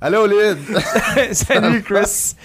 [0.00, 0.58] Allô, Lyd!
[1.32, 2.36] Salut, Chris.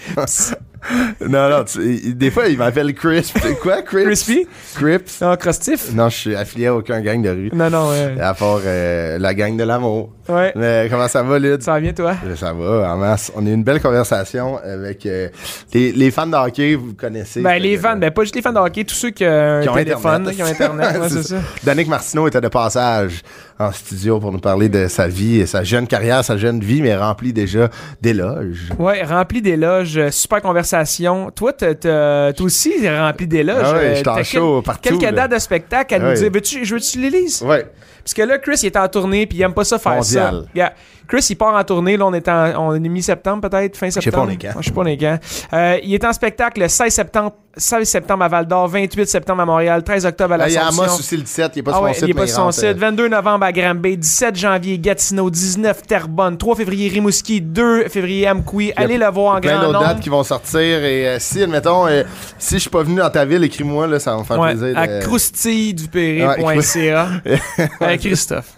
[1.20, 3.32] non, non, tu- des fois, il m'appelle Chris.
[3.62, 4.02] Quoi, Chris?
[4.04, 4.46] Crispy?
[4.74, 5.20] Crips?
[5.22, 5.92] Non, Crostif?
[5.94, 7.50] Non, je suis affilié à aucun gang de rue.
[7.54, 8.20] Non, non, ouais.
[8.20, 10.12] À part euh, la gang de l'amour.
[10.28, 10.52] Ouais.
[10.56, 11.62] Mais comment ça va, Lyd?
[11.62, 12.16] Ça va bien, toi?
[12.36, 13.30] Ça va, en masse.
[13.36, 15.28] On a eu une belle conversation avec euh,
[15.72, 17.40] les, les fans de hockey, vous connaissez.
[17.40, 19.62] Ben, les fans, ben, pas juste les fans de hockey, tous ceux qui ont un
[19.62, 20.34] Qui ont téléphone, Internet.
[20.36, 21.36] qui ont Internet, ouais, c'est ça.
[21.62, 23.22] Danick Martineau était de passage
[23.58, 26.82] en studio pour nous parler de sa vie et sa jeune carrière, sa jeune vie,
[26.82, 27.70] mais remplie déjà
[28.02, 28.70] d'éloges.
[28.78, 31.30] Ouais, rempli d'éloges, euh, super conversation.
[31.30, 33.62] Toi, t'as- aussi, rempli d'éloges.
[33.64, 35.12] Ah ouais, Euh, j'étais en t'as show quel- partout, Quelques là.
[35.12, 36.14] dates de spectacle à Ah nous ouais.
[36.14, 36.30] dire?
[36.32, 37.42] Veux-tu, je veux que tu les lises?
[37.42, 37.64] Ouais.
[38.04, 40.42] Parce que là, Chris, il est en tournée, puis il aime pas ça faire Mondial.
[40.44, 40.48] ça.
[40.54, 40.72] Yeah.
[41.06, 41.96] Chris, il part en tournée.
[41.98, 44.24] Là, on est, en, on est mi-septembre, peut-être, fin sais septembre.
[44.26, 44.52] pas on est quand.
[44.60, 45.18] Je sais pas on est quand.
[45.52, 49.46] Euh, il est en spectacle le 16 septembre, 16 septembre à Val-d'Or, 28 septembre à
[49.46, 50.66] Montréal, 13 octobre à Là, il y a.
[50.66, 52.04] Amos aussi le 17, il est pas Ah sur ouais, mon site.
[52.04, 52.64] il est pas sur son rentre, site.
[52.64, 58.26] euh, 22 novembre à Granby, 17 janvier Gatineau, 19 Terrebonne, 3 février Rimouski, 2 février
[58.28, 58.72] Amqui.
[58.74, 59.84] Allez le voir en plein grand d'autres nombre.
[59.86, 62.02] dates qui vont sortir et euh, si admettons euh,
[62.38, 64.54] si je suis pas venu dans ta ville écris-moi là ça va me faire Ouais,
[64.54, 65.00] plaisir à de...
[65.02, 67.08] croustille-du-péré.ca.
[67.98, 68.54] Christophe.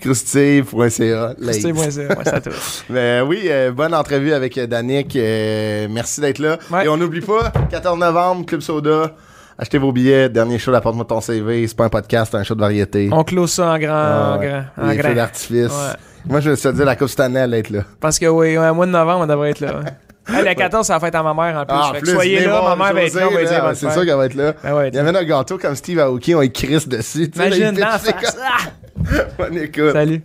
[0.00, 1.78] croustille.ca Croustille.ca,
[2.16, 2.84] ouais, ça touche.
[2.88, 6.84] mais oui euh, bonne entrevue avec euh, Danick euh, merci d'être là Ouais.
[6.84, 9.12] et on n'oublie pas 14 novembre Club Soda
[9.58, 12.54] achetez vos billets dernier show d'apporte-moi ton CV c'est pas un podcast c'est un show
[12.54, 13.92] de variété On close ça en grand.
[13.92, 14.40] Ah en
[14.88, 14.96] ouais.
[14.96, 15.96] grand, en d'artifice Ouais.
[16.26, 18.72] moi je me suis dit la coupe Stanley allait être là Parce que oui, un
[18.72, 19.80] mois de novembre, on devrait être là.
[20.38, 21.76] Hey, le 14, ça va fête à ma mère en plus.
[21.78, 23.74] Ah, Fait plus, soyez là, ma mère va être là, on va là, dire bonne
[23.74, 25.98] c'est sûr qu'elle va être là Ben ouais, il y avait un gâteau comme Steve
[25.98, 29.16] Aoki on crisse dessus sais, là, Imagine, il la c'est comme- Ah!
[29.38, 30.22] Bonne écoute Salut.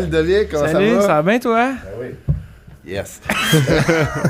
[0.00, 1.00] Ludovic, comment Salut, ça va?
[1.02, 1.68] ça va bien toi?
[2.86, 3.20] Yes.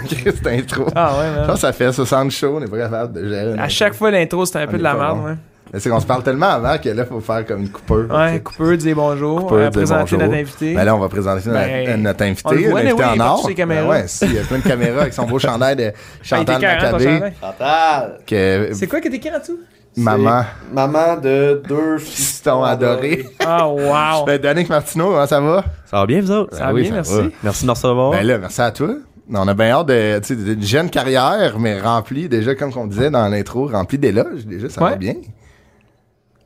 [0.08, 0.86] Chris, cette intro.
[0.96, 1.46] Ah ouais, Je man.
[1.46, 3.58] pense que ça fait 60 shows, on n'est pas capable de gérer.
[3.58, 5.34] À chaque fois, l'intro, c'était un On peu est de la merde, ouais.
[5.72, 8.06] Mais c'est qu'on se parle tellement avant que là, il faut faire comme une coupure.
[8.10, 10.18] Ouais, coupeur, dire bonjour, Coupeur, euh, dire présenter bonjour.
[10.20, 10.74] notre invité.
[10.74, 13.46] Ben là, on va présenter notre, Ben, notre invité, on l'invité oui, en or.
[13.46, 13.82] ses caméras.
[13.82, 15.92] Ben ouais, si, il y a plein de caméras avec son beau chandail de Ah,
[16.22, 17.32] il Chantal était carré, ton Maccabé.
[17.40, 18.18] Chantal!
[18.26, 19.58] Que C'est quoi qui est écrit en dessous?
[19.98, 23.26] Maman, Maman de deux fiston adoré.
[23.40, 24.24] Ah, wow!
[24.26, 25.64] Ben, Danick Martineau, comment ça va?
[25.86, 26.56] Ça va bien, vous autres?
[26.56, 27.14] Ça va oui, bien, ça merci.
[27.14, 27.22] va.
[27.44, 28.10] Merci de me recevoir.
[28.10, 28.90] Ben là, merci à toi.
[29.30, 32.86] On a bien hâte de, tu sais, d'une jeune carrière, mais remplie, déjà, comme on
[32.86, 34.46] disait dans l'intro, remplie d'éloges.
[34.46, 35.14] Déjà, ça va bien.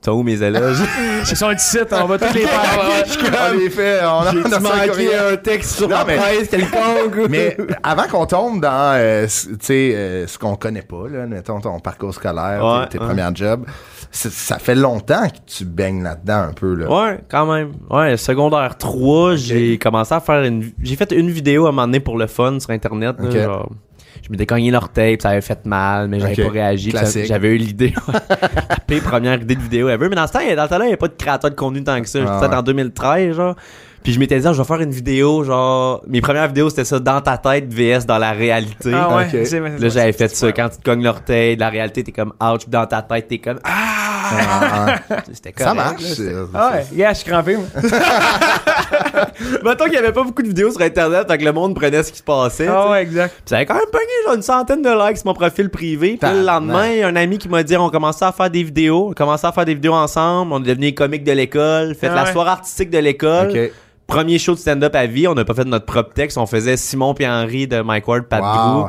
[0.02, 0.78] T'as où mes éloges?
[1.30, 2.80] Ils sont ici, on va tous les faire.
[3.54, 7.28] on les fait, on a, on a fait un texte sur Non, mais- presse quelconque?
[7.30, 11.26] Mais avant qu'on tombe dans euh, c- tu sais, euh, ce qu'on connaît pas, là,
[11.26, 13.06] mettons ton parcours scolaire, Ouais, tes, tes ouais.
[13.14, 13.64] premiers jobs,
[14.10, 16.74] ça fait longtemps que tu baignes là-dedans un peu.
[16.74, 16.90] Là.
[16.90, 17.72] Ouais, quand même.
[17.88, 20.72] Ouais, secondaire 3, j'ai commencé à faire une...
[20.82, 23.14] J'ai fait une vidéo à un moment donné pour le fun sur Internet.
[23.20, 23.36] là, Ok.
[23.36, 23.70] genre,
[24.22, 26.92] je m'étais cogné l'orteil, puis ça avait fait mal, mais j'avais pas réagi.
[27.24, 27.94] J'avais eu l'idée.
[28.88, 30.08] La première idée de vidéo ever.
[30.08, 31.82] Mais dans ce temps, dans le temps-là, il n'y avait pas de créateur de contenu
[31.82, 32.18] tant que ça.
[32.26, 32.58] Ah C'était ouais.
[32.58, 33.56] en 2013, genre.
[34.02, 36.02] Puis je m'étais dit, ah, je vais faire une vidéo, genre...
[36.08, 38.90] Mes premières vidéos, c'était ça, dans ta tête, VS dans la réalité.
[38.92, 39.46] Ah ouais, Ok.
[39.46, 40.50] c'est Là, j'avais fait ça.
[40.50, 43.60] Quand tu te cognes l'orteil, la réalité, t'es comme ouch, dans ta tête, t'es comme
[43.62, 44.11] ah!
[44.24, 44.96] Ah,
[45.32, 46.00] C'était ça correct, marche.
[46.02, 47.66] là, c'est- c'était- Ah ouais, gars, je suis crampé, moi.
[49.64, 52.12] Mettons qu'il y avait pas beaucoup de vidéos sur Internet, que le monde prenait ce
[52.12, 52.66] qui se passait.
[52.68, 53.30] Ah ouais, exact.
[53.36, 56.18] Puis ça avait quand même pogné genre une centaine de likes sur mon profil privé.
[56.20, 58.50] Puis le lendemain, il y a un ami qui m'a dit on commençait à faire
[58.50, 59.08] des vidéos.
[59.10, 60.52] On commençait à faire des vidéos ensemble.
[60.52, 61.94] On est devenus comiques de l'école.
[61.94, 62.32] Fait Ah la ouais.
[62.32, 63.50] soirée artistique de l'école.
[63.50, 63.70] Ok.
[64.06, 65.26] Premier show de stand-up à vie.
[65.26, 66.36] On n'a pas fait notre propre texte.
[66.36, 68.48] On faisait Simon puis Henri de Mike Ward, Pat Wow.
[68.52, 68.88] Grou.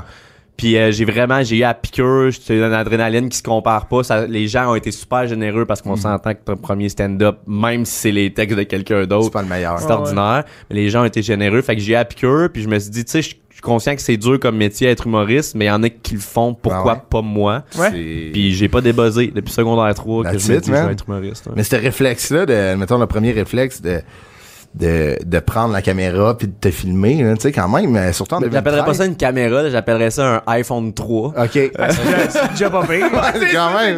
[0.55, 4.03] Puis euh, j'ai vraiment, j'ai eu à piqûre, c'est une adrénaline qui se compare pas.
[4.03, 5.83] Ça, les gens ont été super généreux parce Mm.
[5.89, 9.31] qu'on s'entend que ton premier stand-up, même si c'est les textes de quelqu'un C'est d'autre,
[9.31, 9.79] pas le meilleur.
[9.79, 10.43] c'est ordinaire.
[10.69, 11.61] Mais les gens ont été généreux.
[11.63, 13.61] Fait que j'ai eu à piqûre, puis je me suis dit, tu sais, je suis
[13.61, 16.19] conscient que c'est dur comme métier être humoriste, mais il y en a qui le
[16.19, 17.01] font, pourquoi Ah ouais?
[17.09, 17.63] pas moi?
[17.77, 17.89] Ouais.
[17.91, 20.91] C'est- Puis j'ai pas débuzzé depuis secondaire 3 que That's je me dis, je vais
[20.91, 21.47] être humoriste.
[21.47, 21.53] ouais.
[21.55, 24.01] Mais ce réflexe-là, de, mettons le premier réflexe de
[24.75, 28.11] de, de prendre la caméra puis de te filmer, là, tu sais, quand même, euh,
[28.11, 28.97] surtout en J'appellerais pas 2013.
[28.97, 31.33] ça une caméra, là, j'appellerais ça un iPhone 3.
[31.37, 31.51] OK.
[31.53, 33.05] C'est déjà pas pire.
[33.13, 33.97] Ouais, quand même.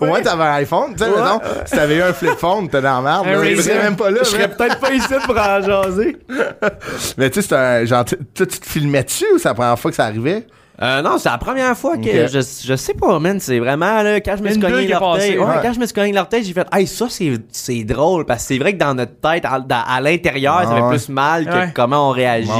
[0.00, 0.94] Au, moins, t'avais un iPhone.
[0.96, 3.26] Tu sais, mettons, si t'avais eu un flip phone, t'es dans la merde.
[3.26, 3.54] Là.
[3.54, 4.18] Je serais même pas là.
[4.20, 6.16] Je serais mais- peut-être pas ici pour en jaser.
[7.18, 9.90] Mais tu sais, c'est un, genre, tu te filmais dessus ou c'est la première fois
[9.90, 10.46] que ça arrivait?
[10.82, 13.40] Euh, non, c'est la première fois que je, je sais pas, man.
[13.40, 15.38] C'est vraiment là, quand je me suis cogné l'orteil.
[15.38, 15.54] Ouais, ouais.
[15.62, 18.48] quand je me suis cogné l'orteil, j'ai fait, hey, ça c'est, c'est drôle parce que
[18.48, 20.88] c'est vrai que dans notre tête, à, l'intérieur, ça Ah, fait ouais.
[20.90, 21.70] plus mal que Ouais.
[21.74, 22.50] comment on réagit.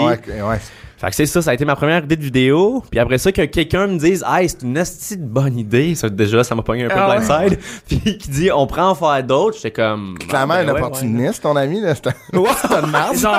[0.99, 2.83] Fait que c'est ça, ça a été ma première idée de vidéo.
[2.91, 5.95] Puis après ça, que quelqu'un me dise, hey, c'est une esti de bonne idée.
[5.95, 7.19] Ça, déjà, ça m'a pogné un peu Ah ouais.
[7.27, 7.59] blindside.
[7.89, 9.57] Puis qui dit, on prend en faire d'autres.
[9.57, 10.17] J'étais comme.
[10.29, 11.95] Clairement, ah, un ben ouais, opportuniste, ton ami, là.
[11.95, 12.41] C'était une
[12.91, 13.15] merde.
[13.17, 13.35] On va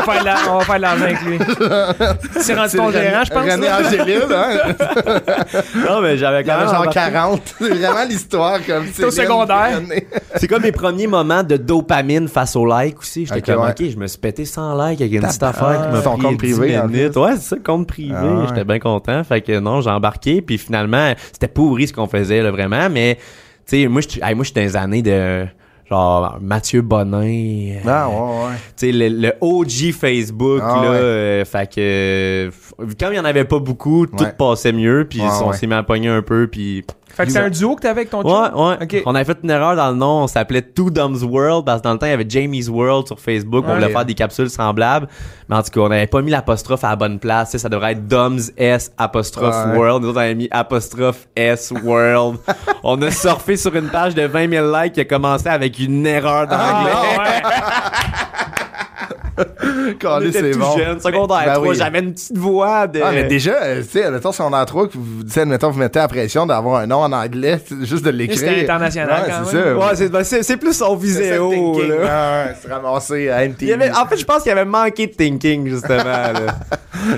[0.61, 1.39] faire de l'argent avec lui.
[2.41, 3.43] C'est rendu ton gérant, je pense.
[3.43, 3.79] René là.
[3.79, 5.61] Angélil, hein.
[5.89, 6.67] Non, mais j'avais quand même.
[6.67, 6.99] genre embarqué.
[7.11, 7.41] 40.
[7.59, 9.81] C'est vraiment l'histoire comme C'est au secondaire.
[10.35, 13.25] C'est comme mes premiers moments de dopamine face au like aussi.
[13.25, 16.01] J'étais comme, ok, je me suis pété sans like avec une petite affaire qui m'a
[16.01, 17.15] pris compte 10 privé, en minutes.
[17.15, 18.13] Ouais, c'est ça, compte privé.
[18.15, 18.45] Ah ouais.
[18.49, 19.23] J'étais bien content.
[19.23, 20.41] Fait que non, j'ai embarqué.
[20.41, 22.89] Puis finalement, c'était pourri ce qu'on faisait, là, vraiment.
[22.89, 23.15] Mais,
[23.65, 25.45] tu sais, moi, je hey, moi, j'étais dans les années de
[25.89, 27.21] genre Mathieu Bonin.
[27.23, 28.55] euh, Ah, ouais, ouais.
[28.77, 30.97] tu sais, le, le OG Facebook, Ah là, ouais.
[30.97, 32.49] euh, fait que,
[32.99, 35.83] comme il y en avait pas beaucoup, tout passait mieux, puis on s'est mis à
[35.83, 36.83] pogner un peu, puis
[37.17, 38.67] Fait que c'est un duo que t'avais avec ton Ouais, chum?
[38.67, 38.77] ouais.
[38.81, 39.03] Ok.
[39.07, 40.23] On avait fait une erreur dans le nom.
[40.23, 43.07] On s'appelait Two Dumbs World parce que dans le temps, il y avait Jamie's World
[43.07, 43.65] sur Facebook.
[43.67, 43.75] On Ouais.
[43.79, 45.07] voulait faire des capsules semblables.
[45.49, 47.57] Mais en tout cas, on n'avait pas mis l'apostrophe à la bonne place.
[47.57, 49.77] Ça devrait être Dumbs S apostrophe Ouais.
[49.77, 50.03] World.
[50.03, 52.37] Nous autres, on avait mis apostrophe S World.
[52.83, 56.05] on a surfé sur une page de 20 000 likes qui a commencé avec une
[56.05, 56.91] erreur d'anglais.
[56.93, 57.91] Ah,
[59.63, 59.95] ouais.
[60.05, 60.77] on c'est bon.
[60.77, 60.99] jeunes.
[60.99, 61.75] Secondaire Ben 3, oui.
[61.75, 62.99] j'avais une petite voix de...
[63.03, 66.07] Ah, mais déjà, euh, tu sais, admettons, en trois, que vous admettons, vous mettez la
[66.07, 68.39] pression d'avoir un nom en anglais, juste de l'écrire.
[68.39, 69.79] C'était international, Ouais, quand c'est même.
[69.79, 69.87] ça.
[69.87, 71.87] Ouais, c'est, ben, c'est, plus son ça, thinking.
[71.89, 71.95] là.
[72.09, 73.73] Ah, c'est ramassé à Il MTV.
[73.73, 76.03] avait- en fait, je pense qu'il avait manqué de thinking, justement.
[76.03, 76.33] là.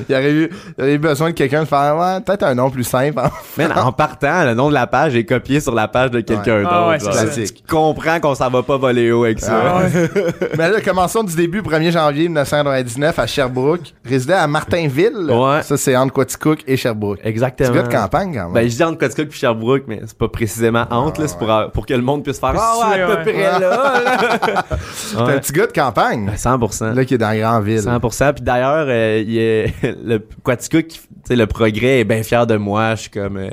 [0.10, 2.54] Il y aurait eu, il aurait eu besoin de quelqu'un de faire, ouais, peut-être un
[2.54, 3.18] nom plus simple.
[3.18, 3.32] hein.
[3.58, 6.58] Man, en partant, le nom de la page est copié sur la page de quelqu'un
[6.58, 6.64] Ouais.
[6.64, 6.74] d'autre.
[6.76, 7.14] Ah ouais, genre.
[7.14, 7.64] c'est Classique.
[7.66, 9.54] Tu comprends qu'on s'en va pas voler haut avec ça.
[9.66, 10.10] Ah ouais.
[10.58, 13.94] Mais là, commençons du début, 1er janvier 1999, à Sherbrooke.
[14.06, 15.30] Résidait à Martinville.
[15.30, 15.62] Ouais.
[15.64, 17.20] Ça, c'est entre Quaticook et Sherbrooke.
[17.24, 17.70] Exactement.
[17.70, 18.54] C'est gars de campagne, quand même.
[18.54, 21.72] Ben, je dis entre Coticook puis Sherbrooke, mais c'est pas précisément entre, là, c'est pour,
[21.74, 23.24] pour que le monde puisse faire Ah ouais, à peu Ouais.
[23.24, 23.60] près là.
[23.60, 24.64] là.
[24.94, 25.40] c'est un Ouais.
[25.40, 26.26] petit gars de campagne.
[26.26, 26.94] Ben, 100%.
[26.94, 27.80] Là, qui est dans la grande ville.
[27.80, 28.34] 100%.
[28.34, 29.74] Puis d'ailleurs, euh, il est-
[30.04, 32.96] le Quaticook, tu sais, le progrès est bien fier de moi.
[32.96, 33.50] Je suis comme euh,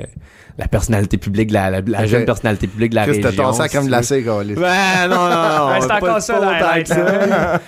[0.57, 2.05] la personnalité publique, la, la, la Ok.
[2.07, 3.43] jeune personnalité publique de la Chris, t'as région.
[3.43, 4.21] ton sac comme glacé.
[4.21, 4.33] Ben,
[5.07, 5.67] non, non, non.
[5.73, 7.59] Ouais, c'est encore ça, la ça.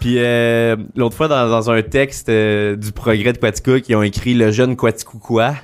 [0.00, 4.02] Puis euh, l'autre fois, dans, dans un texte euh, du progrès de Quaticook, ils ont
[4.02, 5.54] écrit le jeune Quaticoucois.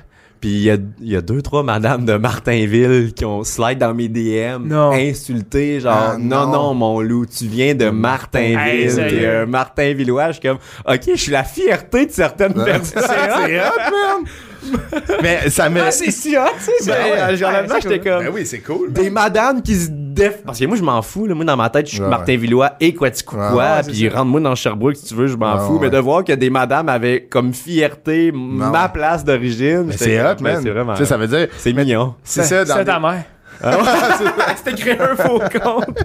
[0.41, 3.93] Puis il y a, y a deux, trois madames de Martinville qui ont slide dans
[3.93, 4.91] mes DM, Non.
[4.91, 6.45] insulté, genre Ah, non.
[6.47, 6.51] non.
[6.51, 9.19] non, mon loup, tu viens de Hey, Martinville, sérieux?
[9.21, 10.27] t'es un Martinvillois.
[10.27, 13.03] Je suis comme, ok, je suis la fierté de certaines personnes.
[13.07, 14.25] c'est hot, man!
[15.21, 15.81] Mais ça me...
[15.81, 16.91] Ah, c'est si hot, tu sais.
[16.91, 18.09] Ben, genre, Ouais, j'étais cool.
[18.11, 18.91] comme, Ben oui, c'est cool.
[18.93, 20.43] des madames qui se déf...
[20.45, 21.25] Parce que moi, je m'en fous.
[21.27, 21.35] Là.
[21.35, 23.39] Moi, dans ma tête, je suis Ouais, Martin-Villois et Quaticook.
[23.39, 24.17] Ouais, ouais, c'est puis ça.
[24.17, 25.73] rentre-moi dans Sherbrooke si tu veux, je m'en Ouais, fous.
[25.75, 25.79] ouais.
[25.81, 28.89] Mais de voir que des madames avaient comme fierté ma ouais.
[28.93, 29.91] place d'origine.
[29.95, 30.59] C'est hot, ben, man.
[30.63, 30.93] C'est vraiment.
[30.93, 31.47] Tu sais, ça veut dire...
[31.57, 32.15] C'est mignon.
[32.23, 33.23] C'est ça, dans C'est ta mère.
[34.57, 36.03] C'était créé un faux compte.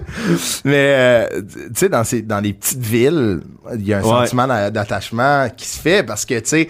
[0.65, 3.41] Mais, euh, tu sais, dans, ces, dans les petites villes,
[3.75, 4.07] il y a un Ouais.
[4.25, 6.67] sentiment d'a- d'attachement qui se fait parce que, tu sais,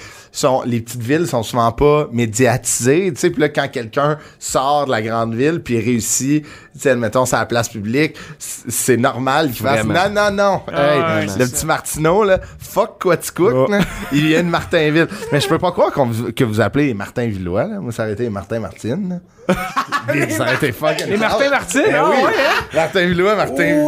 [0.66, 4.92] les petites villes sont souvent pas médiatisées, tu sais, puis là, quand quelqu'un sort de
[4.92, 9.51] la grande ville puis réussit, tu sais, admettons, c'est à la place publique, c'est normal
[9.51, 13.80] qu'il fasse, non, non, non, Ah hey, ouais, le petit Martineau, là, fuck Quaticook, là,
[14.12, 15.07] il vient de Martinville.
[15.31, 15.92] Mais je peux pas croire
[16.35, 17.80] que vous appelez Martin Villois, là.
[17.80, 22.09] Moi, ça aurait été Martin Martine, ça aurait été fucking Les Martin Martin, Ben ah
[22.09, 22.16] oui.
[22.25, 22.63] hein?
[22.73, 23.85] Martin Villois, Martin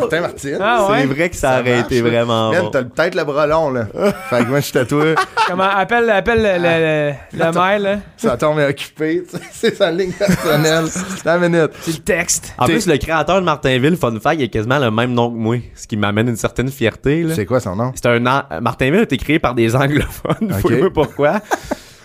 [0.00, 0.58] Martin Martine.
[0.60, 0.98] Ah ouais?
[1.00, 2.08] C'est vrai que ça, aurait marche, été là.
[2.10, 2.70] vraiment Man, bon.
[2.70, 3.86] t'as peut-être le bras long, là.
[4.30, 5.14] fait que moi, je suis tatoué.
[5.46, 7.96] Comment, appelle, appelle le, le, le, le mail, là.
[8.16, 9.22] Ça tombe occupé.
[9.28, 10.84] tu sais, C'est sa ligne personnelle.
[11.24, 11.70] La minute.
[11.80, 12.52] C'est le texte.
[12.58, 15.30] En T'es- plus, le créateur de Martinville, fun fact, il a quasiment le même nom
[15.30, 15.56] que moi.
[15.74, 17.22] Ce qui m'amène une certaine fierté.
[17.22, 17.34] Là.
[17.34, 17.92] C'est quoi son nom?
[17.94, 20.54] C'est un an- Martinville a été créé par des anglophones.
[20.64, 20.88] Ok.
[20.92, 21.40] Pourquoi.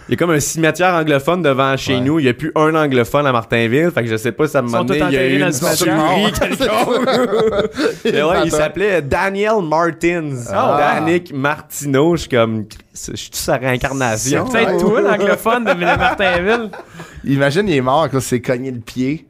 [0.10, 2.02] Il y a comme un cimetière anglophone devant chez Ouais.
[2.02, 2.18] nous.
[2.18, 3.92] Il y a plus un anglophone à Martinville.
[3.94, 4.98] Fait que je sais pas si ça me donné.
[5.08, 5.44] Il y a eu une
[8.06, 10.32] Mais ouais, il s'appelait Daniel Martins.
[10.52, 10.96] Ah.
[11.00, 12.16] Danick Martineau.
[12.16, 14.48] Je suis comme, je suis sa réincarnation?
[14.52, 16.72] C'est peut-être toi, l'anglophone de, de Martinville?
[17.26, 19.28] Imagine, il est mort quand c'est cogné le pied.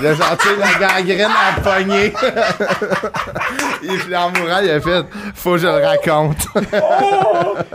[0.00, 2.12] Genre, tu sais, la gangrène a pogné.
[3.82, 6.46] il, puis en mourant, il a fait Faut que je le raconte.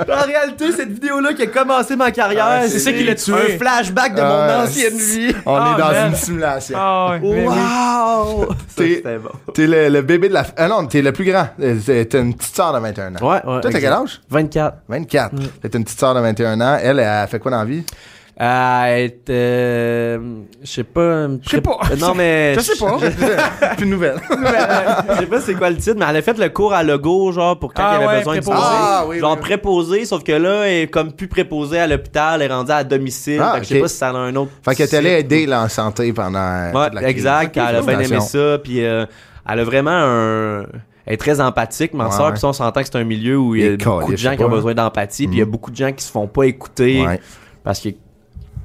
[0.10, 3.34] En réalité, cette vidéo-là qui a commencé ma carrière, Ah, c'est ça qui l'a tué.
[3.34, 5.34] Un flashback de mon Ah, ancienne vie.
[5.46, 6.08] On Ah, est dans man.
[6.10, 6.78] une simulation.
[6.80, 7.18] Ah.
[7.22, 8.46] Wow!
[8.76, 9.30] T'es- c'était bon.
[9.54, 10.44] T'es le, le bébé de la.
[10.58, 11.48] Ah non, t'es le plus grand.
[11.62, 13.20] Euh, t'es- T'as une petite soeur de 21 ans.
[13.22, 13.62] Ouais, ouais.
[13.62, 14.22] Toi, t'as quel âge?
[14.30, 14.78] 24.
[14.88, 15.32] 24.
[15.62, 16.78] T'as une petite soeur de 21 ans.
[16.82, 17.84] Elle, elle fait quoi dans la vie?
[18.40, 20.20] Euh, être, euh,
[20.62, 21.28] je sais pas.
[21.42, 21.80] Je sais pas.
[22.00, 22.54] Non, mais.
[22.54, 22.98] Je sais pas.
[23.76, 24.20] Plus de nouvelles.
[24.30, 27.32] Je sais pas c'est quoi le titre, mais elle a fait le cours à logo,
[27.32, 28.44] genre, pour quand Ah il y avait ouais, besoin de.
[28.52, 29.42] Ah, oui, Genre oui, oui.
[29.42, 32.84] préposé, sauf que là, elle est comme plus préposée à l'hôpital, elle est rendue à
[32.84, 33.42] domicile.
[33.44, 34.52] Ah, fait que je sais pas si ça a un autre.
[34.64, 35.20] Fait que t'es allé site.
[35.20, 36.38] aider là, en santé pendant.
[36.38, 37.12] euh, Ouais, toute la crise.
[37.12, 37.58] exact.
[37.58, 38.60] Elle a bien aimé ça.
[38.64, 39.06] Puis euh,
[39.50, 40.64] elle a vraiment un.
[41.08, 42.32] Elle est très empathique, ma Ouais, soeur.
[42.34, 44.36] Puis ça, on s'entend que c'est un milieu où il y a beaucoup de gens
[44.36, 45.26] qui ont besoin d'empathie.
[45.26, 45.52] Puis il y a Mhm.
[45.52, 47.20] beaucoup de gens qui se font pas écouter Ouais.
[47.64, 47.96] parce que, tu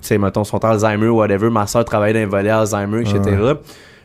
[0.08, 1.50] sais, mettons, sont Alzheimer ou whatever.
[1.50, 3.20] Ma soeur travaille dans un volet Alzheimer, etc.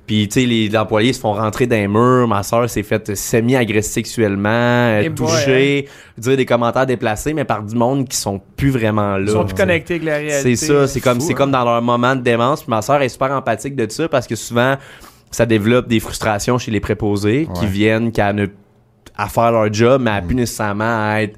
[0.05, 2.27] Puis, tu sais, les les employés se font rentrer dans les murs.
[2.29, 5.87] Ma soeur s'est faite semi-agresser sexuellement, euh, Eh boy, toucher,
[6.17, 9.25] dire des commentaires déplacés, mais par du monde qui sont plus vraiment là.
[9.25, 10.55] Ils sont plus connectés avec la réalité.
[10.55, 11.35] C'est ça, c'est comme c'est hein.
[11.35, 12.61] comme dans leur moment de démence.
[12.63, 14.75] Puis ma soeur est super empathique de ça parce que souvent
[15.29, 18.45] ça développe des frustrations chez les préposés qui viennent qu'à ne
[19.17, 21.37] à faire leur job, mais à plus nécessairement à être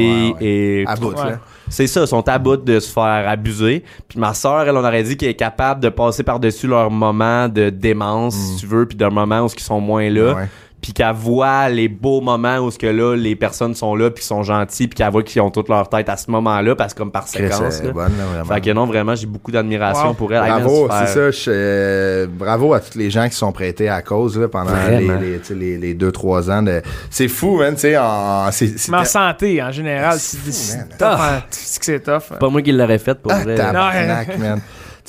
[0.00, 0.46] Ouais, ouais.
[0.46, 1.34] et À bout, Ouais.
[1.70, 3.84] C'est ça, ils sont à bout de se faire abuser.
[4.08, 7.48] Puis ma soeur, elle, on aurait dit qu'elle est capable de passer par-dessus leur moment
[7.48, 10.34] de démence, si tu veux, puis d'un moment où ils sont moins là.
[10.34, 10.36] Mm.
[10.36, 10.48] Ouais.
[10.82, 14.24] Puis qu'elle voit les beaux moments où ce que là, les personnes sont là, puis
[14.24, 16.98] sont gentils, puis qu'elle voit qu'ils ont toute leur tête à ce moment-là, parce que
[16.98, 17.82] comme par séquence.
[17.82, 17.90] là.
[17.92, 18.54] bonne, là, vraiment.
[18.54, 20.14] Fait que non, vraiment, j'ai beaucoup d'admiration Wow.
[20.14, 20.40] pour elle.
[20.40, 21.30] Bravo, c'est ça.
[21.30, 25.04] je- euh, bravo à tous les gens qui sont prêtés à cause là, pendant les,
[25.06, 25.20] Vraiment.
[25.20, 26.62] les, tu sais, les, les deux, trois ans.
[26.62, 26.80] De...
[27.10, 27.74] C'est fou, man.
[27.74, 31.02] tu sais, En, c'est, c'est Mais en santé, en général, C'est tough.
[31.02, 31.42] hein.
[31.50, 32.38] C'est que c'est tough.
[32.38, 33.54] Pas moi qui l'aurais fait pour Ah, vrai.
[33.54, 34.60] tabarnak, man.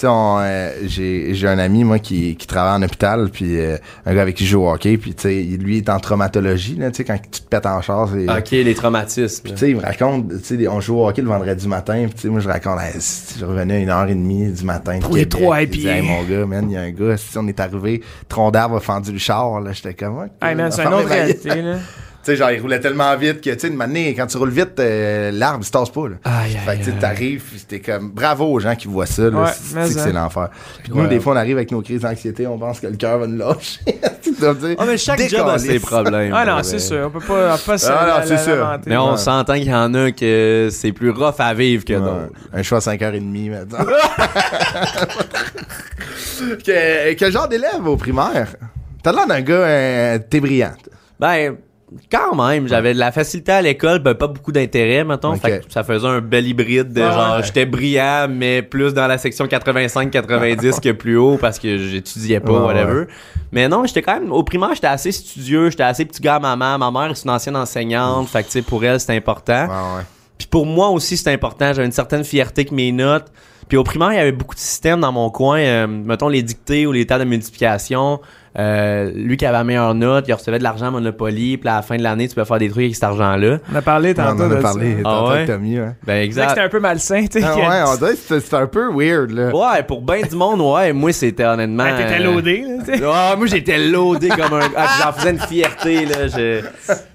[0.02, 3.60] Tu sais, on, euh, j'ai, j'ai un ami, moi, qui, qui travaille en hôpital, puis
[3.60, 3.78] euh,
[4.08, 6.00] un gars avec qui je joue au hockey, puis tu sais, lui, il est en
[6.00, 8.28] traumatologie, là, tu sais, quand tu te pètes en char, c'est...
[8.28, 9.50] Ok, les traumatismes.
[9.50, 12.16] Tu sais, il me raconte, tu sais, on joue au hockey le vendredi matin, puis
[12.16, 14.64] tu sais, moi, je raconte, Hey, si je revenais à une heure et demie du
[14.64, 14.98] matin.
[15.00, 15.86] Pour les trois puis.
[15.86, 18.78] Hey, mon gars, man, il y a un gars, si on est arrivé, tronc d'arbre
[18.78, 20.32] a fendu le char, là, j'étais comme, ouais.
[20.42, 21.76] Hey man, c'est une autre réalité, là.
[22.24, 24.52] Tu sais, genre, il roulait tellement vite que, tu sais, de manière, quand tu roules
[24.52, 26.16] vite, euh, l'arbre, il se tasse pas, là.
[26.24, 29.24] Aïe, Fait que tu sais, t'arrives, puis t'es comme, bravo aux gens qui voient ça,
[29.24, 29.30] là.
[29.42, 30.04] Ouais, c'est c'est que hein.
[30.06, 30.50] c'est l'enfer.
[30.84, 33.18] Puis nous, des fois, on arrive avec nos crises d'anxiété, on pense que le cœur
[33.18, 33.80] va nous lâcher.
[34.22, 36.32] tu dois dire, Ah, mais chaque job a ses problèmes.
[36.36, 36.64] Ah non, ouais.
[36.64, 37.06] c'est sûr.
[37.08, 38.80] On peut pas, on peut pas se Ah non, la- c'est la-.
[38.86, 42.00] Mais on s'entend qu'il y en a que c'est plus rough à vivre que Ouais.
[42.00, 42.34] d'autres.
[42.54, 43.80] Un choix à 5h30 maintenant.
[46.66, 48.48] que, quel genre d'élève au primaire?
[49.04, 50.90] T'as l'air d'un gars, euh, t'es brillante.
[51.20, 51.56] Ben,
[52.12, 55.36] quand même, j'avais de la facilité à l'école, ben pas beaucoup d'intérêt, mettons.
[55.36, 57.12] Fait que ça faisait un bel hybride de Ouais.
[57.12, 62.40] genre, j'étais brillant, mais plus dans la section 85-90 que plus haut parce que j'étudiais
[62.40, 63.00] pas, Ouais, whatever.
[63.02, 63.08] ouais.
[63.52, 66.40] Mais non, j'étais quand même, au primaire, j'étais assez studieux, j'étais assez petit gars à
[66.40, 66.78] maman.
[66.78, 69.64] Ma mère, c'est une ancienne enseignante, fait que tu sais, pour elle, c'était important.
[69.66, 70.04] Ouais, ouais.
[70.38, 71.74] Puis pour moi aussi, c'était important.
[71.74, 73.28] J'avais une certaine fierté que mes notes.
[73.68, 75.60] Puis au primaire, il y avait beaucoup de systèmes dans mon coin.
[75.60, 78.20] euh, mettons les dictées ou les tables de multiplication.
[78.60, 81.58] Euh, lui qui avait la meilleure note, il recevait de l'argent à Monopoly.
[81.58, 83.60] Puis à la fin de l'année, tu peux faire des trucs avec cet argent-là.
[83.72, 85.02] On a parlé On tantôt en de a parlé, ça.
[85.06, 85.46] Ah ouais?
[85.46, 85.86] Tommy, ouais.
[85.86, 86.50] Ben C'est vrai que exact.
[86.50, 87.46] C'était un peu malsain, tu sais.
[87.48, 89.56] Ah ouais, on dirait que c'était un peu weird, là.
[89.56, 90.92] Ouais, pour ben du monde, ouais.
[90.92, 91.84] Moi, c'était honnêtement.
[91.84, 93.04] Ouais, T'étais euh, loadé, là, tu sais.
[93.06, 94.70] Ah, moi j'étais loadé comme un.
[94.76, 96.28] Ah, j'en faisais une fierté là.
[96.28, 96.62] Je...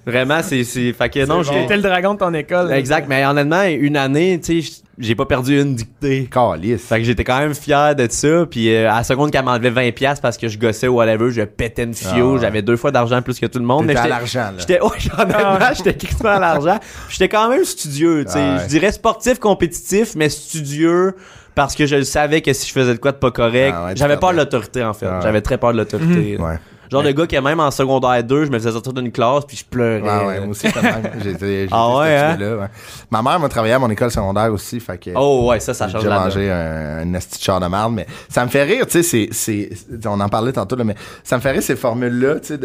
[0.05, 0.93] Vraiment, c'est c'est.
[0.93, 1.51] Fait que non, j'ai.
[1.51, 2.71] T'étais le dragon de ton école.
[2.71, 6.27] Exact, mais honnêtement, une année, tu sais, j'ai pas perdu une dictée.
[6.31, 6.81] Calice.
[6.87, 8.45] Fait que j'étais quand même fier de ça.
[8.49, 11.31] Puis euh, à la seconde qu'elle m'enlevait 20$ piastres parce que je gossais ou whatever,
[11.31, 12.09] je pétais une fio.
[12.31, 12.39] Ah ouais.
[12.41, 13.85] J'avais deux fois d'argent plus que tout le monde.
[13.85, 14.37] Mais T'étais à j'étais.
[14.37, 14.53] l'argent, là.
[14.57, 14.89] J'étais, ouais,
[15.19, 16.79] honnêtement, j'étais crissement à l'argent.
[17.09, 18.39] J'étais quand même studieux, tu sais.
[18.41, 18.63] Ah ouais.
[18.63, 21.15] Je dirais sportif, compétitif, mais studieux
[21.53, 23.93] parce que je savais que si je faisais de quoi de pas correct, Ah ouais,
[23.95, 25.07] j'avais peur de l'autorité, en fait.
[25.07, 25.19] Ah.
[25.23, 26.37] J'avais très peur de l'autorité.
[26.39, 26.57] Ouais.
[26.91, 29.57] Genre de gars qui, même en secondaire 2, je me faisais sortir d'une classe puis
[29.57, 30.01] je pleurais.
[30.01, 30.67] Ouais, ouais, moi aussi.
[31.23, 32.67] J'étais, Ah ouais, ce là ouais.
[33.11, 35.09] Ma mère m'a travaillé à mon école secondaire aussi, fait que.
[35.15, 36.13] Oh ouais, ça, ça J'ai change donne.
[36.13, 39.03] mangé un, un esti de char de marde, mais ça me fait rire, tu sais,
[39.03, 39.69] c'est, c'est,
[40.07, 42.59] on en parlait tantôt, là, mais ça me fait rire ces formules-là, tu sais,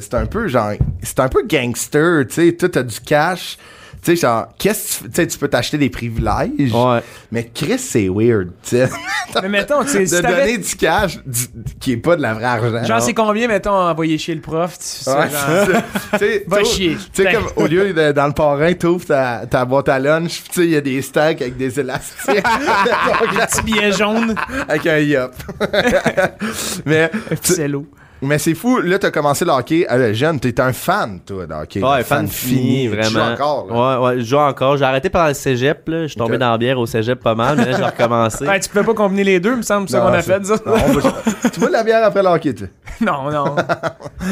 [0.00, 3.58] c'est un peu genre, c'est un peu gangster, tu sais, toi t'as du cash,
[4.04, 7.00] tu sais, genre, qu'est-ce que tu tu sais, tu peux t'acheter des privilèges, Ouais.
[7.32, 8.88] mais Chris, c'est weird, tu sais,
[9.42, 11.46] Mais mettons, tu sais, de si donner du cash du-
[11.80, 12.84] qui est pas de la vraie argent.
[12.84, 14.78] Genre, c'est combien, mettons, envoyer chier le prof?
[14.78, 15.82] tu sais, Ouais, genre- c'est ça.
[16.12, 16.96] Tu sais, Va t'ouvres- chier.
[17.12, 20.42] Tu sais, comme au lieu de, dans le parrain, t'ouvres ta, ta boîte à lunch,
[20.44, 22.42] tu sais, il y a des stacks avec des élastiques.
[22.44, 24.34] Petit billet jaune,
[24.68, 25.32] avec un yop.
[26.86, 27.86] mais, un petit cello.
[28.26, 30.40] Mais c'est fou, là, t'as commencé le hockey à la jeune.
[30.40, 31.82] T'es un fan, toi, de hockey.
[31.82, 33.10] Ouais, Un fan fini, Tu vraiment.
[33.10, 34.00] joues encore, là.
[34.00, 34.76] Ouais, ouais, je joue encore.
[34.76, 36.02] J'ai arrêté pendant le cégep, là.
[36.02, 38.44] Je suis tombé dans la bière au cégep pas mal, mais là, j'ai recommencé.
[38.48, 40.54] Ouais, tu peux pas combiner les deux, me semble, c'est Non, qu'on a fait, ça.
[40.66, 41.12] Non, on va-
[41.52, 42.64] tu bois de la bière après le hockey, tu
[43.04, 43.56] Non, non.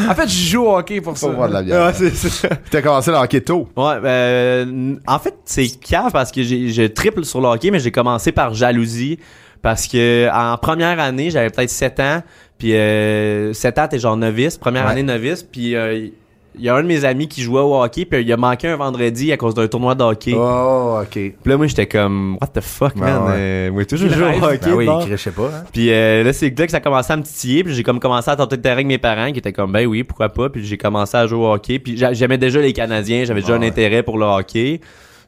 [0.08, 1.26] en fait, je joue au hockey pour ça.
[1.28, 1.87] Faut boire de la bière.
[1.87, 2.49] Ouais, c'est ça.
[2.70, 3.68] T'as commencé le hockey tôt.
[3.76, 7.80] Ouais, ben, en fait, c'est cave parce que j'ai, je triple sur le hockey, mais
[7.80, 9.18] j'ai commencé par jalousie.
[9.62, 12.22] Parce que en première année, j'avais peut-être 7 ans.
[12.62, 14.57] Puis euh, 7 ans, t'es genre novice.
[14.57, 14.92] Première Ouais.
[14.92, 15.42] année novice.
[15.42, 16.07] Puis euh,
[16.54, 18.04] il y a un de mes amis qui jouait au hockey.
[18.04, 20.35] Puis il a manqué un vendredi à cause d'un tournoi de hockey.
[20.37, 21.09] Oh, ok.
[21.11, 23.23] Puis là, moi, j'étais comme, what the fuck, Ben man?
[23.25, 23.33] ouais.
[23.37, 24.59] Euh, moi, toujours joué au hockey.
[24.71, 25.42] Ben oui, je sais pas.
[25.52, 25.64] Hein.
[25.73, 27.64] Puis euh, là, c'est là que ça a commencé à me titiller.
[27.64, 29.85] Puis j'ai comme commencé à tenter de terrain avec mes parents qui étaient comme, ben
[29.87, 30.49] oui, pourquoi pas.
[30.49, 31.81] Puis j'ai commencé à jouer au hockey.
[31.81, 33.25] Puis j'a- j'aimais déjà les Canadiens.
[33.25, 34.81] J'avais déjà un intérêt pour le hockey.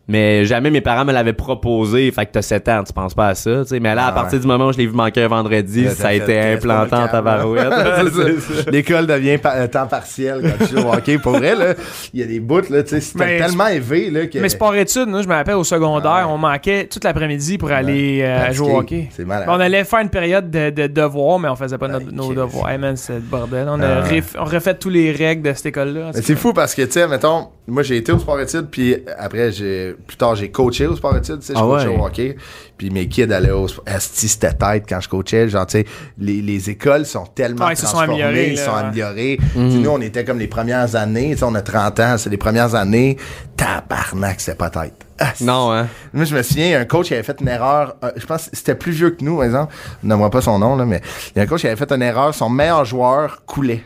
[0.07, 2.11] Mais jamais mes parents me l'avaient proposé.
[2.13, 3.63] Fait que t'as 7 ans, tu penses pas à ça.
[3.63, 3.81] tu sais.
[3.81, 6.09] Mais là, à Ah partir du moment où je l'ai vu manquer un vendredi, ça
[6.09, 7.69] a été implanté en tabarouette.
[8.71, 11.19] L'école devient pa- euh, temps partiel quand tu joues au hockey.
[11.19, 11.75] Pour vrai, là,
[12.13, 14.39] il y a des bouts, là, tu sais, c'était tellement élevé, là, que.
[14.39, 16.33] Mais sport-études, je me rappelle au secondaire, Ah ouais.
[16.33, 19.09] on manquait toute l'après-midi pour aller euh, jouer au hockey.
[19.11, 19.49] C'est malade.
[19.51, 22.27] On allait faire une période de, de devoirs, mais on faisait pas notre- Ben, nos
[22.27, 22.37] Chris.
[22.37, 22.71] devoirs.
[22.71, 23.67] Hey man, c'est le bordel.
[23.71, 24.21] On a Ah ouais.
[24.21, 26.11] ref- on refait tous les règles de cette école-là.
[26.13, 29.51] C'est fou parce que, tu sais, mettons, moi j'ai été au sport études, puis après,
[29.53, 31.97] j'ai plus tard, j'ai coaché au sport études, tu sais, je Ah coachais ouais.
[31.99, 32.37] au hockey,
[32.77, 33.85] puis mes kids allaient au sport.
[33.87, 35.49] Esti, c'était tête quand je coachais.
[35.49, 35.87] Genre, tu sais,
[36.19, 38.79] les, les écoles sont tellement Ah, ils se sont transformées, améliorés, ils là, sont ouais.
[38.79, 39.39] améliorés.
[39.41, 42.19] Tu sais, Nous, on était comme les premières années, tu sais, on a 30 ans,
[42.19, 43.17] c'est les premières années.
[43.57, 44.95] Tabarnak, c'était pas tête.
[45.19, 45.45] Asti.
[45.45, 45.87] non, hein?
[46.13, 47.95] Moi, je me souviens, il y a un coach qui avait fait une erreur.
[48.03, 49.73] euh, je pense que c'était plus vieux que nous, par exemple.
[50.03, 51.01] Je n'aimerais pas son nom, là, mais
[51.35, 52.35] il y a un coach qui avait fait une erreur.
[52.35, 53.85] Son meilleur joueur coulait.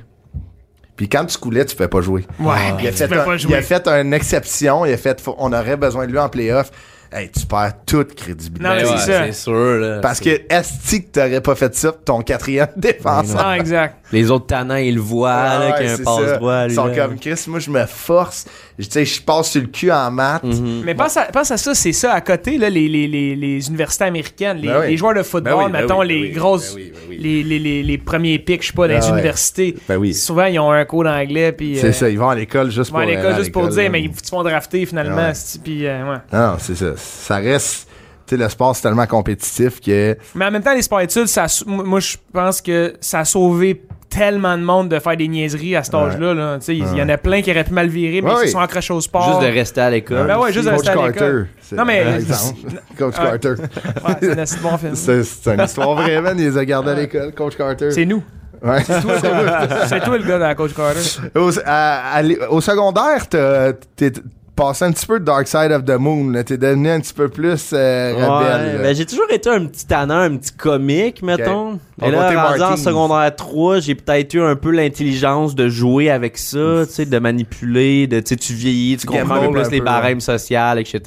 [0.99, 2.26] Puis quand tu coulais, tu pouvais pas jouer.
[2.40, 3.55] Ouais, il, a tu fait un- pas il jouer.
[3.57, 4.85] a fait une exception.
[4.85, 6.71] Il a fait, on aurait besoin de lui en playoff.
[7.11, 8.62] Hey, tu perds toute crédibilité.
[8.69, 9.25] Non, mais c'est ouais, ça.
[9.26, 10.00] c'est sûr, là.
[10.00, 13.43] Parce que est-ce que t'aurais pas fait ça pour ton quatrième défenseur?
[13.47, 13.97] Non, exact.
[14.10, 16.74] Les autres tannants, ils le voient, Ah là, ouais, qu'il y a un passe-droit, Ils
[16.74, 16.94] sont là.
[16.96, 18.46] comme Chris, moi je me force.
[18.78, 20.44] Je- Tu sais, je passe sur le cul en maths.
[20.44, 20.82] Mhm.
[20.84, 23.68] Mais pense, à, pense à ça, c'est ça à côté, là, les, les, les, les
[23.68, 24.86] universités américaines, les, Ben oui.
[24.88, 27.18] les joueurs de football, Ben oui, ben mettons, oui, les grosses, ben oui, ben oui.
[27.18, 29.12] Les, les, les, les premiers pics, je sais pas, dans Ah les ouais.
[29.12, 29.74] universités.
[29.88, 30.14] Ben oui.
[30.14, 31.76] Souvent, ils ont un cours d'anglais, puis.
[31.78, 33.68] C'est euh, ça, ils vont à l'école juste Ils pour vont à l'école juste pour
[33.68, 35.34] dire, mais ils se font drafter finalement, Ouais.
[35.34, 36.18] c'est- puis euh, ouais.
[36.32, 36.92] Non, c'est ça.
[36.96, 37.86] Ça reste.
[38.26, 40.16] Tu sais, le sport, c'est tellement compétitif que.
[40.34, 43.82] Mais en même temps, les sports études, ça, moi, je pense que ça a sauvé
[44.10, 46.34] tellement de monde de faire des niaiseries à cet âge-là.
[46.34, 46.58] Là.
[46.58, 48.46] Tu sais, Il y en a plein qui auraient pu mal virer, mais Ouais, ils
[48.46, 49.28] se sont accrochés au sport.
[49.40, 50.26] Juste de rester à l'école.
[50.26, 51.08] Ben ouais, juste de Coach à Carter.
[51.12, 51.48] l'école.
[51.72, 52.04] Non, mais-.
[52.98, 53.14] Coach.
[53.16, 53.48] Carter.
[53.50, 54.94] Ouais, c'est un assez bon film.
[54.94, 56.36] C'est c'est une histoire vraie, man.
[56.38, 57.90] Il les a gardés à l'école, Coach Carter.
[57.90, 58.22] C'est nous.
[58.62, 58.82] Ouais.
[58.82, 61.00] C'est toi le gars de la coach Carter.
[61.36, 64.12] au, à- à l'é- au secondaire, t'as- t'es
[64.58, 66.32] passé un petit peu de Dark Side of the Moon.
[66.44, 68.82] T'es devenu un petit peu plus euh, Ouais, rebelle.
[68.82, 71.78] ben j'ai toujours été un petit tannant, un petit comique, mettons.
[72.00, 75.68] On Et voter là, rendu en secondaire 3, j'ai peut-être eu un peu l'intelligence de
[75.68, 79.50] jouer avec ça, tu sais, de manipuler, de, tu tu vieillis, tu comprends un peu
[79.52, 81.00] plus un les peu, barèmes sociales, etc.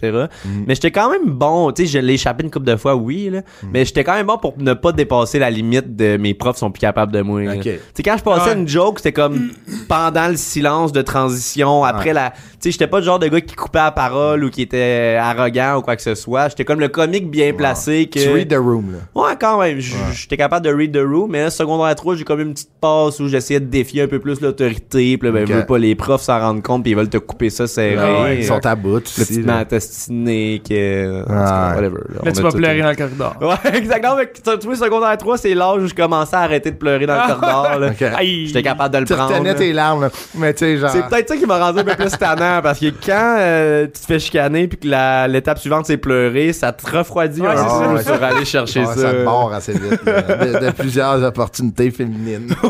[0.43, 0.65] Mhm.
[0.67, 3.29] Mais j'étais quand même bon, tu sais, je l'ai échappé une couple de fois, oui,
[3.29, 3.39] là.
[3.63, 3.69] Mhm.
[3.73, 6.71] Mais j'étais quand même bon pour ne pas dépasser la limite de mes profs sont
[6.71, 7.41] plus capables de moi.
[7.61, 8.57] Tu sais, quand je passais Ouais.
[8.57, 9.51] une joke, c'était comme
[9.87, 12.13] pendant le silence de transition, après Ouais.
[12.13, 12.33] la.
[12.62, 15.17] Tu sais, j'étais pas le genre de gars qui coupait la parole ou qui était
[15.19, 16.50] arrogant ou quoi que ce soit.
[16.50, 18.19] J'étais comme le comique bien placé que.
[18.19, 19.00] Tu read the room, là.
[19.19, 19.80] Ouais, quand même.
[19.80, 23.19] J'étais capable de read the room, mais là, secondaire 3, j'ai comme une petite passe
[23.19, 25.17] où j'essayais de défier un peu plus l'autorité.
[25.17, 25.50] Puis là, ben, Ok.
[25.50, 27.95] veux pas, les profs s'en rendent compte, puis ils veulent te couper ça serré.
[28.00, 29.26] Ah ouais, Euh, Ils sont à bout le aussi.
[29.26, 29.54] petit là.
[29.58, 31.21] mantestiné que.
[31.21, 31.36] en tout Ouais.
[31.38, 32.02] cas, whatever.
[32.26, 32.32] là.
[32.32, 33.36] Tu vas pleurer dans le corridor.
[33.41, 34.15] Ouais, exactement.
[34.17, 37.08] Mais tu tu vois, secondaire 3, c'est l'âge où je commençais à arrêter de pleurer
[37.08, 37.91] dans le corridor.
[38.21, 39.32] J'étais capable de le Tu prendre.
[39.34, 39.56] retenais là.
[39.56, 40.10] tes larmes, là.
[40.36, 40.91] Mais tu sais, genre.
[40.91, 43.91] C'est peut-être ça qui m'a rendu un peu plus tannant parce que quand euh, tu
[44.01, 47.87] te fais chicaner puis que la- l'étape suivante c'est pleurer, ça te refroidit Ouais, un
[47.87, 48.95] peu Ouais, sur aller chercher Ouais, ça.
[48.95, 50.03] ça te barre assez vite.
[50.05, 50.21] là.
[50.21, 52.53] de, de plusieurs opportunités féminines.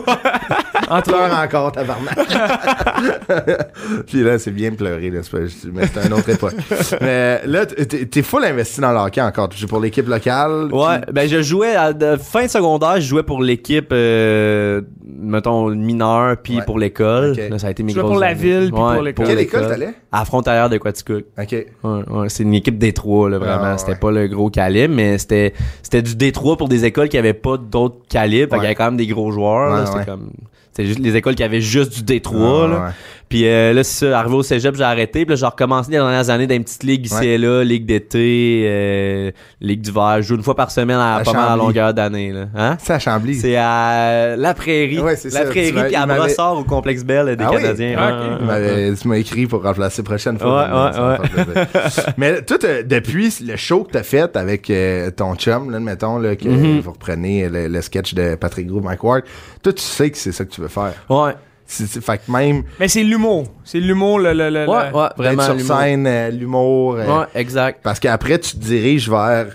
[0.91, 2.17] Entre Pleure encore, tabarnak.
[4.07, 5.21] Puis là, c'est bien de pleurer, là.
[5.29, 5.37] pas-
[5.73, 6.53] Mais c'est une autre époque.
[7.01, 9.49] Mais là, t'es full investi dans le hockey encore.
[9.49, 10.69] Tu joues pour l'équipe locale.
[10.73, 15.69] Ouais, ben je jouais à de fin de secondaire, je jouais pour l'équipe euh, mettons
[15.69, 16.65] mineure puis Ouais.
[16.65, 17.31] pour l'école.
[17.31, 17.49] Ok.
[17.49, 18.39] Là, ça a été mes grosses pour la années.
[18.41, 19.25] ville, puis Ouais, pour l'école.
[19.27, 19.93] Quelle école t'allais?
[20.11, 21.23] À Frontalière de Quaticook.
[21.39, 21.51] OK.
[21.51, 23.77] Ouais, ouais, c'est une équipe Détroit là vraiment, Ah, ouais.
[23.77, 27.33] c'était pas le gros calibre mais c'était c'était du Détroit pour des écoles qui avaient
[27.33, 30.05] pas d'autres calibres, fait qu'il y avait quand même des gros joueurs là, c'était ouais.
[30.05, 30.31] comme
[30.71, 32.85] c'était juste les écoles qui avaient juste du Détroit Ah, là.
[32.85, 32.91] ouais.
[33.31, 35.25] Puis euh, là, c'est ça, arrivé au cégep, j'ai arrêté.
[35.25, 37.27] Puis là, j'ai recommencé les dernières années dans une petite ligue ici Ouais.
[37.27, 40.17] et là, ligue d'été, euh, ligue d'hiver.
[40.17, 41.59] Je joue une fois par semaine à, À pas mal à Chambly.
[41.65, 42.31] longueur d'année.
[42.33, 42.45] Là.
[42.55, 42.77] Hein?
[42.83, 43.35] C'est à Chambly.
[43.35, 45.45] C'est à La Prairie, Ouais, c'est ça.
[45.45, 47.61] La prairie Tu m'as- puis à m'avait- Brossard au complexe Bell des Ah oui?
[47.61, 47.95] Canadiens.
[47.97, 50.67] Ah, Ouais, ouais, m'avait- Tu m'as écrit pour remplacer prochaine fois.
[50.67, 52.13] Ouais, ouais, Ça me fait plaisir.
[52.17, 56.17] Mais toi, t'as- depuis le show que t'as fait avec euh, ton chum, là, mettons,
[56.19, 56.81] là, que Mhm.
[56.81, 59.23] vous reprenez le, le sketch de Patrick Gros, Mike Ward,
[59.63, 60.93] toi, tu sais que c'est ça que tu veux faire.
[61.09, 61.31] Ouais,
[61.73, 63.45] C'est- c'est- fait que même Mais c'est l'humour.
[63.63, 64.33] C'est l'humour, le.
[64.33, 65.43] le, le- ouais, le- ouais, vraiment.
[65.43, 65.77] sur l'humour.
[65.79, 66.95] scène, euh, l'humour.
[66.97, 67.79] euh, Ouais, exact.
[67.81, 69.47] Parce qu'après, tu te diriges vers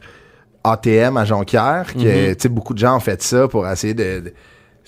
[0.64, 1.98] ATM à Jonquière, que,
[2.28, 2.34] Mhm.
[2.36, 4.20] tu sais, beaucoup de gens ont fait ça pour essayer de...
[4.20, 4.32] de-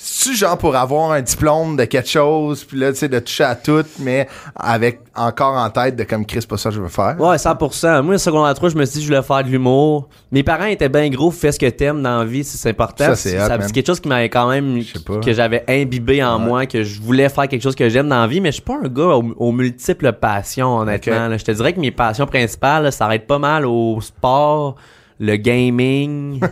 [0.01, 3.43] C'est-tu genre pour avoir un diplôme de quelque chose, puis là, tu sais, de toucher
[3.43, 6.81] à tout, mais avec encore en tête de comme Chris, c'est pas ça que je
[6.81, 7.17] veux faire?
[7.19, 8.03] Ouais, 100%.
[8.03, 10.09] Moi, le secondaire 3, je me suis dit, je voulais faire de l'humour.
[10.31, 13.07] Mes parents étaient bien gros, fais ce que t'aimes dans la vie, si c'est important.
[13.07, 13.61] Ça, c'est man.
[13.67, 14.81] c'est quelque chose qui m'avait quand même,
[15.25, 16.47] que j'avais imbibé en Ouais.
[16.47, 18.63] moi, que je voulais faire quelque chose que j'aime dans la vie, mais je suis
[18.63, 21.13] pas un gars aux, aux multiples passions, honnêtement.
[21.25, 21.31] Ok.
[21.31, 21.37] là.
[21.37, 24.77] Je te dirais que mes passions principales, là, ça arrête pas mal au sport,
[25.19, 26.41] le gaming.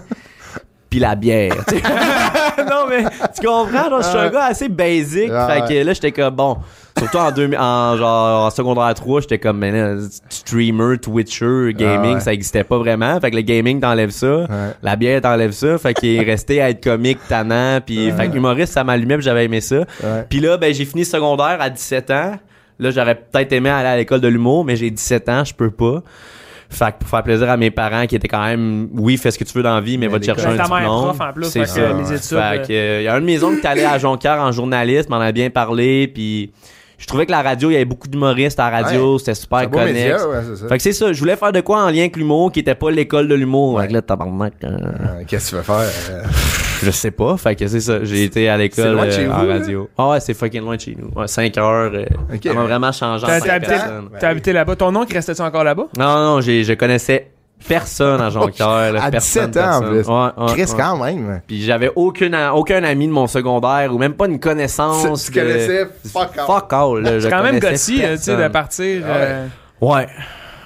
[0.97, 1.53] Puis la bière.
[2.59, 3.05] non, mais
[3.35, 3.91] tu comprends?
[3.91, 5.31] genre, je suis un gars assez basic.
[5.31, 6.57] Fait que là, j'étais comme, bon,
[6.99, 9.97] surtout en, deux, en, genre, en secondaire 3, j'étais comme, mais là,
[10.31, 12.21] streamer, Twitcher, gaming, Ah ouais.
[12.21, 13.21] ça existait pas vraiment.
[13.21, 14.39] Fait que le gaming, t'enlèves ça.
[14.39, 14.47] Ouais.
[14.83, 15.77] La bière, t'enlèves ça.
[15.77, 17.79] Fait qu'il est resté à être comique, tannant.
[17.85, 19.85] Puis, fait que humoriste, ça m'allumait, puis j'avais aimé ça.
[20.31, 22.39] Puis là, ben, j'ai fini secondaire à 17 ans.
[22.79, 25.71] Là, j'aurais peut-être aimé aller à l'école de l'humour, mais j'ai 17 ans, je peux
[25.71, 26.03] pas.
[26.69, 29.39] Fait que pour faire plaisir à mes parents qui étaient quand même, oui, fais ce
[29.39, 31.09] que tu veux dans la vie, mais Mais va te chercher un diplôme.
[31.45, 31.93] en C'est fait que ça.
[32.71, 35.33] euh, y a un de mes oncles qui allait à Jonquière en journaliste, m'en a
[35.33, 36.53] bien parlé, puis
[36.99, 39.43] je trouvais que la radio, il y avait beaucoup d'humoristes à la radio, c'était C'est
[39.43, 39.93] super connexe.
[39.93, 40.69] média, ouais, c'est ça.
[40.69, 42.75] Fait que c'est ça, je voulais faire de quoi en lien avec l'humour qui était
[42.75, 43.75] pas l'école de l'humour.
[43.75, 43.83] Ouais.
[43.83, 45.91] Fait que là, tabarnak, euh, Euh, Qu'est-ce que tu veux faire?
[46.11, 46.23] euh?
[46.83, 47.37] je sais pas.
[47.37, 49.89] Fait que c'est ça, j'ai été à l'école loin de euh, chez en vous, radio.
[49.99, 51.11] Ah ouais, c'est fucking loin de chez nous.
[51.19, 51.93] Ouais, 5 heures.
[51.95, 52.05] euh,
[52.35, 52.41] Ok.
[52.45, 53.75] Ça m'a vraiment changé en T'as habité,
[54.27, 54.77] habité là-bas.
[54.77, 55.87] Ton oncle restait-tu encore là-bas?
[55.99, 57.29] Non, non, j'ai, je connaissais
[57.67, 58.93] personne à Jonquière.
[58.93, 60.01] là, À personne, 17 ans, en plus.
[60.07, 60.77] Ouais, ouais, Chris, ouais.
[60.77, 61.41] quand même.
[61.47, 65.25] Puis j'avais aucun, a- aucun ami de mon secondaire ou même pas une connaissance.
[65.27, 66.47] Tu de- connaissais fuck all.
[66.47, 67.21] Fuck all.
[67.23, 69.03] C'est quand même gothy, euh, tu sais, de partir.
[69.09, 70.07] Ah ouais.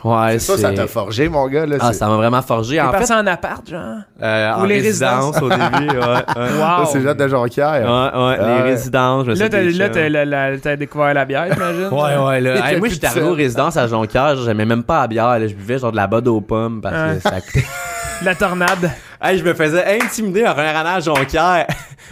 [0.03, 0.15] Ouais.
[0.17, 1.67] Ouais, Ça, ça t'a forgé, mon gars.
[1.67, 2.77] Là, Ah, c'est- ça m'a vraiment forgé.
[2.77, 3.81] T'es En fait, en appart, genre?
[4.23, 5.43] euh, Ou en les résidence résidences?
[5.43, 5.91] au début.
[5.91, 6.25] Ouais, ouais.
[6.59, 6.87] ça, Wow.
[6.91, 7.73] c'est juste de Jonquière.
[8.15, 11.89] Ouais, ouais, les résidences, je me Là, t'as, découvert la bière, j'imagine.
[11.91, 12.67] Ouais, ouais, là.
[12.71, 15.47] Hey, moi, j'étais arrivé aux résidences à Jonquière, j'aimais même pas la bière, là.
[15.47, 17.67] Je buvais genre de la bode aux pommes parce que ça coûtait.
[18.23, 18.91] La tornade.
[19.23, 21.67] hey, je me faisais intimider en rentrant à Jonquière.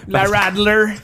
[0.08, 0.94] La Radler.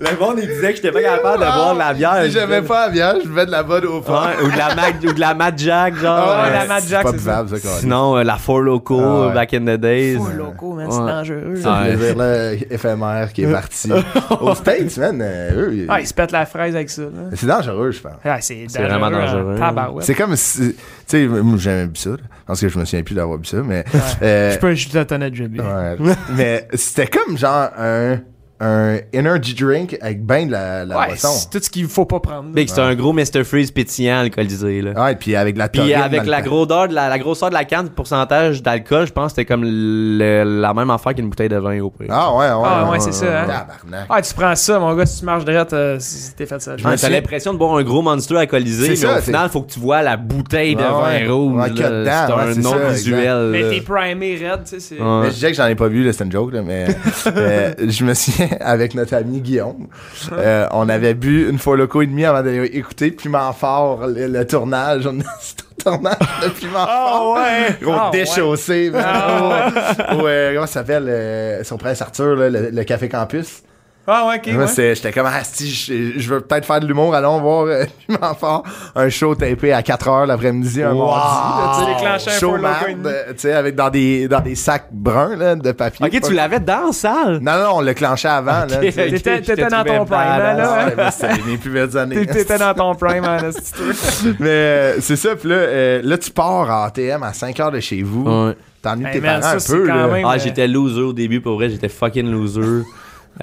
[0.00, 2.22] Le monde, il disait que j'étais pas capable de boire de la bière.
[2.24, 4.12] Si j'aimais pas la bière, je buvais de la bonne au fond.
[4.12, 6.16] Ouais, ou de la Mac, ou de la Mad Jack, genre.
[6.36, 7.58] Ah ouais, la Mad Jack, c'est ça, même.
[7.80, 9.34] Sinon, euh, la Four Loco, Ah ouais.
[9.34, 10.14] back in the days.
[10.14, 11.54] Fou, loco, man, c'est dangereux.
[11.56, 11.74] C'est Ouais.
[11.74, 13.90] un plaisir là, éphémère qui est parti.
[14.40, 17.02] Aux States, man, euh, eux, ils- Ah, il se pète la fraise avec ça.
[17.02, 17.08] là.
[17.34, 18.12] c'est dangereux, je pense.
[18.24, 19.56] Ah, c'est C'est vraiment dangereux.
[20.02, 20.76] C'est comme si, tu
[21.08, 23.48] sais, moi, j'ai jamais bu ça, là, parce que je me souviens plus d'avoir bu
[23.48, 23.84] ça, mais,
[24.22, 25.58] euh, Je peux, je tout honnête, j'ai bu.
[25.60, 25.96] ouais.
[26.36, 28.18] mais c'était comme genre un,
[28.60, 31.28] un energy drink avec ben de la, la Ouais, boisson.
[31.28, 32.50] c'est tout ce qu'il faut pas prendre.
[32.50, 33.44] Big, c'était un gros Mr.
[33.44, 35.00] Freeze pétillant alcoolisé, là.
[35.04, 37.84] Ouais, puis avec la Puis avec la, grosseur de la, la grosseur de la canne,
[37.86, 41.56] le pourcentage d'alcool, je pense que c'était comme le- la même affaire qu'une bouteille de
[41.56, 42.06] vin au prix.
[42.10, 42.52] Ah ouais, ouais.
[42.64, 43.66] Ah, ouais, c'est ça, hein.
[44.10, 46.74] Ah, tu prends ça, mon gars, si tu marches direct, euh, si t'es fait ça.
[46.76, 49.62] T'as l'impression de boire un gros monster alcoolisé, C'est mais ça, au c'est- final, faut
[49.62, 51.62] que tu vois la bouteille de vin rouge.
[51.76, 53.48] C'est ouais, un c'est ça, visuel.
[53.52, 54.96] Mais t'es primé red, tu sais, c'est...
[54.98, 56.86] Je disais que j'en ai pas vu, là, c'est une joke, là, mais
[57.28, 59.86] euh, je me souviens avec notre ami Guillaume,
[60.32, 64.26] euh, on avait bu une fois loco et demi avant d'aller écouter Piment Fort, le,
[64.26, 65.06] le tournage.
[65.06, 65.18] On
[65.82, 67.34] tournage de Piment Fort.
[67.36, 67.76] ouais!
[67.80, 68.18] Gros Ah, ouais.
[68.18, 68.90] déchaussé.
[68.94, 69.70] Ah,
[70.14, 73.62] Au, euh, comment ça s'appelle, euh, son Prince Arthur, là, le, le Café Campus?
[74.10, 74.68] Ah, ouais, ok, Moi, ouais.
[74.68, 77.84] c'est- j'étais comme, ah, si, je, je veux peut-être faire de l'humour, allons voir euh,
[78.08, 78.62] Piment Fort,
[78.96, 81.08] un show tapé à 4 heures l'après-midi, un Wow.
[81.10, 82.04] mardi.
[82.04, 85.72] là, tu Show euh, tu sais, avec dans des, dans des sacs bruns, là, de
[85.72, 86.06] papier.
[86.06, 87.38] Ok, tu l'avais dans la salle?
[87.42, 88.76] Non, non, on l'a clenché avant, là.
[88.78, 90.72] T'étais- dans ton prime, hein, là?
[90.86, 92.26] Ouais, mais c'était mes plus belles années.
[92.26, 94.36] T'étais- dans ton prime, hein, là, si tu veux.
[94.40, 97.70] Mais euh, c'est ça, puis là, euh, là, tu pars en ATM à 5 heures
[97.72, 98.24] de chez vous.
[98.24, 98.56] Ouais.
[98.80, 100.06] T'ennuies Hey, tes man, parents ça, un peu, là.
[100.06, 102.84] même- Ah, j'étais loser au début, pour vrai, j'étais fucking loser.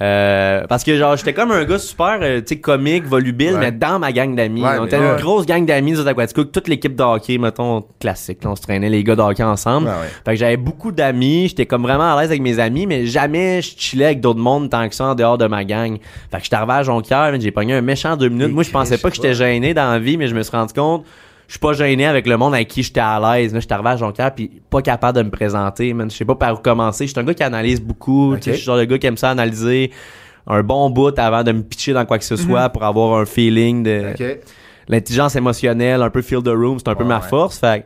[0.02, 3.60] Euh, parce que genre j'étais comme un gars super euh, tu sais comique volubile Ouais.
[3.60, 5.12] mais dans ma gang d'amis Ouais, on était ouais.
[5.12, 8.62] une grosse gang d'amis aux Aquaticook toute l'équipe de hockey mettons classique là, on se
[8.62, 9.90] traînait les gars de hockey ensemble
[10.26, 13.62] fait que j'avais beaucoup d'amis j'étais comme vraiment à l'aise avec mes amis mais jamais
[13.62, 15.98] je chillais avec d'autres mondes tant que ça en dehors de ma gang
[16.30, 18.72] fait que j'étais arrivé à Jonquière j'ai pogné un méchant deux minutes Et moi je
[18.72, 21.06] pensais pas que j'étais gêné dans la vie mais je me suis rendu compte
[21.48, 23.54] je suis pas gêné avec le monde avec qui j'étais à l'aise.
[23.54, 26.10] Là, j'étais arrivé à Jonquière puis pas capable de me présenter, man.
[26.10, 27.06] Je sais pas par où commencer.
[27.06, 28.34] Je suis un gars qui analyse beaucoup.
[28.34, 28.40] Ok.
[28.40, 29.92] Tu sais, Je suis le genre de gars qui aime ça analyser
[30.48, 33.26] un bon bout avant de me pitcher dans quoi que ce soit pour avoir un
[33.26, 34.14] feeling de
[34.88, 37.28] l'intelligence émotionnelle, un peu feel the room, c'est un peu ma ouais.
[37.28, 37.58] force.
[37.58, 37.86] Fait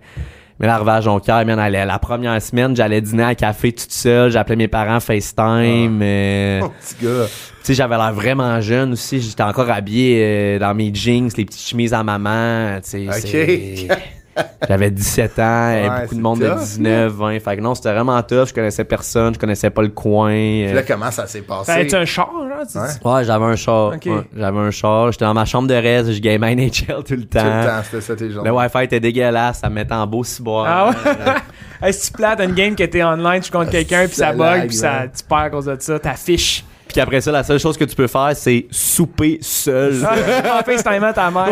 [0.59, 4.29] Mais là, arrivé à Jonquière, man, la première semaine, j'allais dîner à café toute seule,
[4.29, 5.99] j'appelais mes parents FaceTime.
[6.01, 7.25] euh, Oh, petit gars.
[7.27, 7.31] tu
[7.63, 9.21] sais, j'avais l'air vraiment jeune aussi.
[9.21, 12.79] J'étais encore habillé euh, dans mes jeans, les petites chemises à maman.
[12.83, 13.97] Tu sais, Ok.
[14.67, 17.39] J'avais 17 ans, et beaucoup de monde tough, de 19, 20.
[17.39, 18.47] Fait que non, c'était vraiment tough.
[18.49, 20.29] Je connaissais personne, je connaissais pas le coin.
[20.29, 20.73] Puis euh.
[20.73, 21.65] là, comment ça s'est passé?
[21.71, 22.65] T'avais-tu un char, là?
[22.69, 23.13] tu- Ouais.
[23.13, 23.89] Ouais, j'avais un char.
[23.91, 23.99] Ouais,
[24.35, 25.11] j'avais un char.
[25.11, 27.39] J'étais dans ma chambre de reste, je gamais NHL tout le Tout le temps.
[27.41, 28.49] temps, c'était ça tes journées.
[28.49, 30.65] Le Wi-Fi était dégueulasse, ça me mettait en beau ciboire.
[30.67, 31.33] Ah ouais?
[31.87, 34.67] hey, si tu plates une game que t'es online, tu contre quelqu'un, puis ça bug,
[34.67, 36.63] puis ça, tu perds à cause de ça, t'affiches.
[36.89, 40.03] Puis après ça, la seule chose que tu peux faire, c'est souper seul.
[40.05, 41.49] en FaceTime à ta mère.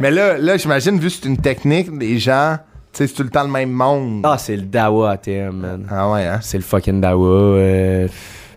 [0.00, 2.56] Mais là, là j'imagine, vu que c'est une technique, les gens,
[2.92, 4.22] tu sais, c'est tout le temps le même monde.
[4.24, 5.86] Ah, c'est le Dawa ATM, man.
[5.90, 6.38] Ah ouais, hein?
[6.42, 7.26] C'est le fucking Dawa.
[7.28, 8.08] euh,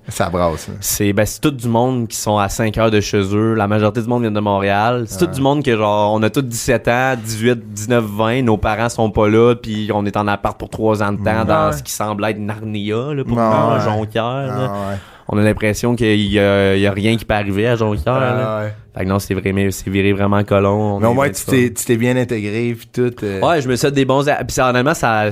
[0.07, 0.69] Ça brasse.
[0.69, 0.77] hein.
[0.79, 3.53] c'est ben, c'est tout du monde qui sont à 5 heures de chez eux.
[3.53, 5.03] La majorité du monde vient de Montréal.
[5.07, 8.57] C'est tout du monde que genre on a tous 17 ans, 18, 19, 20, nos
[8.57, 11.71] parents sont pas là puis on est en appart pour 3 ans de temps dans
[11.71, 13.79] ce qui semble être Narnia là pour Ouais, ouais.
[13.85, 14.23] Jonquière.
[14.47, 14.71] là.
[14.73, 14.97] Ah ouais.
[15.31, 18.13] On a l'impression qu'il y a, il y a rien qui peut arriver à Jonquière.
[18.15, 18.73] Ah ouais.
[18.97, 20.95] Fait que non, c'est vraiment c'est viré vraiment colon.
[20.95, 23.13] On Mais au moins, tu t'es, tu t'es bien intégré, puis tout.
[23.23, 24.23] euh, Ouais, je me suis fait des bons.
[24.25, 25.29] Puis ça, honnêtement, ça.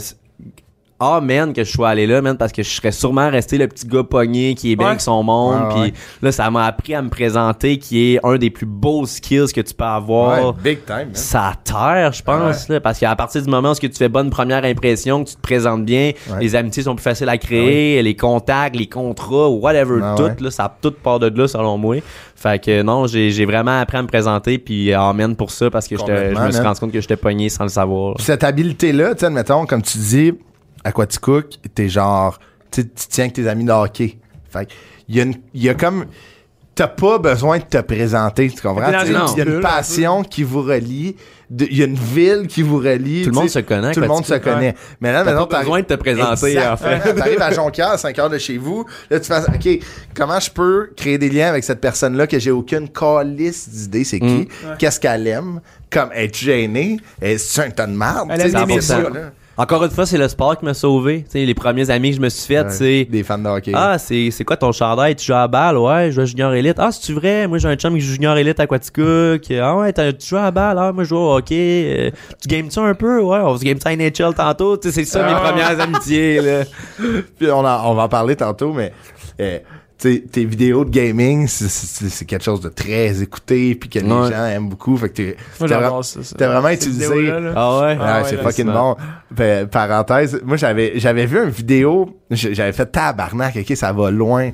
[0.99, 3.67] Ah, man, que je sois allé là, man, parce que je serais sûrement resté le
[3.67, 4.91] petit gars pogné qui est bien Ouais.
[4.93, 5.69] avec son monde.
[5.69, 5.93] Puis ouais.
[6.23, 9.61] là, ça m'a appris à me présenter, qui est un des plus beaux skills que
[9.61, 10.47] tu peux avoir.
[10.47, 11.09] ouais, big time.
[11.13, 14.09] Ça terre, je pense, là, parce qu'à partir du moment où ce que tu fais
[14.09, 16.39] bonne première impression, que tu te présentes bien, Ouais.
[16.41, 20.35] les amitiés sont plus faciles à créer, les contacts, les contrats, whatever, Ah tout, ouais.
[20.39, 21.97] là, ça tout part de là, selon moi.
[22.35, 25.87] Fait que non, j'ai j'ai vraiment appris à me présenter, puis amen pour ça, parce
[25.87, 28.15] que je me suis rendu compte que j'étais pogné sans le savoir.
[28.19, 30.33] Cette habileté-là, tu sais, admettons, comme tu dis,
[30.83, 32.39] à quoi tu cook, t'es genre,
[32.71, 34.17] tu tiens avec tes amis de hockey.
[34.49, 34.71] Fait que,
[35.09, 36.05] il y a une, il y a comme,
[36.75, 38.87] t'as pas besoin de te présenter, tu comprends?
[38.87, 41.15] Il y a une bulle, passion qui vous relie,
[41.49, 43.23] il y a une ville qui vous relie.
[43.23, 43.93] Tout le monde se connaît.
[43.93, 44.75] Tout le monde se connaît.
[44.99, 47.13] Mais là, T'as maintenant, pas besoin de te présenter, en fait.
[47.15, 48.85] T'arrives à Jonquière, à 5 heures de chez vous.
[49.09, 52.51] Là, tu fais, OK, comment je peux créer des liens avec cette personne-là que j'ai
[52.51, 54.45] aucune calice d'idée, c'est Mm.
[54.45, 54.49] qui?
[54.77, 55.61] Qu'est-ce qu'elle aime?
[55.89, 56.99] Comme, être gênée?
[57.21, 58.29] Est-ce un ton de marde?
[58.33, 58.99] Elle aime les médias.
[59.59, 61.23] Encore une fois, c'est le sport qui m'a sauvé.
[61.23, 63.47] Tu sais, les premiers amis que je me suis fait, Ouais, c'est Des fans de
[63.47, 63.71] hockey.
[63.73, 65.15] Ah, c'est c'est quoi ton chandail?
[65.15, 65.77] Tu joues à la balle?
[65.77, 66.75] Ouais, je joue à Junior Elite.
[66.77, 67.47] Ah, c'est-tu vrai?
[67.47, 69.41] Moi, j'ai un chum qui joue Junior Elite à Quaticook.
[69.59, 70.77] Ah ouais, t'as- tu joues à la balle?
[70.79, 71.95] Ah, moi, je joue au hockey.
[71.97, 73.19] Euh, tu games-tu un peu?
[73.21, 74.77] Ouais, on se game ça NHL tantôt?
[74.81, 75.39] C'est ça mes Ah.
[75.39, 76.63] premières amitiés, là.
[77.39, 78.93] Puis on, en- on va en parler tantôt, mais
[79.41, 79.57] euh,
[79.97, 84.31] tes vidéos de gaming, c'est- quelque chose de très écouté, puis que les Ouais.
[84.31, 84.95] gens aiment beaucoup.
[84.97, 87.21] Fait que t'es- vra- vraiment utilisé.
[87.27, 87.53] là.
[87.55, 87.85] Ah ouais?
[87.87, 88.95] Ouais, Ah ouais, c'est fucking bon.
[89.35, 94.51] Pa- parenthèse, moi j'avais j'avais vu une vidéo, j'avais fait tabarnak, ok, ça va loin.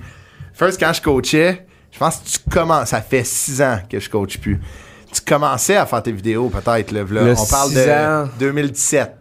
[0.54, 4.10] First, quand je coachais, je pense que tu commences, ça fait six ans que je
[4.10, 4.60] coach plus.
[5.12, 7.34] Tu commençais à faire tes vidéos peut-être, là, là.
[7.38, 8.30] On parle de ans.
[8.40, 9.12] 2017.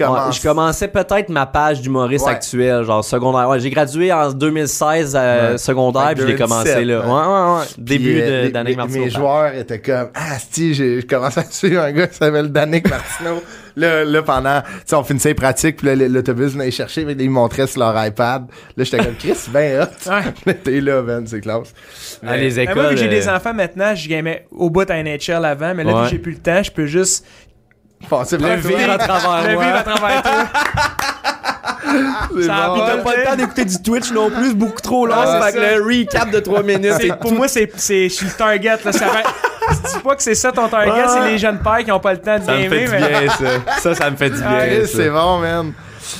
[0.00, 2.32] Ouais, je commençais peut-être ma page d'humoriste Ouais.
[2.32, 3.48] actuelle, genre secondaire.
[3.48, 5.58] Ouais, j'ai gradué en 2016 euh, Ouais.
[5.58, 7.00] secondaire, puis j'ai commencé 2017, là.
[7.00, 7.54] ouais.
[7.56, 9.04] Ouais, ouais, Début euh, de- Martineau.
[9.04, 12.48] Mes joueurs étaient comme Ah, si, j'ai- je commençais à suivre un gars qui s'appelle
[12.52, 13.42] Danick Martineau.
[13.76, 17.12] là, là, pendant, tu sais, on finissait les pratiques, puis là, l'autobus venait chercher, mais
[17.18, 18.46] ils me montraient sur leur iPad.
[18.76, 20.52] Là, j'étais comme Chris, ben hot.
[20.64, 21.72] T'es là, Ben, c'est classe.
[22.26, 22.74] À les Mais écoles.
[22.76, 25.74] moi, vu que j'ai des euh, enfants maintenant, je gamais au bout à NHL avant,
[25.74, 27.24] mais là, j'ai plus le temps, je peux juste
[28.08, 28.94] Passez le vivre toi.
[28.94, 29.64] à travers le moi.
[29.64, 30.32] vivre à travers toi.
[32.46, 32.80] Ça bon.
[32.86, 35.14] T'as pas le temps d'écouter du Twitch non plus, c'est beaucoup trop long.
[35.16, 38.76] Ah, fait le recap de 3 minutes, pour moi, c'est, c'est, je suis le target.
[38.84, 39.22] Là, ça va-
[39.70, 41.08] Dis pas que c'est ça ton target, Ouais.
[41.08, 42.86] c'est les jeunes pères qui ont pas le temps de Ça me fait gamer.
[42.86, 43.80] du mais- bien, ça.
[43.80, 44.80] Ça, ça me fait du Ah, bien.
[44.86, 45.72] C'est bon, man.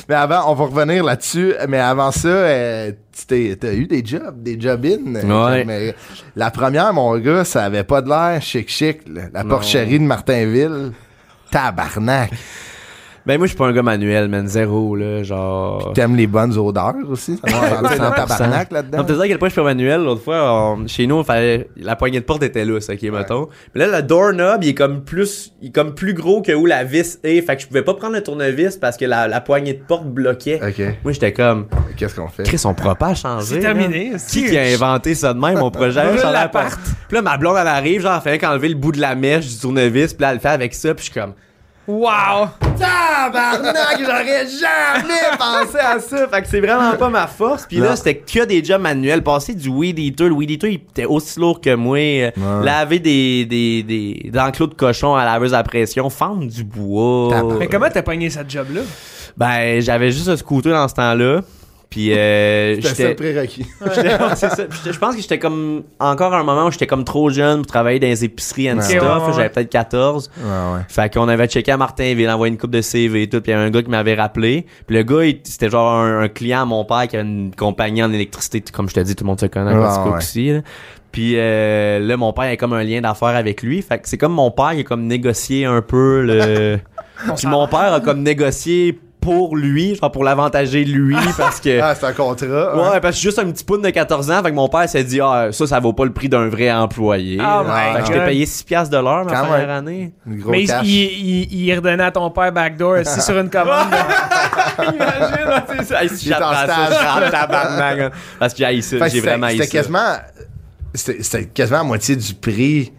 [0.09, 1.55] Mais avant, on va revenir là-dessus.
[1.69, 5.14] Mais avant ça, euh, tu t'es- t'as eu des jobs, des job-in.
[5.14, 5.64] Ouais.
[5.64, 5.95] Mais
[6.37, 9.01] la première, mon gars, ça avait pas de l'air chic-chic.
[9.33, 9.51] La Non.
[9.51, 10.93] porcherie de Martinville.
[11.50, 12.30] Tabarnak.
[13.26, 14.46] Ben, moi, je suis pas un gars manuel, man.
[14.46, 15.22] Zéro, là.
[15.22, 15.92] Genre.
[15.94, 17.38] T'aimes les bonnes odeurs aussi?
[17.44, 18.98] Ça du tabarnak là-dedans.
[18.98, 20.02] Non, dit à quel point je suis pas manuel.
[20.02, 23.48] L'autre fois, on- chez nous, on fallait, la poignée de porte était lousse, ok, mettons.
[23.74, 26.66] Mais là, le doorknob, il est comme plus, il est comme plus gros que où
[26.66, 27.42] la vis est.
[27.42, 30.07] Fait que je pouvais pas prendre le tournevis parce que la, la poignée de porte
[30.07, 30.61] bloquait.
[30.66, 30.83] OK.
[31.04, 32.44] Moi, j'étais comme, Qu'est-ce qu'on fait?
[32.44, 33.57] Chris, on pourra pas changer.
[33.57, 34.12] C'est terminé.
[34.28, 36.00] Qui qui a inventé ça de même, mon projet?
[36.00, 36.70] À l'appart.
[36.70, 36.78] part.
[37.09, 39.46] Puis là, ma blonde, elle arrive, genre, elle fait qu'enlever le bout de la mèche
[39.48, 41.33] du tournevis, puis là, elle le fait avec ça, puis je suis comme,
[41.88, 42.48] Wow!
[42.79, 46.29] Tabarnak, j'aurais jamais pensé à ça.
[46.29, 47.64] Fait que c'est vraiment pas ma force.
[47.66, 47.85] Puis Non.
[47.87, 49.22] là, c'était que des jobs manuels.
[49.22, 50.29] Passer du weed eater.
[50.29, 51.96] Le weed eater, il était aussi lourd que moi.
[51.98, 52.64] Euh, Ouais.
[52.64, 56.09] Laver des, des, des, des enclos de cochon à laveuse à pression.
[56.11, 57.42] Fendre du bois.
[57.59, 58.83] Mais comment t'as pogné cette job-là?
[59.37, 61.40] Ben, j'avais juste un scooter dans ce temps-là.
[61.98, 63.66] Puis euh, j'étais prérequis.
[63.80, 67.66] Je pense que j'étais comme encore à un moment où j'étais comme trop jeune pour
[67.66, 68.82] travailler dans les épiceries and Ouais.
[68.84, 69.02] stuff.
[69.02, 69.32] Ouais, ouais, ouais.
[69.34, 70.30] J'avais peut-être 14.
[70.37, 70.80] Ouais, ouais.
[70.88, 73.54] Fait qu'on avait checké à Martinville, envoyé une coupe de CV et tout, puis il
[73.56, 74.64] y avait un gars qui m'avait rappelé.
[74.87, 77.50] Puis le gars, il- c'était genre un, un client à mon père qui a une
[77.56, 79.74] compagnie en électricité, comme je te dis, tout le monde se connaît
[80.16, 80.52] aussi.
[80.52, 80.61] là.
[81.11, 83.82] Puis euh, là, mon père a comme un lien d'affaires avec lui.
[83.82, 86.78] Fait que c'est comme mon père, il a comme négocié un peu le...
[87.37, 91.81] puis mon père a comme négocié pour lui, genre pour l'avantager lui, parce que...
[91.81, 92.76] Ah, c'est un contrat.
[92.76, 93.00] Ouais, hein.
[93.02, 95.20] parce que juste un petit poune de 14 ans, fait que mon père s'est dit,
[95.20, 97.38] ah, ça, ça vaut pas le prix d'un vrai employé.
[97.40, 98.26] Oh fait my que j'étais God.
[98.28, 99.70] payé 6 piastres de l'heure ma Quand première même.
[99.70, 100.12] année.
[100.26, 100.87] Une gros Mais il, cash.
[100.87, 100.92] il,
[101.52, 103.88] il, il redonnait à ton père backdoor assis sur une commande.
[104.78, 106.02] Imagine, c'est ça.
[106.02, 106.98] Hey, si Il est en j'apprends ça, stage.
[107.00, 108.11] je rentre tabarnak, hein.
[108.38, 109.72] Parce que j'ai haï ça, Fait que j'ai c'était- vraiment haï C'était ça.
[109.72, 110.12] quasiment.
[110.94, 112.92] C'était c'était quasiment à moitié du prix.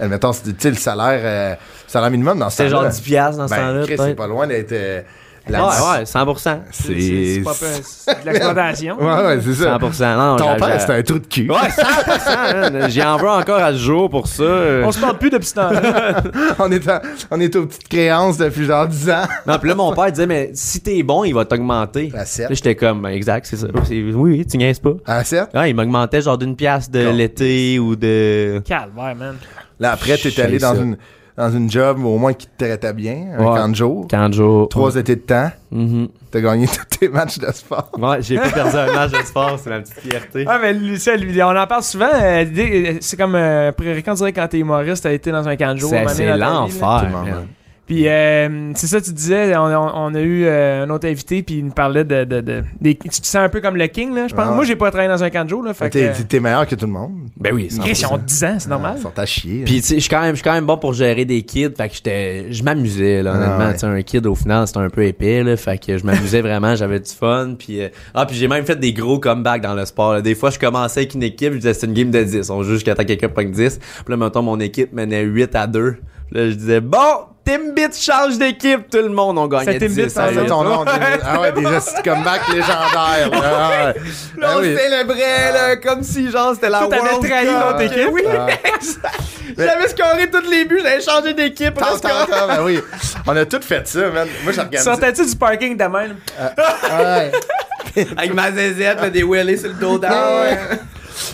[0.00, 1.54] Admettons, c'était, tu sais, le salaire, euh,
[1.86, 2.92] salaire minimum dans ce C'était genre temps-là.
[2.92, 4.16] 10 piastres dans ce Ben, temps-là, Chris, c'est peut-être.
[4.16, 4.72] pas loin d'être.
[4.72, 5.02] euh,
[5.48, 6.58] la Ouais, ouais, 100%.
[6.70, 8.96] C'est pas peu- c'est de l'exploitation.
[9.00, 9.78] Ouais, ouais, c'est ça.
[9.78, 10.16] 100%.
[10.16, 11.50] Non, Ton père, c'était un trou de cul.
[11.50, 12.70] Ouais, 100%.
[12.72, 12.90] man.
[12.90, 14.44] J'y en veux encore à ce jour pour ça.
[14.84, 16.22] On se parle plus depuis ce temps-là.
[16.58, 19.24] on, est en- on est aux petites créances depuis genre 10 ans.
[19.46, 22.10] Non, puis là, mon père disait, mais si t'es bon, il va t'augmenter.
[22.14, 23.66] Là, j'étais comme, ben, exact, c'est ça.
[23.90, 24.94] Oui, oui, tu niaises pas.
[25.06, 25.48] À 7.
[25.54, 28.62] Ouais, il m'augmentait genre d'une pièce de l'été ou de.
[28.64, 29.36] Calvaire, man.
[29.80, 30.80] Là, après, t'es allé dans ça.
[30.80, 30.96] une,
[31.36, 33.56] dans une job au moins qui te traitait bien, un Ouais.
[33.58, 34.06] camp de jour.
[34.08, 34.68] 40 jours.
[34.68, 35.50] Trois étés de temps.
[35.72, 36.08] Mhm.
[36.30, 37.90] T'as gagné tous tes matchs de sport.
[37.98, 40.44] Ouais, j'ai pas perdu un match de sport, c'est ma petite fierté.
[40.46, 42.06] Ah, mais lui, ça, lui, on en parle souvent.
[42.12, 45.56] euh, l'idée, c'est comme euh, prérequis, on dirait quand t'es humoriste, t'as été dans un
[45.56, 45.92] camp de jour.
[46.08, 47.10] C'est l'enfer.
[47.86, 51.42] Puis euh, c'est ça, tu disais, on, on- on a eu euh, un autre invité,
[51.42, 52.24] puis il nous parlait de.
[52.24, 54.46] de, de- des- tu te sens un peu comme le king, là, je pense.
[54.48, 54.52] Ah.
[54.54, 55.74] Moi, j'ai pas travaillé dans un camp de jour, là.
[55.74, 55.92] Fait que.
[55.98, 57.12] T'es, t'es meilleur que tout le monde.
[57.36, 58.94] Ben oui, Chris, ils ont 10 ans, c'est normal.
[58.96, 59.64] Ils sont à chier.
[59.64, 61.42] Puis tu sais, je suis quand même, je suis quand même bon pour gérer des
[61.42, 63.66] kids, fait que j'étais, je m'amusais là, Ah, honnêtement.
[63.66, 63.72] ouais.
[63.74, 66.40] Tu sais, un kid au final, c'était un peu épais là, fait que je m'amusais
[66.40, 67.54] vraiment, j'avais du fun.
[67.58, 70.14] Puis euh, ah, puis j'ai même fait des gros comebacks dans le sport.
[70.14, 70.22] là.
[70.22, 72.62] Des fois, je commençais avec une équipe, je disais c'est une game de 10, on
[72.62, 73.78] joue jusqu'à temps que quelqu'un prenne 10.
[73.78, 75.96] Puis là, mettons mon équipe menait 8 à 2.
[76.30, 76.98] Puis là, je disais bon,
[77.44, 80.40] Timbit change d'équipe, tout le monde on gagnait C'était 10 Timbit, ça, Ah, c'est c'est
[80.42, 80.46] 8.
[80.48, 80.84] ton nom.
[81.22, 83.30] Ah ouais, des gestes de comeback légendaires.
[83.30, 83.40] là.
[83.42, 83.94] Ah ouais.
[84.38, 84.76] Là, Ah on oui.
[84.76, 87.54] célébrait là, comme si genre c'était la World trahi Cup.
[87.60, 88.08] l'autre équipe.
[88.12, 88.46] Oui, Ah.
[88.76, 89.20] exact.
[89.58, 91.74] J'avais scoré tous les buts, j'avais changé d'équipe.
[91.74, 92.80] Tant, tant, tant, ben oui.
[93.26, 94.26] On a tout fait ça, man.
[94.42, 94.78] Moi, j'ai regardé.
[94.78, 96.16] Sortais-tu du parking de même?
[96.40, 97.32] Ouais.
[98.16, 100.46] Avec ma zézette, là, des wheelies sur le dos d'art.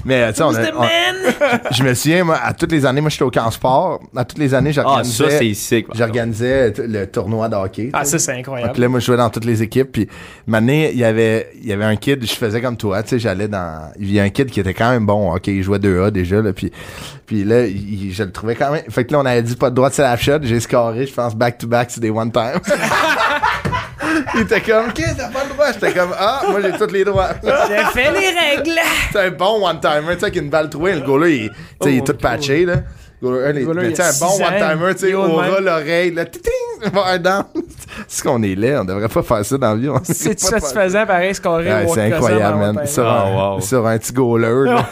[0.05, 0.61] Mais, tu sais, on a.
[1.73, 4.01] Je me souviens, moi, à toutes les années, moi, j'étais au camp sport.
[4.17, 5.25] À toutes les années, Ah, j'organisais.
[5.25, 5.87] ça, c'est sick.
[5.87, 5.99] par contre.
[5.99, 7.91] J'organisais le tournoi de hockey.
[7.93, 8.73] Ah, ça, c'est incroyable.
[8.75, 9.93] que là, moi, je jouais dans toutes les équipes.
[9.93, 10.09] Puis,
[10.53, 13.19] année, il y avait, il y avait un kid, je faisais comme toi, tu sais,
[13.19, 15.79] j'allais dans, il y a un kid qui était quand même bon, ok, il jouait
[15.79, 16.71] 2A déjà, là, puis,
[17.25, 19.71] puis là, il- je le trouvais quand même, fait que là, on avait dit pas
[19.71, 22.31] de droit de slap shot, j'ai scoré, je pense, back to back, c'est des one
[22.31, 22.61] time.
[24.35, 27.05] il était comme, ok, t'as pas le droit, j'étais comme, ah, moi, j'ai tous les
[27.05, 27.31] droits.
[27.43, 28.81] J'ai fait les règles!
[29.13, 31.51] c'est un bon one timer, tu sais, avec une balle trouée, le gars-là, il,
[31.87, 32.77] il est tout patché, là.
[33.23, 35.65] Il sais, a un bon one-timer, tu sais, aura même.
[35.65, 36.53] l'oreille, là, titing,
[36.93, 37.45] va down.
[38.09, 39.89] C'est qu'on est laid, on devrait pas faire ça dans la vie.
[40.05, 42.79] C'est satisfaisant, pareil, scorer Ouais, au c'est incroyable, man.
[42.79, 43.61] one Sur, un, Oh, wow.
[43.61, 44.89] sur un petit goaler, là.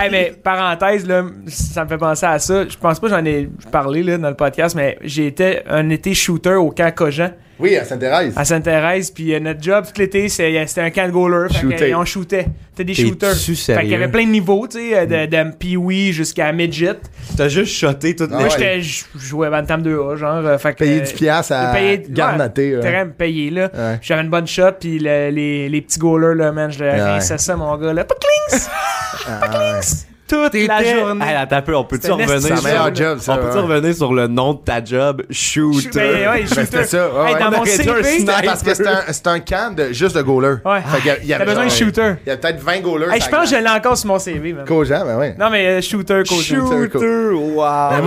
[0.00, 2.66] Hey, mais parenthèse, là, ça me fait penser à ça.
[2.66, 5.90] Je pense pas que j'en ai parlé là, dans le podcast, mais j'ai été un
[5.90, 8.32] été shooter au camp Cogent Oui, à Sainte-Thérèse.
[8.36, 9.10] à Sainte-Thérèse.
[9.10, 11.48] Puis euh, notre job tout l'été, c'est- c'était un camp de goaler.
[11.48, 11.92] Fait que, Shooter.
[11.92, 12.46] euh, on shootait.
[12.70, 13.34] C'était des shooters.
[13.34, 16.94] Fait qu'il y avait plein de niveaux, tu sais, euh, de, de pee-wee jusqu'à midget.
[17.36, 18.50] T'as juste shoté toutes Ah Moi, ouais.
[18.50, 20.34] j'étais, je jouais Bantam 2A, genre.
[20.46, 22.70] euh, fait que, Payer euh, 10 piastres à payer- garnoter.
[22.70, 22.82] ouais, ouais.
[22.82, 23.70] Terrain payé, là.
[23.74, 23.98] Ouais.
[24.02, 27.02] J'avais une bonne shot, puis le- les, les petits goalers, là, man, je le Ouais.
[27.02, 28.04] rinçais ça, mon gars, là.
[28.04, 28.68] Paclings!
[29.26, 29.80] Ah.
[30.28, 31.24] Toute la journée.
[31.24, 32.62] Hey, attends un peu, on peut-tu revenir sur...
[32.64, 33.38] meilleur job, ça.
[33.40, 33.60] On ouais.
[33.60, 35.22] revenir sur le nom de ta job?
[35.30, 35.88] Shooter?
[35.94, 36.64] Ben, ouais, Ben, shooter.
[36.64, 37.08] c'était ça.
[37.12, 40.16] ouais, Hey, dans On mon CV, parce que c'est un, c'est un camp de, juste
[40.16, 40.58] de goalers.
[40.64, 40.80] Ouais.
[40.82, 42.12] Fait qu'il y a- il y T'as avait besoin de shooter.
[42.26, 43.12] Il y a peut-être 20 goalers.
[43.12, 44.64] Hey, je pense que je l'ai encore sur mon CV, man.
[44.66, 45.34] Cogent, ben ouais.
[45.38, 46.42] Non, mais euh, shooter, coach.
[46.42, 47.32] Shooter.
[47.34, 47.64] Wow.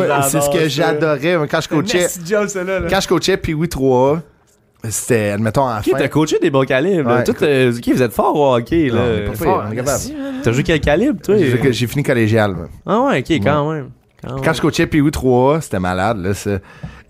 [0.08, 2.08] Ben, c'est ce que j'adorais quand je C'est un coachais.
[2.90, 4.20] Quand je coachais puis oui 3
[4.90, 5.92] c'était, admettons, en fin.
[5.98, 7.10] t'as coaché des bons calibres.
[7.12, 7.24] Ouais.
[7.24, 9.30] Toi, t'as- vous êtes fort au hockey, Non, on est là.
[9.32, 10.00] pas pire, on est capable.
[10.44, 11.36] T'as joué quel calibre, toi?
[11.38, 12.54] J'ai j'ai fini collégial.
[12.56, 12.68] moi.
[12.86, 13.90] Ah ouais, ok, quand même.
[14.44, 16.60] Quand je coachais PU 3 c'était malade, là, ça.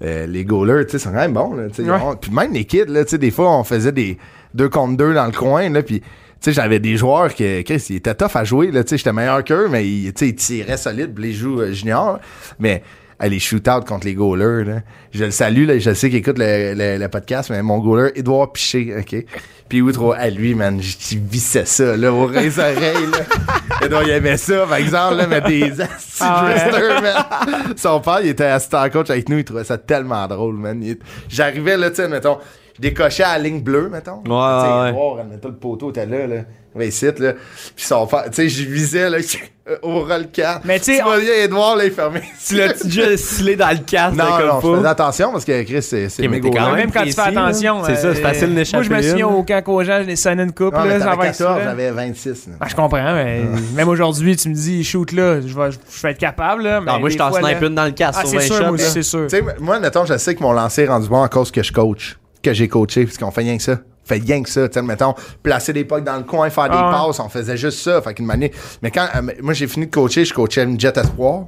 [0.04, 1.90] Euh, les goalers, tu sais, sont quand même bons, là, tu sais.
[1.90, 1.98] Ouais.
[2.04, 4.18] on- Puis même les kids, là, tu sais, des fois, on faisait des
[4.54, 6.08] deux contre deux dans le coin, là, puis, tu
[6.40, 9.14] sais, j'avais des joueurs qui, Chris, ils étaient tough à jouer, là, tu sais, j'étais
[9.14, 12.20] meilleur qu'eux, mais ils, tu sais, ils tiraient solide, puis les jouent euh, juniors,
[12.60, 12.82] mais
[13.24, 14.82] Ah, les shootouts contre les goalers, là.
[15.14, 18.10] Je le salue, là, je sais qu'il écoute le, le, le podcast, mais mon goaler,
[18.16, 19.16] Edouard Piché, OK?
[19.70, 23.86] Puis Outro, à lui, man, j- il vissait ça, là, au les oreilles, là.
[23.86, 25.72] Edouard, il aimait ça, par exemple, là, mais des
[26.20, 27.02] Ah ouais.
[27.02, 27.74] man.
[27.78, 30.82] Son père, il était assistant coach avec nous, il trouvait ça tellement drôle, man.
[30.84, 30.98] Il-
[31.30, 32.40] J'arrivais, là, tu sais, mettons,
[32.76, 34.24] je décochais à la ligne bleue, mettons.
[34.24, 34.90] Tu sais, ouais.
[34.90, 36.36] Edouard, admettons, le poteau était là, là.
[36.74, 37.34] Ouais, ici, là.
[37.76, 39.20] Puis son père, tu sais, je visais, là,
[39.82, 40.62] au roll 4.
[40.66, 42.24] Mais tu sais, tu on- Edouard, là, il fermait.
[42.48, 44.18] Tu l'as-tu déjà scellé dans le casque?
[44.18, 46.74] Non, comme non, faisais attention parce que Chris, c'est c'est Ok, mais méga t'es quand
[46.74, 47.46] même quand tu fais là.
[47.46, 47.84] attention.
[47.86, 49.34] C'est ça, euh, c'est facile d'échapper Moi, je me souviens une.
[49.36, 51.58] au camp aux gens, je l'ai sonné une Ouais, mais là, être 14, souvent.
[51.64, 52.48] j'avais 26.
[52.48, 52.54] là.
[52.60, 53.42] Ah, je comprends, mais
[53.76, 56.80] même aujourd'hui, tu me dis, shoot là, je vais, je vais être capable, là.
[56.80, 58.48] Non, mais moi, des je t'en snipe là- une dans le casque Ah, sur c'est
[58.50, 58.74] 20 sûr, moi shots.
[58.74, 58.90] aussi, là.
[58.92, 59.28] c'est sûr.
[59.28, 61.64] Tu sais, moi, mettons, je sais que mon lancer est rendu bon à cause que
[61.64, 63.78] je coach, que j'ai coaché, parce qu'on fait rien que ça.
[64.04, 66.76] Fait rien que ça, tu sais, mettons, placer des pucks dans le coin, faire des
[66.78, 67.08] Ah ouais.
[67.08, 68.02] passes, on faisait juste ça.
[68.02, 68.50] Fait qu'une manière.
[68.82, 71.46] Mais quand, euh, moi, j'ai fini de coacher, je coachais une Jet Espoir.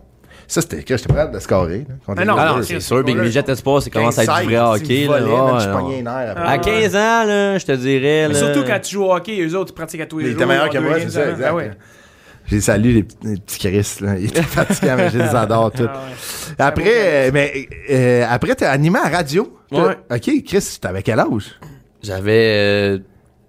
[0.48, 1.86] Ça, c'était que j'étais prêt de scorer.
[1.88, 4.56] là, Mais non, non, c'est sûr, Big Midget Espoir, c'est commence à être du vrai
[4.56, 5.02] 15, hockey.
[5.04, 5.08] ils
[6.04, 6.34] Là.
[6.36, 8.28] Ah, À 15 ans, là, je te dirais.
[8.28, 10.26] Mais là- surtout quand tu joues au hockey, eux autres, ils pratiquent à tous les
[10.26, 10.34] jours.
[10.36, 11.48] était meilleur que ils ont moi, c'est ça, games, exact.
[11.50, 11.72] ah ouais.
[12.46, 12.92] J'ai salué
[13.24, 14.16] les, les petits Chris, là.
[14.20, 15.88] Ils étaient fatigants, mais je les adore tous.
[15.88, 16.56] Ah ouais.
[16.60, 16.92] Après,
[17.28, 19.58] euh, mais, euh, après, t'es animé à radio?
[19.72, 19.98] Ouais.
[20.12, 21.58] OK, Chris, t'avais quel âge?
[22.04, 23.00] J'avais euh,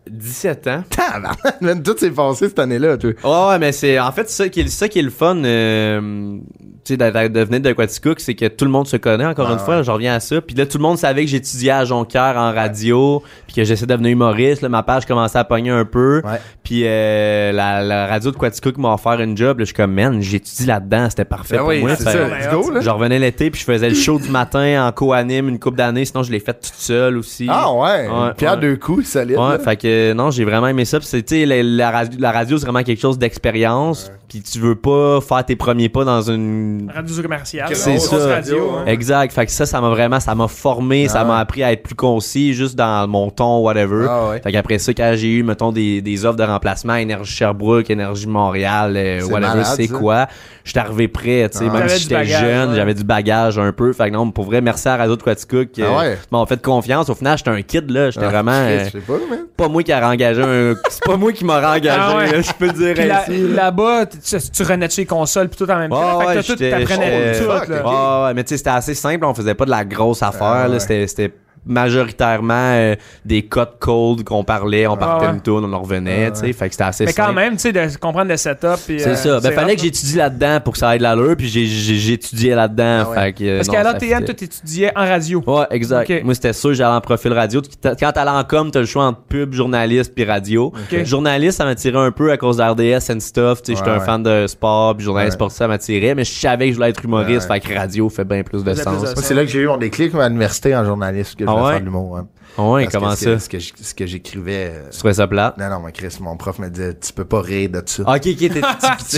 [0.08, 0.84] 17 ans.
[1.60, 3.10] Man, Tout s'est passé cette année-là, toi.
[3.24, 6.38] Ouais, ouais, mais c'est en fait ça qui est, ça qui est le fun, euh,
[6.84, 9.24] tu sais, de, venir de Quaticook, c'est que tout le monde se connaît.
[9.26, 10.40] Encore Ah une fois, j'en reviens à ça.
[10.40, 13.86] Puis là, tout le monde savait que j'étudiais à Jonquière en radio, puis que j'essayais
[13.86, 14.62] de devenir humoriste.
[14.62, 16.22] Là, ma page commençait à pogner un peu.
[16.62, 19.58] Puis euh, la, la radio de Quaticook m'a offert une job.
[19.58, 21.96] Là, je suis comme man, j'étudie là-dedans, c'était parfait Ben pour oui, moi.
[21.96, 22.50] Fait- ça.
[22.50, 22.80] Go, là.
[22.80, 26.04] Je revenais l'été, puis je faisais le show du matin en co-anime une couple d'années.
[26.04, 27.46] Sinon, je l'ai fait toute seule aussi.
[27.50, 28.60] Ah ouais, Ouais, Pierre ouais.
[28.60, 29.36] deux coups, solide.
[29.38, 30.98] Ouais, fait que non, j'ai vraiment aimé ça.
[30.98, 34.10] Puis c'est, tu sais, la, la radio, c'est vraiment quelque chose d'expérience.
[34.34, 36.90] Puis tu veux pas faire tes premiers pas dans une.
[36.92, 37.68] Radio commerciale.
[37.72, 38.16] C'est ça.
[38.16, 38.84] radio, hein.
[38.86, 39.32] Exact.
[39.32, 41.24] Fait que ça, ça m'a vraiment, ça m'a formé, ça Ah.
[41.24, 44.06] m'a appris à être plus concis, juste dans mon ton, whatever.
[44.10, 44.40] Ah ouais.
[44.40, 48.26] Fait qu'après ça, quand j'ai eu, mettons, des, des offres de remplacement, Énergie Sherbrooke, Énergie
[48.26, 50.26] Montréal, euh, whatever, c'est quoi,
[50.64, 51.78] j'étais arrivé prêt, tu sais, Ah.
[51.78, 52.76] même si j'étais jeune, ouais.
[52.76, 53.92] j'avais du bagage un peu.
[53.92, 55.68] Fait que non, pour vrai, merci à Radio de Quaticook.
[55.78, 56.18] Ah euh, ouais.
[56.32, 57.08] m'ont fait confiance.
[57.08, 58.10] Au final, j'étais un kid, là.
[58.10, 58.50] J'étais Ah, vraiment.
[58.52, 59.14] Euh, Je sais pas,
[59.56, 60.74] pas moi qui a engagé un.
[60.88, 63.48] C'est pas moi qui m'a engagé, Ah je peux dire ainsi.
[63.54, 66.18] là-bas, tu, tu renais les consoles puis tout en même temps.
[66.18, 68.26] Ouais, fait que tout, t'apprenais tout, là.
[68.26, 69.24] Ouais, mais tu sais, c'était assez simple.
[69.24, 70.68] On faisait pas de la grosse affaire.
[70.70, 70.78] Ah.
[70.80, 71.32] C'était, c'était
[71.66, 72.94] majoritairement euh,
[73.24, 74.86] des codes cold qu'on parlait.
[74.86, 75.32] On partait ouais.
[75.32, 76.26] une tourne, on en revenait.
[76.26, 77.34] Ah, tu sais, Fait que c'était assez Mais quand simple.
[77.36, 78.76] même, tu sais, de comprendre le setup.
[78.78, 79.40] C'est euh, ça.
[79.40, 81.36] Ben, fallait que j'étudie là-dedans pour que ça aille de l'allure.
[81.36, 83.04] Puis j'ai, j'ai, j'ai étudié là-dedans.
[83.06, 83.16] Ah ouais.
[83.16, 84.24] fait que, euh, Parce qu'à fitait.
[84.24, 85.42] toi, t'étudiais en radio.
[85.46, 86.12] Ouais, exact.
[86.24, 87.62] Moi, c'était sûr, j'allais en profil radio.
[87.82, 90.72] Quand t'allais en com, t'as le choix entre pub, journaliste puis radio.
[90.92, 91.04] Ok.
[91.04, 93.62] Journaliste, ça m'attirait un peu à cause d'RDS and stuff.
[93.62, 94.04] Tu sais, j'étais un ouais.
[94.04, 95.30] fan de sport, puis journaliste Ouais.
[95.36, 96.14] sportif, ça m'attirait.
[96.14, 97.48] Mais je savais que je voulais être humoriste.
[97.48, 97.60] Ouais.
[97.60, 99.02] Fait que radio fait bien plus de sens.
[99.14, 101.70] de c'est là que j'ai eu mon déclic à l'université en journaliste, Ah ouais?
[101.72, 102.18] faire de l'humour.
[102.18, 102.28] hein.
[102.56, 103.38] Ah ouais, Parce que comment que- ça?
[103.40, 104.70] Ce que, ce que j'écrivais.
[104.72, 105.58] euh, Tu trouvais ça plate?
[105.58, 108.02] Non, non, mais Chris, mon prof me disait, tu peux pas rire de ça.
[108.02, 108.60] Ok, ok, t'es- tu,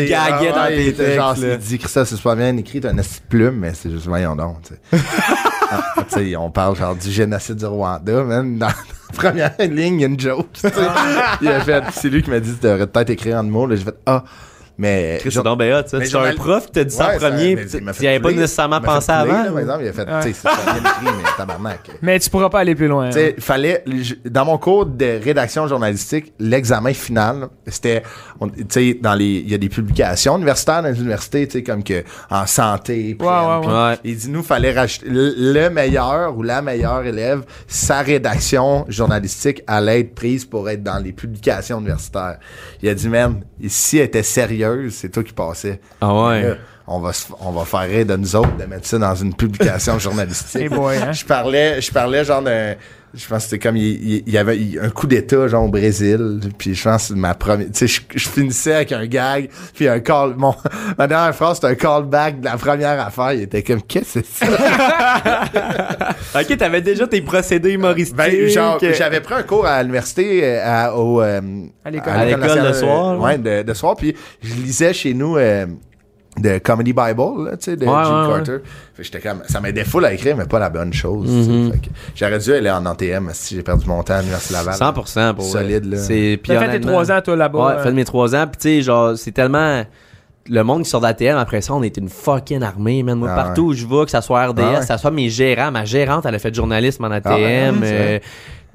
[0.09, 1.47] gaguais ah dans il tes genre, textes.
[1.47, 1.53] là.
[1.55, 4.07] il dit que ça, c'est pas bien écrit, t'as une petite plume, mais c'est juste,
[4.07, 5.03] voyons donc, tu sais.
[5.69, 8.57] Ah, tu sais, on parle genre du génocide du Rwanda, man.
[8.57, 8.75] Dans la
[9.13, 10.73] première ligne, il y a une joke, tu sais.
[11.43, 13.75] Il a fait, c'est lui qui m'a dit, tu devrais peut-être écrire en mots, là.
[13.75, 14.23] J'ai fait, ah,
[14.79, 15.19] mais.
[15.21, 15.99] Chris, genre- hot, ça.
[15.99, 18.21] Mais C'est un journal- prof qui t'a dit ça en premier, tu fait n'y avais
[18.21, 19.33] pas nécessairement Il m'a fait pensé avant.
[19.45, 20.23] là, par exemple, il a fait, Ouais.
[20.23, 21.91] tu sais, c'est bien écrit, mais tabarnak.
[22.03, 23.09] Mais tu pourras pas aller plus loin.
[23.09, 23.85] Tu sais, fallait,
[24.25, 28.03] dans mon cours de rédaction journalistique, l'examen final, c'était,
[28.41, 31.63] tu sais, dans les, il y a des publications universitaires dans les universités, tu sais,
[31.63, 33.27] comme que, en santé, puis-
[33.69, 33.99] ouais.
[34.05, 39.63] Il dit, nous, fallait rajouter le le meilleur ou la meilleure élève, sa rédaction journalistique
[39.67, 42.39] allait être prise pour être dans les publications universitaires.
[42.83, 45.81] Il a dit, même, si elle était sérieuse, c'est toi qui passais.
[46.01, 46.43] Ah ouais.
[46.43, 46.55] Là,
[46.87, 49.35] on va, se- on va faire rire de nous autres de mettre ça dans une
[49.35, 50.63] publication journalistique.
[50.63, 51.13] Hey boy, hein?
[51.13, 52.75] Je parlais, je parlais genre d'un,
[53.17, 55.65] je pense que c'était comme il, il- il y avait il- un coup d'état genre
[55.65, 59.07] au Brésil, puis je pense que ma première, tu sais, je, je finissais avec un
[59.07, 60.55] gag, puis un call, mon,
[60.99, 64.27] ma dernière phrase c'était un callback de la première affaire, il était comme qu'est-ce que
[64.39, 65.45] c'est ça?
[66.41, 68.17] Ok, t'avais déjà tes procédés humoristiques.
[68.17, 71.41] Ben, genre, j'avais pris un cours à l'université, euh, à, au, euh,
[71.85, 72.13] À l'école.
[72.13, 75.37] À l'école nationale, le soir, euh, Ouais, de, de soir, puis je lisais chez nous,
[75.39, 75.67] euh,
[76.39, 78.59] de Comedy Bible, là, tu sais, de Ouais, Jim ouais, Carter.
[78.95, 81.29] Fait j'étais comme, ça m'aidait full à écrire, mais pas la bonne chose.
[81.73, 84.75] Fait que J'aurais dû aller en ATM si j'ai perdu mon temps à l'Université Laval.
[84.75, 85.97] 100% pour Solide, là.
[85.97, 87.59] C'est puis T'as fait tes trois ans, toi, là-bas.
[87.59, 88.47] Ouais, euh, fait mes trois ans.
[88.47, 89.85] Puis tu sais, genre, c'est tellement.
[90.49, 93.19] Le monde qui sort d'ATM, après ça, on est une fucking armée, man.
[93.19, 94.79] Moi, Ah partout où je vais, que ça soit RDS, Ah ouais.
[94.79, 97.31] que ça soit mes gérants, ma gérante, elle a fait journalisme en ATM.
[97.83, 98.19] Ah euh,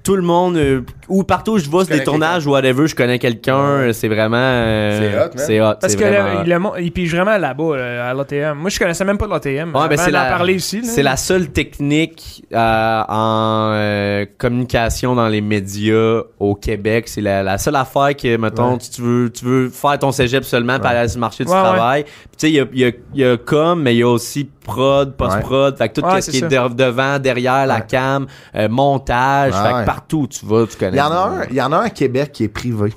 [0.04, 3.20] tout le monde, euh, ou partout où je c'est des tournages ou whatever, je connais
[3.20, 4.38] quelqu'un, euh, c'est vraiment.
[4.38, 5.72] euh, C'est hot, man.
[5.72, 5.78] Hot.
[5.82, 8.58] Parce que vraiment le, le monde- il pige vraiment là-bas, là, à l'ATM.
[8.58, 9.76] Moi, je connaissais même pas l'ATM.
[9.76, 10.82] Ouais, ben, c'est la- parler ici.
[10.82, 10.88] là.
[10.88, 17.08] C'est la seule technique euh, en euh, communication dans les médias au Québec.
[17.08, 18.78] C'est la, la seule affaire que, mettons, Ouais.
[18.78, 20.86] tu veux, tu veux faire ton cégep seulement Ouais.
[20.88, 22.04] aller sur le marché du travail.
[22.04, 24.00] Puis, Tu sais, il y a, il y, a, il y a com, mais il
[24.00, 25.78] y a aussi prod, post-prod.
[25.78, 28.26] Fait que tout Ouais, ce qui est de- devant, derrière la cam,
[28.56, 29.54] euh, montage.
[29.54, 29.86] Ouais, fait.
[29.94, 30.96] Partout où tu vas, tu connais.
[30.96, 32.94] Il y en a un, il y en a un à Québec qui est privé.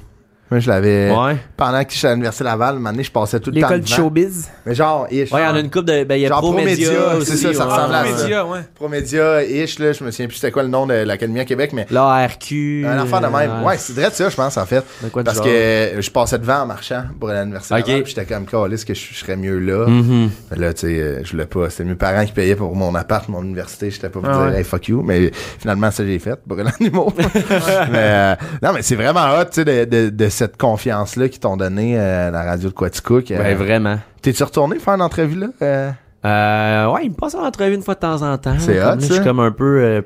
[0.55, 1.11] Moi, je l'avais.
[1.11, 1.37] Ouais.
[1.57, 3.67] Pendant que j'étais à l'Université Laval, année, je passais tout le temps.
[3.67, 3.97] L'école devant.
[3.97, 4.49] showbiz.
[4.65, 5.33] Mais genre, ish.
[5.33, 6.05] Ouais, il y en a une coupe de.
[6.05, 6.91] Ben, il y a Genre Promédia.
[6.93, 8.23] Promédia, c'est ça, ça ressemble à Ah, ça.
[8.23, 8.61] média, ouais.
[8.77, 11.73] Promédia, ish, là, je me souviens plus c'était quoi le nom de l'Académie à Québec,
[11.73, 11.89] mais.
[11.91, 12.87] Là, RQ.
[12.87, 13.65] Un enfant de même.
[13.65, 14.85] Ouais, c'est vrai de ça, je pense, en fait.
[15.03, 17.87] De quoi de Parce que je passais devant en marchant pour aller à l'Université Ok.
[17.89, 19.87] Laval, puis j'étais comme, caliste que je serais mieux là.
[19.89, 20.31] Mhm.
[20.53, 21.69] Mais là, tu sais, euh, je voulais pas.
[21.69, 23.91] C'était mes parents qui payaient pour mon appart, mon université.
[23.91, 24.59] J'étais pas pour Ah dire, ouais.
[24.59, 25.03] hey, fuck you.
[25.03, 27.13] Mais finalement, ça, j'ai fait pour aller en humour.
[27.19, 31.41] mais, euh, non, mais c'est vraiment hot, tu sais, de, de, de cette confiance-là qu'ils
[31.41, 33.31] t'ont donné euh, à la radio de Quaticook.
[33.31, 33.99] Euh, Ben, vraiment.
[34.23, 35.47] T'es-tu retourné faire une entrevue là?
[36.25, 38.57] Euh, ouais, il me passe en entrevue une fois de temps en temps.
[38.59, 40.03] C'est hot, Je suis comme un peu euh,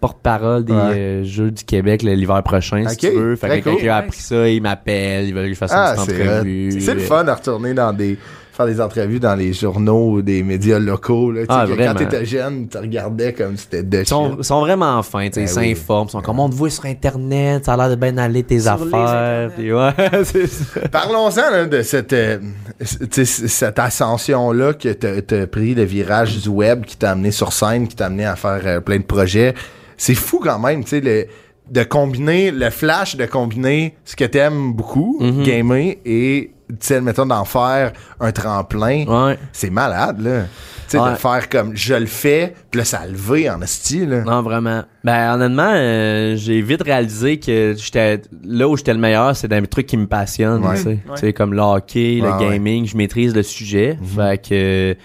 [0.00, 0.78] porte-parole des Ouais.
[0.80, 3.36] euh, Jeux du Québec l'hiver prochain, si tu veux.
[3.36, 6.00] Fait que quelqu'un a appris ça, il m'appelle, il veut que je fasse Ah, une
[6.02, 6.80] entrevue.
[6.80, 8.18] C'est le fun de retourner dans des
[8.54, 12.24] faire des entrevues dans les journaux ou des médias locaux là, Ah, que quand t'étais
[12.24, 15.66] jeune, tu regardais comme si c'était de Ils sont, sont vraiment fins, tu sais, Ben
[15.66, 18.16] ils s'informent, ils sont comme on te voit sur internet, ça a l'air de bien
[18.16, 19.50] aller tes Sur affaires.
[19.56, 19.90] Puis ouais.
[20.92, 22.38] Parlons-en là, de cette euh,
[23.10, 27.32] tu sais, cette ascension là que t'as pris le virage du web qui t'a amené
[27.32, 29.54] sur scène, qui t'a amené à faire euh, plein de projets.
[29.96, 31.26] C'est fou quand même, tu sais le
[31.70, 35.42] de combiner le flash de combiner ce que t'aimes beaucoup, Mhm.
[35.44, 39.04] gamer et tu sais mettons d'en faire un tremplin.
[39.06, 39.38] Ouais.
[39.52, 40.42] C'est malade, là.
[40.86, 41.12] Tu sais, Ouais.
[41.12, 44.20] de faire comme je le fais, puis là, ça a levé en esti, là.
[44.22, 44.82] Non, vraiment.
[45.02, 49.58] Ben, honnêtement, euh, j'ai vite réalisé que j'étais là où j'étais le meilleur, c'est dans
[49.60, 50.76] les trucs qui me passionnent, Ouais.
[50.76, 50.88] tu sais.
[50.88, 50.98] Ouais.
[51.14, 52.50] Tu sais, comme le hockey, Ouais, le ouais.
[52.52, 53.98] gaming, je maîtrise le sujet.
[54.00, 54.06] Mhm.
[54.08, 54.96] Fait que...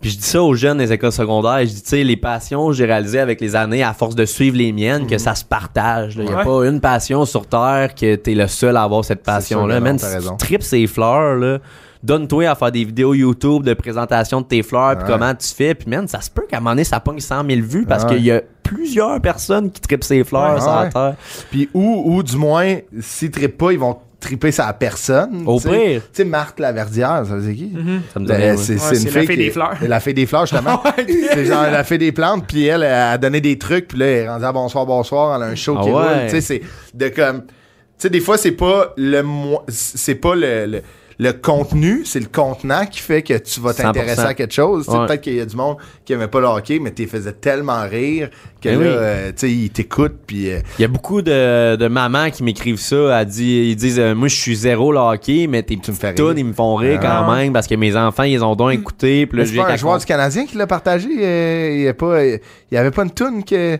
[0.00, 2.72] Puis je dis ça aux jeunes des écoles secondaires, je dis, tu sais, les passions,
[2.72, 5.08] j'ai réalisé avec les années, à force de suivre les miennes, Mhm.
[5.10, 6.14] que ça se partage.
[6.16, 6.44] Il y a Ouais.
[6.44, 9.78] pas une passion sur Terre que t'es le seul à avoir cette passion-là.
[9.80, 11.58] Même si tu tripes ces fleurs, là,
[12.02, 15.74] donne-toi à faire des vidéos YouTube de présentation de tes fleurs, puis comment tu fais.
[15.74, 18.04] Puis man, ça se peut qu'à un moment donné, ça pogne 100 000 vues parce
[18.04, 18.14] Ouais.
[18.16, 20.60] qu'il y a plusieurs personnes qui tripent ces fleurs Ouais.
[20.60, 21.14] sur la terre.
[21.50, 25.42] Puis, ou, ou du moins, s'ils trippent pas, ils vont tripper sa personne.
[25.46, 25.70] Au tu sais.
[25.70, 26.02] pire.
[26.02, 27.72] Tu sais, Marthe Laverdière, ça faisait qui?
[28.12, 29.74] Ça me Ben, c'est Ouais, la fée qui- des fleurs.
[29.82, 30.82] La fée des fleurs, justement.
[31.32, 34.06] c'est genre la fée des plantes, puis elle, elle a donné des trucs, puis là,
[34.06, 35.94] elle est rendue à bonsoir, bonsoir, elle a un show Ah qui ouais.
[35.94, 36.24] roule.
[36.26, 36.62] Tu sais, c'est
[36.94, 37.42] de comme.
[37.46, 37.52] Tu
[37.98, 39.22] sais, des fois, c'est pas le
[39.68, 40.82] c'est pas le, le,
[41.22, 44.26] le contenu, c'est le contenant qui fait que tu vas t'intéresser 100%.
[44.26, 44.88] à quelque chose.
[44.88, 45.06] Ouais.
[45.06, 47.82] Peut-être qu'il y a du monde qui aimait pas le hockey, mais tu faisais tellement
[47.82, 48.30] rire
[48.62, 48.94] que Ben là, oui.
[48.96, 50.50] euh, tu sais, ils t'écoutent, puis.
[50.50, 53.22] euh, Il y a beaucoup de, de mamans qui m'écrivent ça.
[53.26, 56.02] Dit, ils disent, euh, moi, je suis zéro le hockey, mais tes me fais petites
[56.02, 56.14] rire.
[56.30, 57.24] tunes, ils me font rire Ah.
[57.26, 59.26] quand même parce que mes enfants, ils ont donc écouté.
[59.26, 61.08] Puis là, pas un joueur du Canadien qui l'a partagé.
[61.20, 62.40] euh, il y a pas, il
[62.72, 63.78] y avait pas une tune que,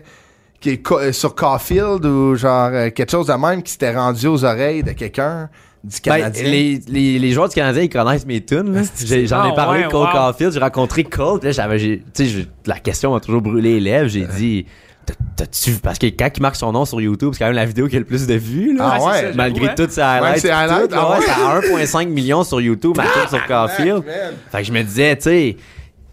[0.59, 4.45] qui est sur Caulfield ou genre euh, quelque chose de même qui s'était rendu aux
[4.45, 5.49] oreilles de quelqu'un
[5.83, 8.73] du Ben, les, les, les joueurs du Canadien, ils connaissent mes tunes.
[8.73, 8.81] là.
[9.03, 10.13] J'ai- J'en ai Ah, parlé ouais, avec Cole wow.
[10.13, 11.39] Caulfield, j'ai rencontré Cole.
[11.43, 12.01] Là, j'avais,
[12.65, 14.07] la question m'a toujours brûlé les lèvres.
[14.09, 14.65] J'ai dit,
[15.03, 17.65] T'as- t'as-tu Parce que quand il marque son nom sur YouTube, c'est quand même la
[17.65, 18.77] vidéo qui a le plus de vues.
[18.77, 18.91] Là.
[18.99, 19.73] Ah ouais, ça, Malgré hein.
[19.75, 20.45] toutes ses highlights.
[20.45, 21.23] ah ouais, ouais?
[21.25, 24.03] c'est à 1.5 million sur YouTube, ma tune sur Caulfield.
[24.51, 25.57] Fait que je me disais, tu sais,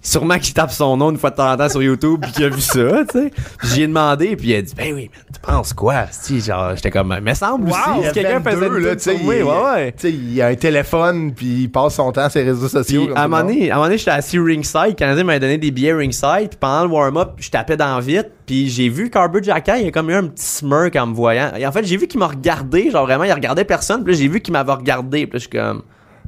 [0.09, 2.44] sûrement qu'il tape son nom une fois de temps en temps sur YouTube puis qu'il
[2.44, 3.30] a vu ça, tu sais.
[3.62, 6.06] J'y ai demandé puis il a dit, ben oui, mais tu penses quoi?
[6.11, 9.42] Si, genre, j'étais comme, mais semble Wow, aussi, quelqu'un 22, faisait là, tu sais, ouais,
[9.42, 9.92] ouais.
[9.92, 13.04] Tu sais, il a un téléphone puis il passe son temps sur les réseaux sociaux.
[13.04, 15.24] Puis comme à un moment donné, à un moment donné, j'étais assis ringside, le Canadien
[15.24, 18.88] m'avait donné des billets ringside, puis pendant le warm-up, je tapais dans vite, puis j'ai
[18.88, 21.52] vu Carber Jacka, il a comme eu un petit smirk en me voyant.
[21.59, 24.18] Et en fait, j'ai vu qu'il m'a regardé, genre vraiment, il regardait personne, puis là,
[24.18, 25.82] j'ai vu qu'il m'avait regardé, puis je suis comme,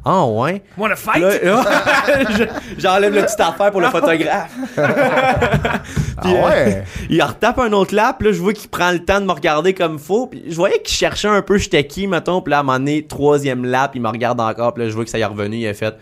[0.05, 0.63] ah ouais.
[0.79, 1.23] Wanna fight?
[2.79, 4.53] J'enlève le petit affaire pour le photographe.
[6.23, 6.85] Ah Puis, euh, ouais.
[7.09, 9.73] il retape un autre lap, là, je vois qu'il prend le temps de me regarder
[9.73, 10.27] comme faux.
[10.27, 12.43] Puis je voyais qu'il cherchait un peu j'étais qui, mettons.
[12.43, 14.75] Puis là, à un moment donné, troisième lap, il me regarde encore.
[14.75, 15.57] Puis là, je vois que ça y est revenu.
[15.57, 15.95] Il a fait.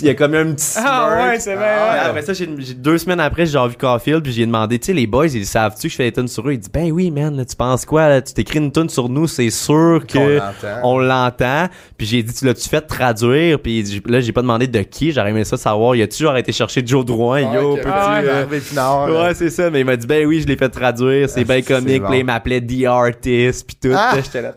[0.00, 1.30] Il y a comme un petit Ah smirk.
[1.30, 1.74] ouais, c'est vrai.
[1.78, 1.98] Ah ouais.
[2.10, 4.92] Après ça, j'ai j'ai- deux semaines après, j'ai revu Caulfield, puis j'ai demandé, tu sais,
[4.92, 6.52] les boys, ils savent-tu que je fais des tunes sur eux?
[6.52, 8.08] Il dit, ben oui, man, là, tu penses quoi?
[8.08, 8.20] Là?
[8.20, 10.80] Tu t'écris une tune sur nous, c'est sûr Qu'on que l'entend.
[10.82, 11.68] on l'entend.
[11.96, 13.60] Puis j'ai dit, tu l'as-tu fait traduire?
[13.60, 15.94] Puis là, j'ai pas demandé de qui, j'aurais aimé ça savoir.
[15.94, 17.40] Il a-tu genre été chercher Joe Drouin?
[17.54, 19.10] Yo, Ouais, petit, Ah ouais.
[19.12, 19.22] euh.
[19.28, 21.44] Ouais, c'est ça, mais il m'a dit, ben oui, je l'ai fait traduire, c'est Ah,
[21.44, 22.08] bien c'est comique, bon.
[22.08, 23.94] puis là, il m'appelait The Artist, puis tout.
[23.96, 24.16] Ah!
[24.16, 24.54] Là, J'étais là,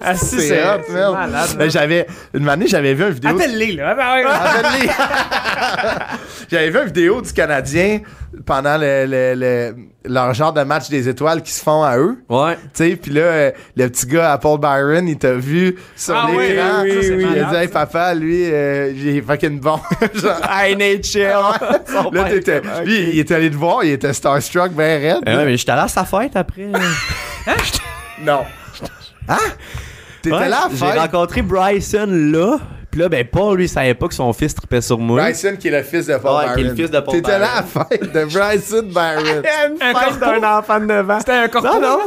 [0.00, 0.60] Ah, si, C'est
[1.12, 1.50] malade.
[1.56, 3.30] Ben, j'avais une année, j'avais vu une vidéo.
[3.30, 3.96] Appelle-les, là.
[6.50, 8.00] J'avais vu une vidéo du Canadien
[8.46, 12.18] pendant le, le, le- leur genre de match des étoiles qui se font à eux.
[12.28, 12.54] Ouais.
[12.74, 16.14] Tu sais, puis là, euh, le petit gars à Paul Byron, il t'a vu sur
[16.16, 16.82] Ah oui, l'écran.
[16.82, 19.78] oui, oui, il oui, a dit, hey, papa, lui, euh, il est fucking bon.
[20.14, 20.40] Genre,
[20.76, 21.02] NHL.
[21.86, 25.22] Son là, t'étais, lui, il était allé te voir, il était starstruck, ben raide.
[25.26, 26.68] Eh ouais, mais j'étais allé à sa fête après.
[28.22, 28.40] Non.
[29.28, 29.36] Hein?
[30.20, 31.00] T'étais Ouais, là à J'ai faire.
[31.00, 32.58] rencontré Bryson là.
[32.92, 35.22] Puis là, ben, Paul, lui, savait pas que son fils tripait sur moi.
[35.22, 36.54] Bryson, qui est le fils de Paul Ouais, Byron.
[36.54, 37.86] qui est le fils de Paul T'étais là à Byron.
[37.90, 39.42] la fête de Bryson Byron.
[39.66, 40.40] Une Un fête corpo?
[40.40, 41.18] d'un enfant de 9 ans.
[41.18, 41.98] C'était un corpo, Non, non.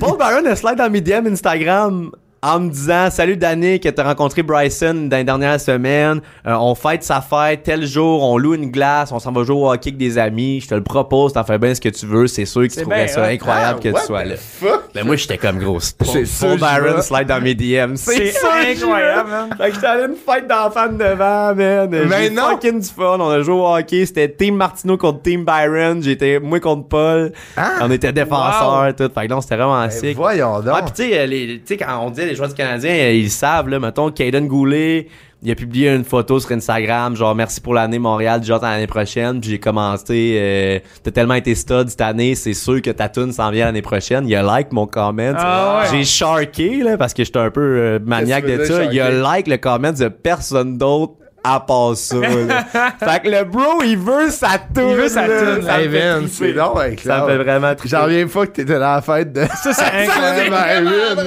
[0.00, 2.10] Paul Byron a slide dans mes DM Instagram
[2.42, 6.20] en me disant Salut Danny, que t'as rencontré Bryson dans les dernières semaines.
[6.46, 9.56] Euh, on fête sa fête tel jour, on loue une glace, on s'en va jouer
[9.56, 10.60] au hockey avec des amis.
[10.62, 12.26] Je te le propose, t'en fais bien ce que tu veux.
[12.26, 14.34] C'est sûr qu'ils trouveraient ça incroyable Ah, que tu sois the là.
[14.36, 14.80] Fuck?
[14.94, 15.80] Ben moi j'étais comme gros.
[15.80, 15.98] C'est
[16.40, 16.58] Paul.
[16.58, 17.94] Byron slide dans mes DM.
[17.96, 18.32] C'est
[18.72, 19.50] incroyable, man.
[19.58, 22.06] Fait que j'étais allé une fête d'enfants de 9 ans, man.
[22.08, 22.50] Mais non.
[22.50, 23.18] fucking du fun.
[23.20, 24.06] On a joué au hockey.
[24.06, 26.02] C'était Team Martino contre Team Byron.
[26.02, 27.32] J'étais moi contre Paul.
[27.56, 27.72] Ah.
[27.82, 29.10] On était défenseurs, tout.
[29.14, 30.16] Fait que non, c'était vraiment Ben, sick.
[30.16, 30.74] voyons donc.
[30.76, 33.30] Ah, pis euh, les- tu sais, quand on dit les joueurs du Canadien, euh, ils
[33.30, 35.08] savent, là, mettons, Caden Goulet,
[35.42, 39.40] il a publié une photo sur Instagram, genre, merci pour l'année Montréal, genre, l'année prochaine,
[39.40, 43.32] puis j'ai commencé, euh, t'as tellement été stud cette année, c'est sûr que ta tune
[43.32, 44.28] s'en vient l'année prochaine.
[44.28, 45.32] Il a like mon comment.
[45.36, 45.98] Ah ouais.
[45.98, 48.84] J'ai sharké, là, parce que j'étais un peu euh, maniaque de ça.
[48.84, 52.64] Il a like le comment de personne d'autre à part ça, là.
[52.98, 54.88] fait que le bro, il veut sa tune.
[54.90, 55.62] Il veut sa toune.
[55.62, 56.26] Ça Hey, triper.
[56.30, 57.00] c'est donc incroyable.
[57.00, 57.88] Ça me fait vraiment triper.
[57.96, 60.50] J'en reviens pas que t'étais dans la fête de Ça, c'est incroyable.
[60.50, 61.26] Byron.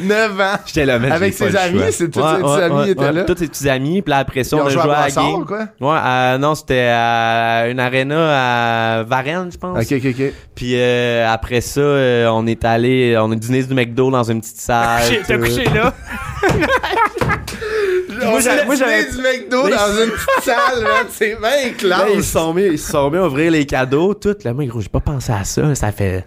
[0.00, 0.44] 9 ans.
[0.66, 3.24] J'étais là, man, Avec ses amis, c'est tous ses petits amis étaient là?
[3.24, 5.44] Tous ses petits amis, puis après ça, Ils on a joué à à game.
[5.46, 5.58] quoi?
[5.80, 9.76] Ouais, euh, non, c'était à une arena à Varennes, je pense.
[9.78, 10.32] Ok, ok, ok.
[10.54, 14.40] Puis euh, après ça, euh, on est allé, on a dîné du McDo dans une
[14.40, 15.02] petite salle.
[15.26, 15.92] T'as couché là.
[18.30, 21.06] Moi, j'avais- du McDo dans une petite salle, man.
[21.10, 22.26] C'est bien Là, ils se classe.
[22.26, 24.36] sont mis, ils se sont mis à ouvrir les cadeaux, tout.
[24.44, 25.74] Là, moi, gros, j'ai pas pensé à ça.
[25.74, 26.24] Ça fait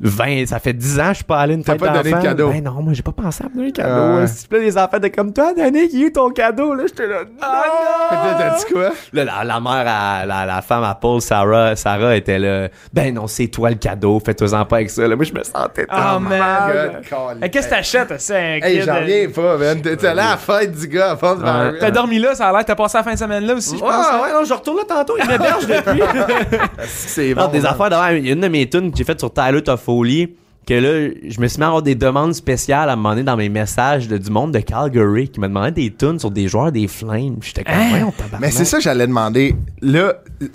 [0.00, 2.12] 20, ça fait 10 ans que je suis pas allé une T'as fête pas donné
[2.12, 2.48] de cadeau?
[2.48, 3.88] Ben non, moi, j'ai pas pensé à me donner un cadeau.
[3.94, 4.26] Ah ouais.
[4.26, 6.84] S'il te plaît, les enfants de comme toi, Danny, qui a eu ton cadeau, là,
[6.86, 7.18] j'étais là.
[7.42, 7.62] Ah,
[8.10, 8.38] non!
[8.38, 8.90] T'as dit quoi?
[9.12, 12.68] Là, la, la mère, à- la, la femme à Paul, Sarah, Sarah était là.
[12.92, 15.06] Ben non, c'est toi le cadeau, fais-toi-en pas avec ça.
[15.06, 16.38] Là, moi, je me sentais Ah, tellement man.
[16.38, 17.02] mal.
[17.40, 19.80] Mais Qu'est-ce que t'achètes, c'est un Hey, j'en euh, reviens pas, man.
[19.82, 21.76] T'étais allé à la fête du gars à Paul Byron.
[21.78, 22.64] T'as dormi là, ça a l'air.
[22.64, 24.06] T'as passé la fin de semaine là aussi, je Ouais, pense.
[24.06, 24.20] hein?
[24.22, 26.00] ouais, non, je retourne là tantôt, il m'héberge depuis.
[26.86, 27.52] C'est Non, bon.
[27.52, 27.72] des man.
[27.72, 30.34] affaires de Il y a une de mes tunes que j'ai faites sur Tyler Toffoli
[30.66, 33.24] que là, je me suis mis à avoir des demandes spéciales à un moment donné
[33.24, 36.46] dans mes messages de, du monde de Calgary qui me demandaient des tunes sur des
[36.46, 37.36] joueurs des Flames.
[37.40, 37.86] J'étais comme, Hein?
[37.90, 38.40] voyons, tabarnak.
[38.40, 39.56] Mais c'est ça que j'allais demander.
[39.80, 40.48] Là, tu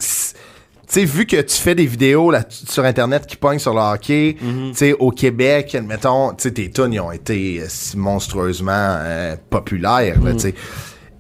[0.88, 4.38] sais, vu que tu fais des vidéos là, sur Internet qui pognent sur le hockey,
[4.40, 4.70] Mhm.
[4.72, 8.72] tu sais, au Québec, admettons, tu sais, tes tunes, ils ont été euh, si monstrueusement
[9.00, 10.34] euh, populaires, Mhm.
[10.34, 10.56] tu sais.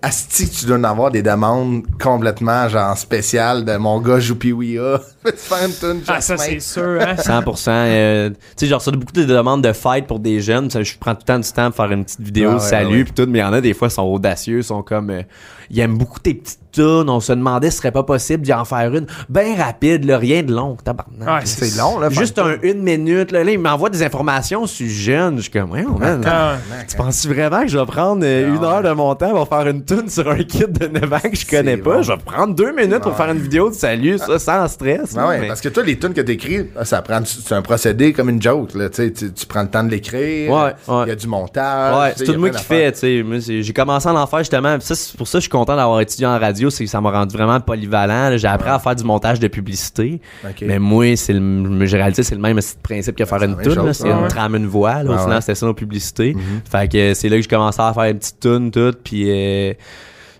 [0.05, 5.01] Asti, tu dois en avoir des demandes complètement, genre, spéciales de mon gars Joupie-Ouia.
[5.35, 7.15] faire une tune Ah, ça, c'est sûr, hein.
[7.15, 7.69] 100%.
[7.69, 10.69] euh, tu sais, genre, ça beaucoup de demandes de fight pour des jeunes.
[10.69, 12.59] Ça, je prends tout le temps du temps pour faire une petite vidéo Ah ouais,
[12.59, 13.03] salut ouais.
[13.05, 15.09] puis tout, mais il y en a des fois, ils sont audacieux, ils sont comme,
[15.09, 15.23] euh,
[15.71, 18.65] ils aiment beaucoup tes petites On se demandait si ce serait pas possible d'y en
[18.65, 21.27] faire une bien rapide, là, rien de long, tabarnak.
[21.27, 22.09] Ouais, C'est long, là.
[22.09, 25.37] Juste un, une minute, là, là il m'envoie des informations sur jeune.
[25.37, 26.21] Je suis comme, ouais, man.
[26.25, 26.55] Ah.
[26.87, 29.67] Tu penses vraiment que je vais prendre euh, une heure de mon temps pour faire
[29.67, 31.95] une tune sur un kid de 9 ans que je connais pas?
[31.97, 32.01] bon.
[32.01, 35.15] Je vais prendre deux minutes pour faire une vidéo de salut, ça, sans stress.
[35.17, 38.13] Ah ouais, mais- parce que toi, les tunes que t'écris, ça prend, c'est un procédé
[38.13, 39.11] comme une joke, là, tu
[39.47, 40.51] prends le temps de l'écrire.
[40.51, 41.03] Ouais, ouais.
[41.05, 41.99] Il y a du montage.
[41.99, 43.61] Ouais, c'est tout moi qui fais, tu sais.
[43.63, 44.77] J'ai commencé à en faire justement.
[44.79, 47.01] ça, c'est pour ça que je suis content d'avoir étudié en radio, c'est que ça
[47.01, 48.37] m'a rendu vraiment polyvalent.
[48.37, 50.21] J'ai appris à faire du montage de publicité.
[50.61, 53.93] Mais moi, c'est le, j'ai réalisé c'est le même principe que faire c'est une tune.
[53.93, 55.03] C'est une trame, une voix.
[55.03, 55.11] Là.
[55.11, 56.35] Au final, c'était ça nos publicités.
[56.69, 58.93] Fait que c'est là que j'ai commencé à faire une petite tune, tout.
[59.03, 59.73] Puis euh,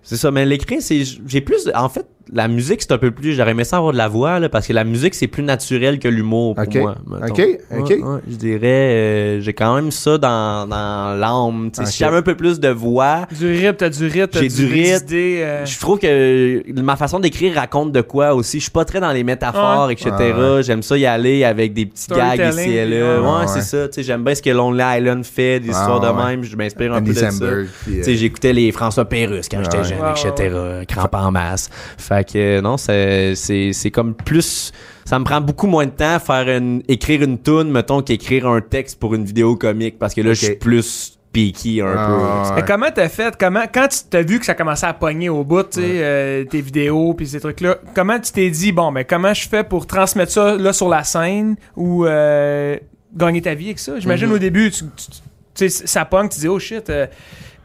[0.04, 0.32] c'est ça.
[0.32, 1.70] Mais l'écrit, c'est j'ai plus.
[1.74, 3.34] En fait, la musique, c'est un peu plus.
[3.34, 6.00] J'aurais aimé ça avoir de la voix, là, parce que la musique, c'est plus naturel
[6.00, 6.76] que l'humour pour Ok.
[6.76, 6.96] moi.
[7.08, 7.26] mettons.
[7.34, 7.90] Ok, Ouais, ok.
[7.90, 11.70] ouais, je dirais, euh, j'ai quand même ça dans, dans l'âme.
[11.72, 11.88] Tu sais, Ok.
[11.88, 15.06] Si j'avais un peu plus de voix, Du rythme, t'as du rythme, J'ai du rythme.
[15.14, 18.58] euh, je trouve que ma façon d'écrire raconte de quoi aussi.
[18.60, 19.94] Je suis pas très dans les métaphores, Ouais.
[19.94, 20.12] etc.
[20.38, 23.20] Ouais, J'aime ça y aller avec des petits gags ici et là.
[23.22, 23.26] ouais.
[23.26, 23.48] Ouais, Ouais.
[23.48, 23.88] c'est ça.
[23.88, 26.26] Tu sais, j'aime bien ce que Lonely Island fait, des Ouais, histoires de ouais.
[26.36, 26.44] même.
[26.44, 27.44] Je m'inspire un Andy peu de ça.
[27.44, 29.84] Euh, Tu sais, j'écoutais les François Pérusse quand j'étais Ouais.
[29.84, 30.56] jeune, Ouais, etc.
[30.88, 31.70] Crampe en masse.
[31.98, 34.72] Fait que euh, non, c'est c'est c'est comme plus
[35.05, 38.61] ça me prend beaucoup moins de temps faire une écrire une tune mettons qu'écrire un
[38.61, 42.13] texte pour une vidéo comique parce que là je suis plus picky un Ah, peu.
[42.13, 42.55] ouais.
[42.55, 43.36] Mais comment t'as fait?
[43.38, 46.45] Comment, quand tu t'as vu que ça commençait à pogner au bout, tu sais, euh,
[46.45, 49.86] tes vidéos puis ces trucs-là, comment tu t'es dit, bon, ben, comment je fais pour
[49.86, 52.78] transmettre ça là sur la scène ou euh,
[53.13, 53.99] gagner ta vie avec ça?
[53.99, 54.34] J'imagine Mhm.
[54.34, 55.11] au début, tu, tu-
[55.55, 56.89] tu sais, ça pogne, tu dis, oh shit.
[56.89, 57.05] euh,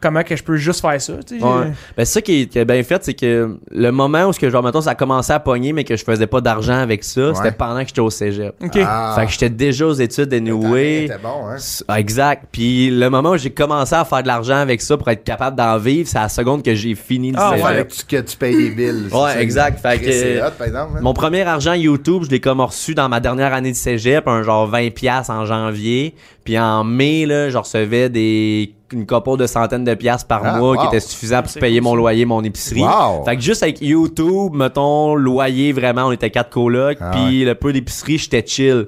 [0.01, 1.43] comment que je peux juste faire ça, tu sais.
[1.45, 1.67] Ouais.
[1.95, 4.39] Ben, c'est ça qui est, qui est bien fait, c'est que le moment où, ce
[4.39, 7.03] que, genre, mettons, ça a commencé à pogner, mais que je faisais pas d'argent avec
[7.03, 8.53] ça, c'était pendant que j'étais au cégep.
[8.63, 8.79] Ok.
[8.85, 9.13] Ah.
[9.17, 11.05] Fait que j'étais déjà aux études anyway.
[11.05, 11.55] était bon, hein?
[11.87, 12.45] Ah, Exact.
[12.51, 15.55] Puis le moment où j'ai commencé à faire de l'argent avec ça pour être capable
[15.55, 17.65] d'en vivre, c'est à la seconde que j'ai fini le Ah, cégep.
[17.65, 17.87] ouais.
[18.07, 19.07] Que tu, payes les billes.
[19.13, 19.79] Ouais, exact.
[19.79, 20.91] Fait que- hot, par exemple.
[20.97, 21.01] hein?
[21.01, 24.41] Mon premier argent YouTube, je l'ai comme reçu dans ma dernière année de cégep, un
[24.43, 29.47] genre 20 pièces en janvier, puis en mai là, je recevais des une couple de
[29.47, 30.81] centaines de pièces par Ah, mois wow.
[30.81, 32.81] qui était suffisant pour C'est payer cool, mon loyer, mon épicerie.
[32.83, 33.23] Wow.
[33.23, 37.55] Fait que juste avec YouTube, mettons loyer vraiment, on était quatre colocs, Ah, puis le
[37.55, 38.87] peu d'épicerie, j'étais chill.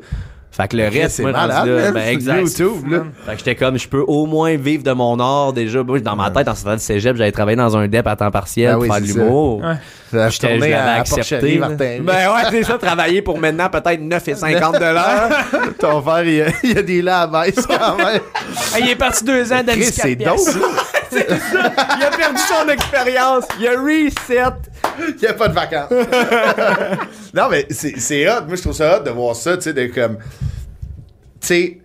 [0.55, 2.41] Fait que le reste, c'est malade, là, ben, c'est exact.
[2.41, 2.99] YouTube, là.
[3.25, 5.81] Fait que j'étais comme, je peux au moins vivre de mon art déjà.
[5.81, 8.29] Moi, dans ma tête, en sortant de cégep, j'avais travaillé dans un DEP à temps
[8.29, 9.61] partiel Ah pour oui, faire de l'humour.
[9.61, 10.29] Ouais.
[10.29, 11.57] J'étais- je à accepté.
[11.57, 11.97] Martin.
[12.01, 15.29] Ben ouais, c'est ça, travailler pour maintenant peut-être 9,50 dollars.
[15.79, 18.21] Ton frère, il y a, il y a des là à baisse quand même.
[18.79, 19.91] Il est parti deux ans d'handicap.
[19.91, 20.37] c'est dope.
[21.15, 23.45] Il a perdu son expérience.
[23.59, 24.53] Il a reset.
[25.07, 25.91] Il n'y a pas de vacances.
[27.33, 28.45] non, mais c'est hot.
[28.47, 30.17] Moi, je trouve ça hot de voir ça, tu sais, de comme.
[31.39, 31.82] Tu sais,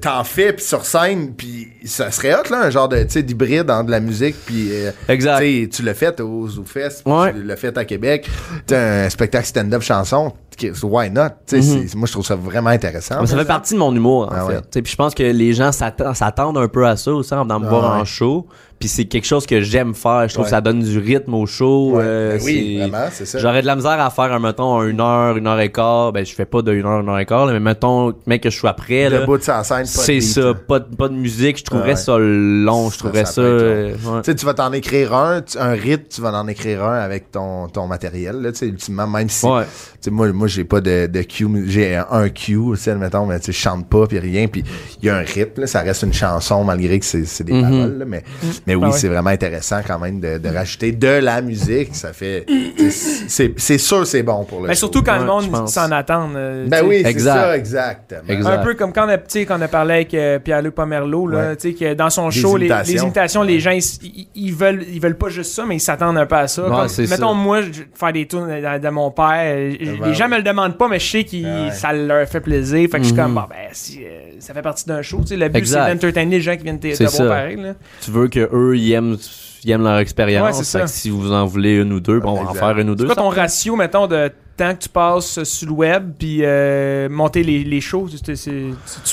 [0.00, 3.22] t'en fais, puis sur scène, puis ça serait hot, là, un genre de, tu sais,
[3.22, 4.68] d'hybride entre de la musique, puis.
[4.72, 5.40] euh, Exact.
[5.70, 7.32] Tu l'as fait au ZooFest, puis Ouais.
[7.32, 8.28] tu l'as fait à Québec.
[8.66, 10.32] Tu un spectacle stand-up chanson.
[10.82, 11.28] Why not?
[11.46, 13.18] Tu sais, c'est- moi, je trouve ça vraiment intéressant.
[13.22, 14.82] Mais ça fait partie de mon humour, en Ah fait.
[14.82, 17.60] Puis je pense que les gens s'attendent s'attendent un peu à ça aussi en venant
[17.60, 18.00] me Ah voir ouais.
[18.02, 18.46] en show.
[18.80, 20.26] Puis c'est quelque chose que j'aime faire.
[20.26, 20.50] Je trouve Ouais.
[20.50, 21.92] que ça donne du rythme au show.
[21.96, 22.02] Ouais.
[22.02, 23.38] euh, Ben oui, c'est- vraiment, c'est ça.
[23.38, 26.12] J'aurais de la misère à faire, un, mettons, un une heure, une heure et quart.
[26.12, 28.42] Ben, je fais pas de une heure, une heure et quart, là, mais mettons, mec,
[28.42, 29.20] que je sois prêt, là.
[29.20, 31.58] Le bout de sa scène, C'est ça, pas de, pas de musique.
[31.58, 31.96] Je trouverais Ouais.
[31.96, 32.88] ça long.
[32.88, 34.22] Je trouverais ça euh, ouais.
[34.22, 37.00] Tu sais, tu vas t'en écrire un, tu- un rythme, tu vas en écrire un
[37.00, 39.64] avec ton, ton matériel, là, tu sais, ultimement, même si, Ouais.
[39.64, 39.68] tu
[40.00, 43.38] sais, moi, moi, j'ai pas de, de cue, j'ai un cue, tu sais, admettons, mais
[43.40, 44.64] tu sais, je chante pas puis rien, puis
[45.02, 47.52] il y a un rythme, là, ça reste une chanson malgré que c'est, c'est des
[47.52, 47.62] Mhm.
[47.62, 48.22] paroles, là, mais,
[48.66, 48.98] mais oui, Ah ouais.
[48.98, 52.44] c'est vraiment intéressant quand même de, de rajouter de la musique, ça fait,
[52.90, 54.80] sais, c'est, sûr c'est bon pour le Mais show.
[54.80, 56.28] surtout quand Ouais, le monde s'en attend.
[56.34, 57.34] euh, Ben oui, c'est Exact.
[57.34, 58.20] ça, exactement.
[58.28, 58.50] Exact.
[58.50, 61.38] Un peu comme quand on a, quand on a parlé avec euh, Pierre-Luc Pomerleau, là,
[61.50, 61.56] Ouais.
[61.56, 62.94] tu sais, que dans son show, les, imitations.
[62.94, 63.78] les imitations, les gens,
[64.34, 66.62] ils, veulent, ils veulent pas juste ça, mais ils s'attendent un peu à ça.
[66.62, 67.34] Ouais, Comme, mettons, ça.
[67.34, 70.30] moi, je- faire des tours de, de mon père, euh, ben les gens oui.
[70.32, 71.70] me le demandent pas, mais je sais que ouais.
[71.72, 72.88] ça leur fait plaisir.
[72.90, 75.28] Fait que je suis comme, bon, ben, si, euh, ça fait partie d'un show, tu
[75.28, 77.74] sais, le but, c'est d'entertainer les gens qui viennent te, voir pareil, là.
[78.00, 79.16] Tu veux que eux ils aiment,
[79.64, 80.58] ils aiment leur expérience.
[80.58, 80.86] Ouais, ça.
[80.86, 83.06] Si vous en voulez une ou deux, bon, on va en faire une ou deux.
[83.08, 87.08] C'est quoi ton ratio, mettons, de temps que tu passes sur le web, puis euh,
[87.08, 88.08] monter les, les shows?
[88.34, 88.58] C'est,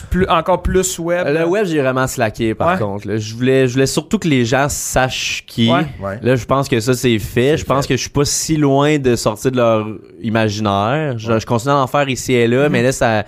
[0.10, 1.26] plus, encore plus web?
[1.28, 2.78] Le web, j'ai vraiment slacké par Ouais.
[2.80, 3.08] contre.
[3.08, 3.18] là.
[3.18, 5.72] Je voulais, je voulais surtout que les gens sachent qui.
[5.72, 5.86] Ouais.
[6.02, 6.20] Ouais.
[6.22, 7.56] Là, je pense que ça, c'est fait.
[7.58, 9.88] Je pense que je suis pas si loin de sortir de leur
[10.22, 11.18] imaginaire.
[11.18, 12.54] Je, je continue d'en faire ici et Mhm.
[12.54, 13.24] là, mais là, ça.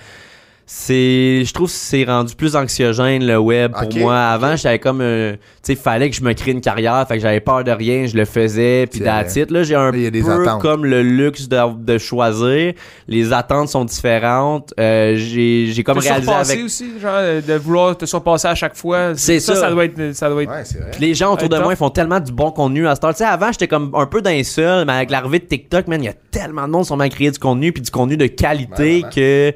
[0.71, 4.19] C'est, je trouve que c'est rendu plus anxiogène le web pour moi.
[4.19, 7.21] Avant, j'avais comme, euh, tu sais, fallait que je me crée une carrière, fait que
[7.21, 9.49] j'avais peur de rien, je le faisais, puis it.
[9.49, 12.73] Là, j'ai un des peu comme le luxe de, de choisir.
[13.07, 14.71] Les attentes sont différentes.
[14.79, 18.75] Euh, j'ai, j'ai comme réalisé surpasser avec aussi, genre, de vouloir te surpasser à chaque
[18.75, 19.13] fois?
[19.15, 19.55] C'est ça.
[19.55, 20.91] Ça doit être, ça doit être Ouais, c'est vrai.
[20.91, 22.99] Puis les gens autour de moi, ils font tellement du bon contenu à heure.
[22.99, 25.99] Tu sais, avant, j'étais comme un peu d'un seul, mais avec l'arrivée de TikTok, man,
[26.03, 28.17] il y a tellement de monde qui sont à créer du contenu, puis du contenu
[28.17, 29.51] de qualité que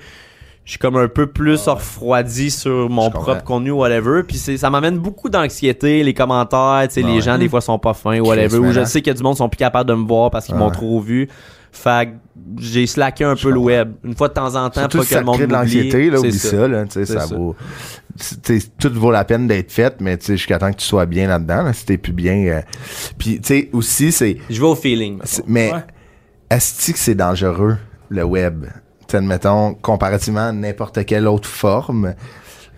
[0.65, 4.23] je suis comme un peu plus refroidi sur mon propre contenu, whatever.
[4.23, 7.21] Puis c'est- ça m'amène beaucoup d'anxiété, les commentaires, tu sais, les ouais.
[7.21, 8.57] gens, des fois, sont pas fins, whatever.
[8.59, 8.85] Ou je man.
[8.85, 10.55] sais qu'il y a du monde qui sont plus capables de me voir parce qu'ils
[10.55, 10.71] m'ont ouais.
[10.73, 11.27] trop vu.
[11.75, 12.11] Fait que
[12.61, 13.93] j'ai slacké un Je peu le web.
[14.03, 15.53] Une fois de temps en temps, Surtout pas si que ça le monde crée de
[15.53, 17.35] l'anxiété, là, oublie ça, là, tu sais, ça, ça.
[17.35, 17.55] vaut,
[18.43, 20.85] tu sais, tout vaut la peine d'être fait, mais tu sais, jusqu'à temps que tu
[20.85, 22.61] sois bien là-dedans, là, si t'es plus bien, euh,
[23.17, 25.19] puis tu sais, aussi, c'est, Je vais au feeling.
[25.47, 25.79] mais, Ouais.
[26.51, 27.77] est-ce que c'est dangereux,
[28.09, 28.65] le web?
[29.15, 32.13] Admettons, comparativement à n'importe quelle autre forme,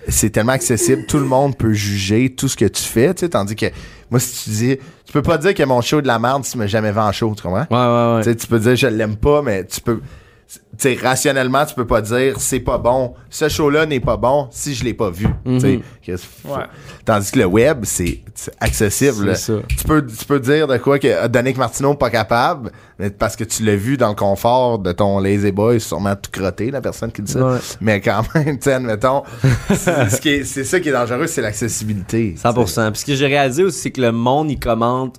[0.07, 3.29] c'est tellement accessible, tout le monde peut juger tout ce que tu fais, tu sais,
[3.29, 3.67] tandis que,
[4.11, 6.45] moi, si tu dis, tu peux pas dire que mon show est de la merde
[6.45, 7.65] si tu m'as jamais vu en show, tu comprends?
[7.71, 8.23] Ouais, ouais, ouais.
[8.23, 10.01] Tu sais, tu peux dire je l'aime pas, mais tu peux.
[10.47, 13.15] Tu sais, rationnellement, tu peux pas dire c'est pas bon.
[13.31, 15.25] Ce show-là n'est pas bon si je l'ai pas vu.
[15.45, 16.11] Tu sais, que
[16.47, 16.63] Ouais.
[17.03, 19.35] Tandis que le web, c'est c'est accessible.
[19.35, 19.59] C'est ça.
[19.75, 23.35] Tu peux, tu peux dire de quoi que euh, Danick Martineau pas capable, mais parce
[23.35, 26.81] que tu l'as vu dans le confort de ton lazy boy, sûrement tout crotté, la
[26.81, 27.43] personne qui dit ça.
[27.53, 27.59] Ouais.
[27.81, 29.23] Mais quand même, tu sais, admettons,
[29.73, 32.35] c'est ce qui est- c'est ça qui est dangereux, c'est l'accessibilité.
[32.37, 32.91] 100%.
[32.91, 35.15] Puis ce que j'ai réalisé aussi, c'est que le monde, il commente,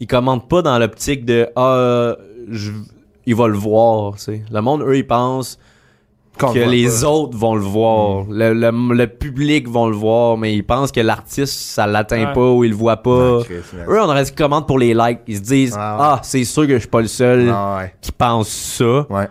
[0.00, 2.16] il commente pas dans l'optique de ah,
[2.50, 2.70] je-
[3.26, 4.14] il va le voir.
[4.14, 4.42] tu sais.
[4.50, 5.58] Le monde, eux, ils pensent
[6.38, 7.04] Qu'on que voit les pas.
[7.08, 8.24] autres vont le voir.
[8.28, 12.32] Le, le- le public vont le voir, mais ils pensent que l'artiste, ça l'atteint Ouais.
[12.32, 13.38] pas ou il le voit pas.
[13.38, 13.86] Ouais, Chris, man.
[13.88, 15.20] Eux, on aurait qu'ils commentent pour les likes.
[15.28, 16.02] Ils se disent Ah ouais.
[16.02, 17.94] Ah, c'est sûr que je suis pas le seul Ah ouais.
[18.00, 19.06] qui pense ça.
[19.10, 19.28] Ouais.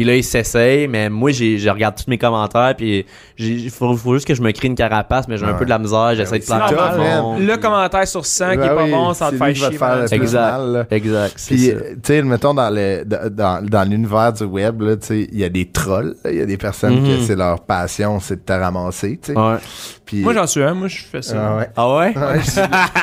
[0.00, 3.04] Puis là, il s'essaye, mais moi, j'ai, je regarde tous mes commentaires, puis
[3.38, 5.58] il faut, faut juste que je me crée une carapace, mais j'ai un Ouais.
[5.58, 8.52] peu de la misère, j'essaie de plaire tough, à tout le commentaire sur 100 qui
[8.54, 9.68] est Ben pas oui, bon, ça te faire va chier.
[9.68, 10.52] te faire le Exact.
[10.52, 10.86] mal.
[10.90, 15.28] Exact, Puis, tu sais, mettons, dans, le, dans, dans l'univers du web, là, tu sais,
[15.30, 16.14] il y a des trolls.
[16.24, 16.30] là.
[16.30, 17.06] Il y a des personnes Mhm.
[17.18, 19.38] que c'est leur passion, c'est de te ramasser, tu sais.
[19.38, 19.56] Ouais.
[20.10, 20.74] Puis, Moi, j'en suis un.
[20.74, 21.36] Moi, je fais ça.
[21.36, 21.68] Ah ouais.
[21.76, 22.12] Ah ouais?
[22.42, 22.54] Je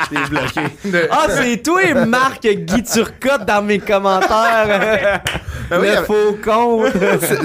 [0.09, 0.61] t'es bloqué.
[0.83, 5.21] De- Ah, c'est toi, Marc Guy Turcotte, dans mes commentaires.
[5.69, 6.83] Ben oui, le faux con.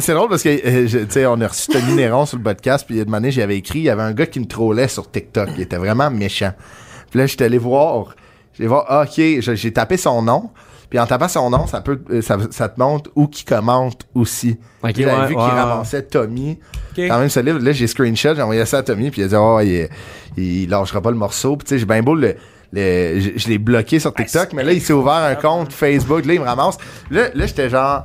[0.01, 2.85] c'est drôle parce que euh, tu sais on a reçu Tony Néron sur le podcast
[2.87, 4.87] puis il y a demandé j'avais écrit il y avait un gars qui me trollait
[4.89, 6.53] sur TikTok il était vraiment méchant
[7.11, 8.15] puis là j'étais allé voir
[8.59, 10.51] j'ai voir ah, ok j'ai tapé son nom
[10.93, 14.07] puis en tapant son nom ça peut euh, ça, ça te montre où qui commente
[14.15, 15.61] aussi Ok, Puis j'avais ouais, vu ouais, qu'il ouais.
[15.61, 16.59] ramassait Tommy
[16.95, 19.35] quand même solide là j'ai screenshot j'ai envoyé ça à Tommy puis il a dit
[19.39, 19.89] oh il,
[20.37, 22.37] il lâchera pas le morceau puis tu sais j'ai bien beau le
[22.75, 26.25] le- je, je l'ai bloqué sur TikTok, mais là, il s'est ouvert un compte Facebook.
[26.25, 26.79] Là, il me ramasse.
[27.11, 28.05] Là, là j'étais genre,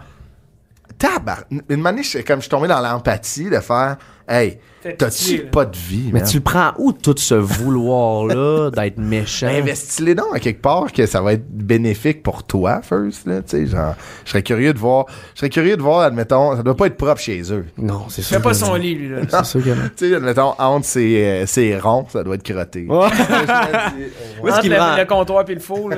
[0.97, 1.43] tabar.
[1.69, 3.95] Une manière, comme je suis tombé dans l'empathie de faire,
[4.27, 4.59] hey,
[4.97, 6.27] t'as-tu pas de vie, Mais man?
[6.29, 9.47] tu le prends où tout ce vouloir-là d'être méchant?
[9.47, 13.49] Investis-les donc à quelque part que ça va être bénéfique pour toi, first, là, tu
[13.49, 16.75] sais, genre, je serais curieux de voir, je serais curieux de voir, admettons, ça doit
[16.75, 17.65] pas être propre chez eux.
[17.77, 18.37] Non, c'est Il sûr.
[18.37, 19.09] fait pas son lit, lui.
[19.09, 19.21] Là.
[19.29, 19.75] C'est sûr que non.
[19.97, 22.85] Tu sais, admettons, entre ses, euh, ses ronds, ça doit être crotté.
[22.87, 22.87] Ouais.
[22.97, 25.97] Moi, ce Entre qui me le, rend- le comptoir puis le faux, là?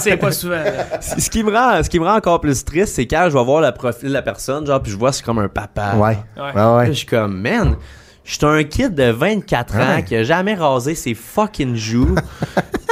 [0.00, 0.54] c'est pas souvent.
[0.56, 1.00] là.
[1.00, 3.44] Ce qui me rend, ce qui me rend encore plus triste, c'est quand je vais
[3.44, 5.94] voir le profil de la personne, genre, puis je vois c'est comme un papa.
[5.96, 6.16] Ouais.
[6.36, 6.52] Ouais.
[6.54, 6.86] Ouais, ouais.
[6.88, 7.75] je suis comme, man,
[8.24, 10.02] je suis un kid de 24 ans Ouais.
[10.04, 12.14] qui a jamais rasé ses fucking joues.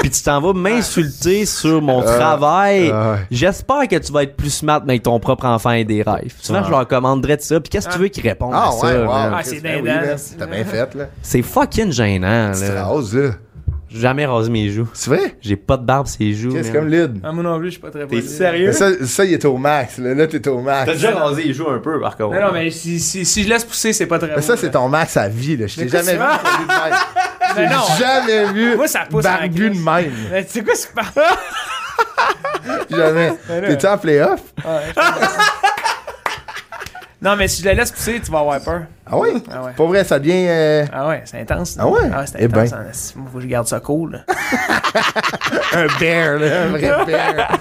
[0.01, 2.91] Puis tu t'en vas m'insulter sur mon travail.
[2.93, 3.18] ah ouais.
[3.30, 6.35] J'espère que tu vas être plus smart avec ton propre enfant et des rêves.
[6.41, 6.66] Souvent, Ah.
[6.66, 7.59] je leur commanderais de ça.
[7.59, 8.87] Puis qu'est-ce que tu veux qu'ils répondent Ah, à ça?
[8.87, 9.07] ouais, wow.
[9.07, 9.32] man?
[9.37, 11.05] Ah, c'est ben oui, c'est- T'as bien fait, là.
[11.22, 12.53] C'est fucking gênant.
[12.53, 12.85] Tu te Là.
[12.85, 13.30] rases, là.
[13.95, 14.88] J'ai jamais rasé mes joues.
[14.92, 15.36] C'est vrai?
[15.40, 16.53] J'ai pas de barbe sur les joues.
[16.53, 16.80] Qu'est-ce man.
[16.80, 17.20] comme Lyd?
[17.22, 18.66] Ah, moi non plus, je suis pas très T'es sérieux?
[18.66, 19.99] Mais ça, ça, il est au max.
[19.99, 20.86] Là, là t'es au max.
[20.86, 22.34] T'as déjà rasé les joues un peu, par contre.
[22.34, 24.57] Non, non, mais si, si, si je laisse pousser, c'est pas très Mais beau, ça,
[24.57, 25.68] c'est ton max à vie, là.
[25.68, 26.18] Je t'ai jamais vu.
[27.57, 27.82] Mais non.
[27.97, 30.12] J'ai jamais vu Moi, ça pousse à la barbu de même.
[30.32, 31.05] Mais tu sais quoi, c'est pas.
[32.90, 33.32] Jamais.
[33.68, 34.40] T'es-tu en playoff?
[37.23, 38.83] Non, mais si je la laisse pousser, tu vas avoir peur.
[39.07, 39.31] Ah oui?
[39.51, 39.73] Ah ouais.
[39.77, 40.47] Pour vrai, ça devient...
[40.49, 41.77] euh, Ah ouais, c'est intense.
[41.79, 42.11] Ah ouais?
[42.12, 42.71] Ah, c'est Eh intense.
[42.71, 42.77] ben.
[42.79, 42.93] hein.
[43.17, 44.25] Moi, faut que je garde ça cool.
[45.73, 47.59] un bear, là, un vrai bear.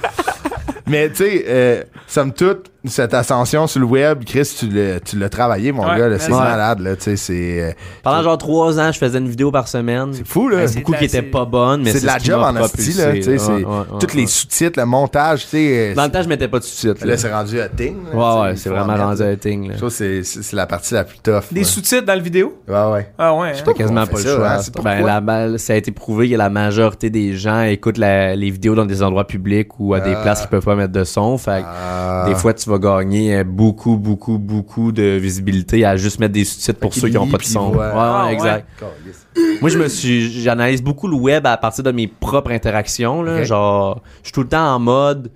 [0.88, 5.18] Mais tu sais, euh, somme toute, cette ascension sur le web, Chris, tu l'as, tu
[5.18, 6.10] l'as travaillé, mon Ouais, gars.
[6.10, 6.38] là, c'est ouais.
[6.38, 6.96] malade, là.
[6.96, 7.72] Tu sais, c'est, euh,
[8.04, 10.10] Pendant genre trois ans, je faisais une vidéo par semaine.
[10.14, 10.58] c'est fou, là.
[10.58, 12.42] Ouais, c'est Beaucoup de la- qui étaient pas bonnes, mais C'est de la ce job
[12.42, 13.14] en asti, propulsé, là.
[13.14, 15.92] Tu sais, c'est Ouais, ouais, ouais, tous les sous-titres, le montage, tu sais.
[15.92, 17.06] euh, Dans le temps, je mettais pas de sous-titres.
[17.06, 17.96] là, Là, c'est rendu à thing.
[18.14, 19.30] là, Ouais, ouais, c'est vraiment rendu là.
[19.30, 19.70] un thing.
[19.72, 19.78] Là.
[19.78, 21.44] Ça, c'est, c'est, c'est la partie la plus tough.
[21.52, 22.58] Des sous-titres dans le vidéo?
[22.68, 23.10] Ouais, ouais.
[23.18, 23.50] Ah ouais.
[23.50, 23.62] hein?
[23.64, 24.50] T'as quasiment pas le ça, choix.
[24.52, 28.50] hein, ben, la, ça a été prouvé que la majorité des gens écoutent la- les
[28.50, 30.22] vidéos dans des endroits publics ou à des Ah.
[30.22, 31.38] places qui peuvent pas mettre de son.
[31.38, 32.26] Fait que Ah.
[32.28, 36.46] des fois, tu vas gagner euh, beaucoup, beaucoup, beaucoup de visibilité à juste mettre des
[36.46, 37.72] sous-titres pour ceux qui ont lient pas de son.
[37.74, 38.68] Ouais, Ah, ouais, exact.
[38.80, 39.28] Calisse.
[39.62, 43.22] Moi, je me suis, j'analyse beaucoup le web à partir de mes propres interactions.
[43.24, 43.44] Là.
[43.44, 45.32] Genre, je suis tout le temps en mode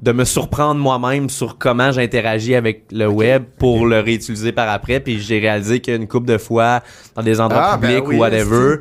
[0.00, 4.98] de me surprendre moi-même sur comment j'interagis avec le web pour le réutiliser par après.
[4.98, 6.82] Puis j'ai réalisé qu'une couple de fois,
[7.14, 8.76] dans des endroits Ah, ben publics oui, ou whatever,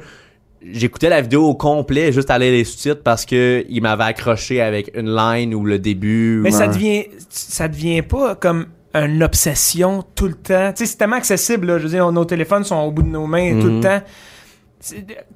[0.71, 4.61] j'écoutais la vidéo au complet juste à aller les sous-titres parce que il m'avait accroché
[4.61, 6.39] avec une line ou le début.
[6.43, 10.71] Mais ou ça un- devient, ça devient pas comme une obsession tout le temps.
[10.75, 11.77] Tu sais, c'est tellement accessible, là.
[11.77, 13.81] Je veux dire, nos téléphones sont au bout de nos mains tout le Mhm.
[13.81, 14.01] temps.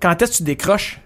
[0.02, 1.00] Quand est-ce que tu décroches?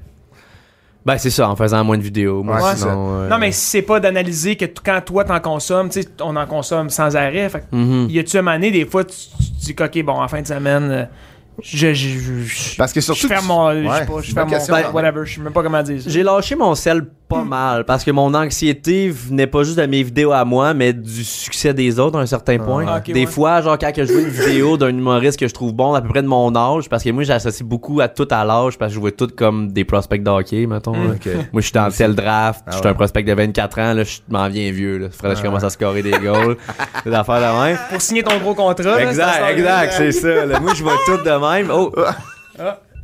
[1.06, 2.44] Ben, c'est ça, en faisant moins de vidéos.
[2.44, 6.02] Moi, Ouais, sinon, euh, Non, mais c'est pas d'analyser que quand toi t'en consommes, tu
[6.02, 7.48] sais, on en consomme sans arrêt.
[7.50, 8.08] Fait mhm.
[8.10, 10.42] y a-tu un moment donné, des fois, tu, tu te dis, OK, bon, en fin
[10.42, 11.06] de semaine, euh,
[11.64, 13.28] je, je, je, je- Parce que je surtout.
[13.28, 15.64] ferme mon, je sais Ouais, pas, je ferme mon, ben, whatever, je sais même pas
[15.64, 16.10] comment dire ça.
[16.10, 20.02] J'ai lâché mon sel pas mal parce que mon anxiété venait pas juste de mes
[20.04, 22.86] vidéos à moi, mais du succès des autres à un certain point.
[22.88, 23.26] Ah, ok, des ouais.
[23.26, 26.10] fois, genre quand je vois une vidéo d'un humoriste que je trouve bon à peu
[26.10, 28.96] près de mon âge, parce que moi j'associe beaucoup à tout à l'âge parce que
[28.96, 30.94] je vois tout comme des prospects de hockey, mettons.
[30.96, 31.08] Mm.
[31.08, 31.14] là.
[31.14, 31.28] Ok.
[31.54, 32.92] Moi je suis dans tel draft, Ah je suis ouais.
[32.92, 34.98] un prospect de 24 ans, là je m'en viens vieux.
[34.98, 35.08] Là.
[35.12, 36.58] Faudrait que je commence à scorer des goals,
[37.06, 37.78] des affaires de même.
[37.92, 38.84] Pour signer ton gros contrat.
[38.84, 40.46] là, Exact, ça, ça- exact, c'est ça.
[40.48, 40.60] là.
[40.60, 41.70] Moi je vois tout de même.
[41.72, 41.94] Oh,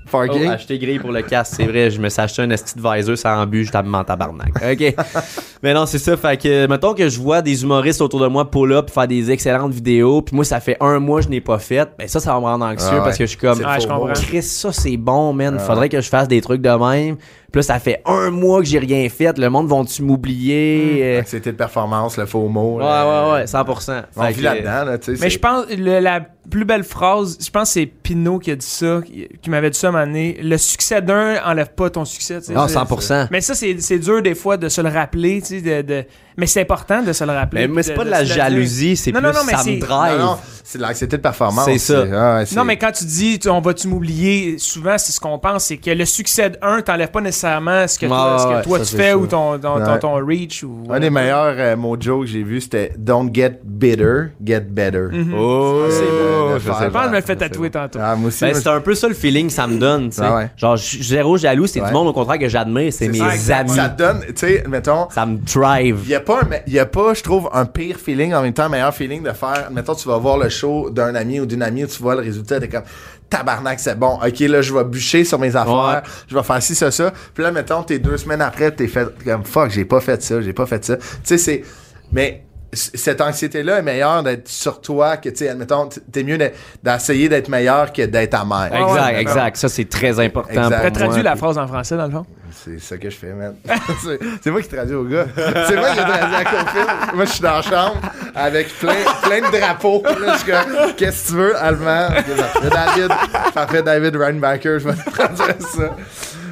[0.08, 0.48] Oh, Parking.
[0.50, 1.90] acheter gris pour le casque, c'est vrai.
[1.90, 4.50] Je me suis acheté un esti de visor sans but, je tape en tabarnak.
[4.56, 4.96] OK.
[5.64, 6.16] Mais non, c'est ça.
[6.16, 9.32] Fait que, mettons que je vois des humoristes autour de moi pull up faire des
[9.32, 11.90] excellentes vidéos, puis moi, ça fait un mois que je n'ai pas fait.
[11.98, 13.04] Ben ça, ça va me rendre anxieux Ah ouais.
[13.04, 14.14] parce que je suis comme, comprends.
[14.14, 15.56] Chris, ça, c'est bon, man.
[15.58, 17.18] Ah Faudrait que je fasse des trucs de même.
[17.56, 19.38] Puis là, ça fait un mois que j'ai rien fait.
[19.38, 21.00] Le monde vont-tu m'oublier?
[21.20, 22.80] Euh, C'était de performance, le faux mot.
[22.80, 23.28] Ouais, là.
[23.30, 24.04] ouais, ouais, 100%.
[24.18, 25.24] On vit là-dedans, là, tu sais.
[25.24, 28.58] Mais je pense le- la plus belle phrase, je pense que c'est Pinot qui a
[28.58, 30.38] dit ça, qui, qui m'avait dit ça à un moment donné.
[30.44, 32.40] Le succès d'un enlève pas ton succès.
[32.42, 32.54] tu sais.
[32.58, 33.28] Ah, C'est- 100%.
[33.32, 36.04] Mais ça, c'est c'est dur des fois de se le rappeler, tu sais, de, de-
[36.38, 37.68] Mais c'est important de se le rappeler.
[37.68, 39.60] Mais, mais c'est de- pas de de la jalousie, c'est plus non, non, mais ça
[39.60, 40.20] c'est- me drive.
[40.20, 41.66] Non, non, c'est de l'anxiété de performance.
[41.66, 42.04] C'est ça.
[42.14, 45.40] ah c'est- Non, mais quand tu dis tu- on va-tu m'oublier, souvent c'est ce qu'on
[45.40, 48.86] pense, c'est que le succès d'un t'enlève pas nécessairement ce que toi, ce que tu
[48.86, 50.00] c'est fais ou ton, ton, ton, Ouais.
[50.00, 50.64] ton reach.
[50.64, 55.08] Ou, Un des meilleurs euh, mots que j'ai vu, c'était Don't get bitter, get better.
[55.38, 58.00] Oh, C'est le- le je sais que je me le fais c'est tatouer tantôt.
[58.02, 58.16] Ah.
[58.16, 60.10] Ben, c'est un peu ça le feeling que ça me donne.
[60.22, 60.42] Ah.
[60.58, 63.22] Genre, zéro jaloux, c'est du monde au contraire que j'admire, c'est mes
[63.52, 63.70] amis.
[63.76, 66.04] Ça donne, tu sais, mettons, Ça me drive.
[66.28, 68.54] Il y a pas, un- y a pas, je trouve, un pire feeling, en même
[68.54, 71.46] temps, un meilleur feeling de faire, mettons, tu vas voir le show d'un ami ou
[71.46, 72.84] d'une amie, où tu vois le résultat, t'es comme,
[73.30, 76.10] tabarnak, c'est bon, ok, là, je vais bûcher sur mes affaires, Ouais.
[76.28, 77.12] je vais faire ci, ça, ça.
[77.34, 80.42] Puis là, mettons, t'es deux semaines après, t'es fait, comme, fuck, j'ai pas fait ça,
[80.42, 80.98] j'ai pas fait ça.
[80.98, 81.64] Tu sais, c'est,
[82.12, 86.38] mais, cette anxiété-là est meilleure d'être sur toi que, tu sais, admettons, t'es mieux
[86.84, 88.70] d'essayer d'être meilleur que d'être amer.
[88.74, 89.58] Exact, ouais, exact.
[89.58, 90.62] Ça, c'est très important.
[90.62, 91.24] Pour T'as traduit moi.
[91.24, 92.26] la phrase en français dans le fond?
[92.52, 93.56] C'est ça que je fais, man.
[94.42, 95.26] c'est moi qui traduis au gars.
[95.36, 97.16] C'est moi qui ai traduit à Confirme.
[97.16, 97.98] Moi, je suis dans la chambre
[98.34, 100.04] avec plein, plein de drapeaux.
[100.04, 102.08] Là, je suis comme, qu'est-ce que tu veux, allemand?
[102.10, 103.12] Parfait, David,
[103.54, 105.96] parfait, David Reinbacker, je vais te traduire ça.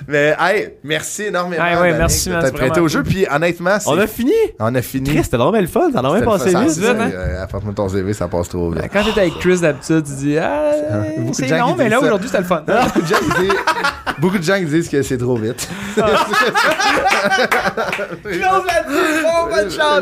[0.07, 1.63] Mais, hey, merci énormément.
[1.63, 3.03] Hey, ouais, Danick, merci, de man, t'être prêté au jeu.
[3.03, 4.31] Puis, honnêtement, c'est- On a fini?
[4.59, 5.09] on a fini.
[5.09, 5.91] Chris, c'était vraiment le fun.
[5.93, 6.85] Ça a vraiment passé vite.
[6.85, 7.09] hein?
[7.13, 8.83] euh, Apporte-moi ton CV, ça passe trop vite.
[8.91, 10.71] Quand t'es avec Chris d'habitude, tu dis Ah,
[11.17, 12.05] beaucoup de c'est gens long, qui mais disent là ça.
[12.05, 12.63] aujourd'hui c'était le fun.
[12.83, 13.53] Beaucoup de gens qui disent,
[14.19, 15.67] beaucoup de gens qui disent que c'est trop vite.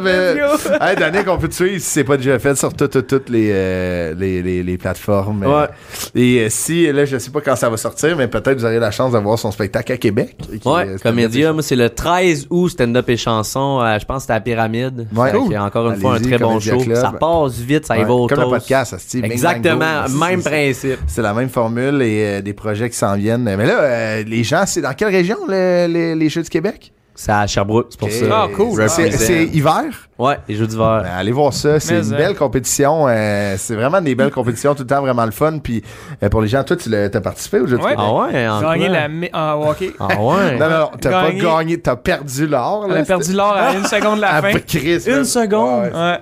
[0.01, 0.35] Mais-
[0.81, 3.29] Hey, Danick, on peut te suivre si c'est pas déjà fait sur toutes, toutes, toutes
[3.29, 5.43] les, euh, les, les, les plateformes.
[5.45, 5.67] Ouais.
[6.15, 8.79] Et euh, si, là, je sais pas quand ça va sortir, mais peut-être vous aurez
[8.79, 10.35] la chance de voir son spectacle à Québec.
[10.65, 13.79] Ouais, et moi c'est le 13 août, stand-up et chanson.
[13.81, 15.07] euh, je pense que c'était à la Pyramide.
[15.15, 15.31] Ouais.
[15.31, 15.57] Cool.
[15.57, 16.79] encore une fois un très bon Comédia show.
[16.79, 16.95] Club.
[16.95, 20.03] Ça passe vite, ça Ouais, y va au Comme le podcast, ça se dit, Exactement,
[20.19, 20.97] même principe.
[21.07, 23.43] C'est la même formule et euh, des projets qui s'en viennent.
[23.43, 26.91] Mais là, euh, les gens, c'est dans quelle région le- les, les Jeux du Québec?
[27.23, 28.25] C'est à Sherbrooke, c'est pour ça.
[28.31, 28.89] Ah, cool.
[28.89, 29.83] C'est hiver?
[30.17, 31.01] Ouais, les jeux d'hiver.
[31.03, 32.17] Ben, allez voir ça, c'est Mais, une hein.
[32.17, 33.05] belle compétition.
[33.07, 35.59] euh, c'est vraiment des belles compétitions, tout le temps vraiment le fun.
[35.59, 35.83] Puis
[36.23, 37.91] euh, pour les gens, toi, tu l'as- t'as participé au jeu du Ouais.
[37.91, 38.05] Québec?
[38.09, 38.95] Ah ouais, en Gagner quoi?
[38.97, 39.91] la mi- en hockey.
[39.99, 40.57] Ah ouais.
[40.57, 41.41] Non, non, non, t'as pas Gagné.
[41.41, 42.87] gagné, t'as perdu l'or.
[42.91, 44.57] A perdu l'or à une seconde de la c'était- fin.
[44.57, 45.91] Ah, Chris, Une seconde?
[45.93, 46.19] Ouais.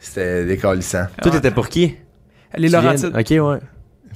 [0.00, 1.04] C'était décalissant.
[1.22, 1.94] Toi, t'étais pour qui?
[2.56, 3.14] Les Laurentides.
[3.16, 3.38] Ok, ouais.
[3.40, 3.60] Ouais.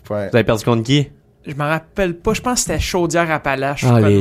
[0.09, 1.09] Vous avez perdu contre qui?
[1.47, 2.35] Je m'en rappelle pas.
[2.35, 3.85] Je pense que c'était Chaudière-Appalaches.
[3.89, 4.21] Ah, les.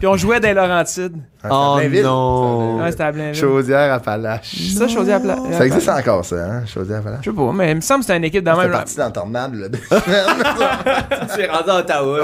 [0.00, 1.16] Puis on jouait des Laurentides.
[1.44, 2.80] Ah, Oh non.
[2.82, 3.40] Ouais, c'était à Blainville.
[3.40, 4.56] Chaudière Appalaches.
[4.76, 5.54] Ça, Chaudière-Appalaches.
[5.56, 6.62] Ça existe encore, ça, hein?
[6.66, 7.20] Chaudière Appalaches?
[7.24, 8.72] Je sais pas, mais il me semble que c'était une équipe de C'était même.
[8.72, 9.68] parti dans tornade, là.
[11.34, 12.18] Tu es rendu à Ottawa.
[12.18, 12.22] Y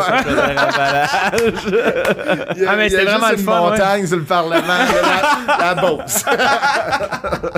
[2.64, 3.70] a, Ah, mais il y a c'était vraiment juste le une fun, ouais.
[3.70, 6.24] montagne sur le Parlement, la, la Beauce.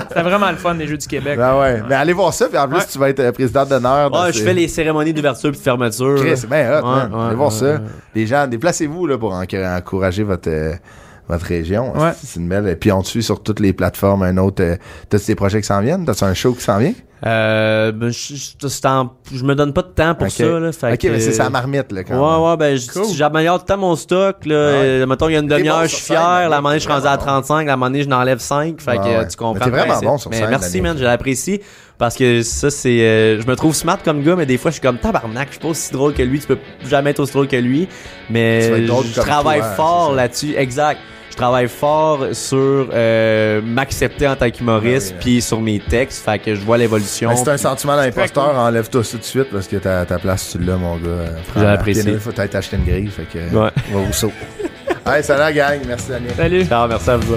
[0.09, 1.37] C'était vraiment le fun des Jeux du Québec.
[1.37, 1.81] Ben ouais.
[1.87, 2.83] Mais allez voir ça, puis en plus, Ouais.
[2.91, 4.11] tu vas être euh, président d'honneur.
[4.13, 6.15] Ouais, je fais les cérémonies d'ouverture puis de fermeture.
[6.17, 7.77] Chris, c'est bien hot, ouais, Allez voir ça.
[8.13, 9.43] Les gens, déplacez-vous là, pour en-
[9.77, 10.73] encourager votre, euh,
[11.27, 11.93] votre région.
[11.97, 12.11] Ouais.
[12.19, 12.77] C'est c'est une belle.
[12.79, 14.23] Puis on te suit sur toutes les plateformes.
[14.23, 14.63] Un autre.
[14.63, 14.75] euh,
[15.09, 16.05] T'as-tu des projets qui s'en viennent?
[16.05, 16.93] T'as-tu un show qui s'en vient?
[17.25, 20.71] Euh, ben, je, je- je me donne pas de temps pour ça, là.
[20.71, 22.21] Fait ok, que- mais c'est sa marmite, là, quand même.
[22.43, 23.11] Ouais, ouais, ben, Cool.
[23.15, 24.53] j'améliore tout le temps mon stock, là.
[24.55, 26.47] Euh, mettons, il y a une demi-heure, bon je suis fier.
[26.47, 27.65] La manée, je suis rendu à vraiment 35.
[27.65, 28.79] La manée, je n'enlève 5.
[28.79, 29.15] Fait Ouais, que, ouais.
[29.15, 29.65] euh, tu comprends.
[29.65, 30.07] T'es vraiment principe.
[30.07, 31.59] bon sur Mais scène, merci, man, je l'apprécie.
[31.97, 34.73] Parce que ça, c'est, euh, je me trouve smart comme gars, mais des fois, je
[34.75, 35.47] suis comme tabarnak.
[35.47, 36.39] Je suis pas aussi drôle que lui.
[36.39, 37.87] Tu peux jamais être aussi drôle que lui.
[38.29, 40.53] Mais je travaille toi, fort là-dessus.
[40.55, 40.99] Exact.
[41.29, 46.23] Je travaille fort sur euh, m'accepter en tant qu'humoriste, Ah oui, puis sur mes textes.
[46.25, 47.29] Fait que je vois l'évolution.
[47.29, 48.55] Mais c'est un sentiment d'imposteur, cool.
[48.57, 51.25] enlève-toi ça tout de suite parce que ta, ta place, tu l'as, mon gars.
[51.55, 52.17] J'apprécie.
[52.19, 53.39] Faut peut-être acheter une grille, fait que.
[53.55, 53.69] Ouais.
[53.91, 54.31] Va au saut.
[55.09, 56.33] Hey, salut la gang, merci Daniel.
[56.35, 56.65] Salut.
[56.69, 57.35] Ah, merci à vous.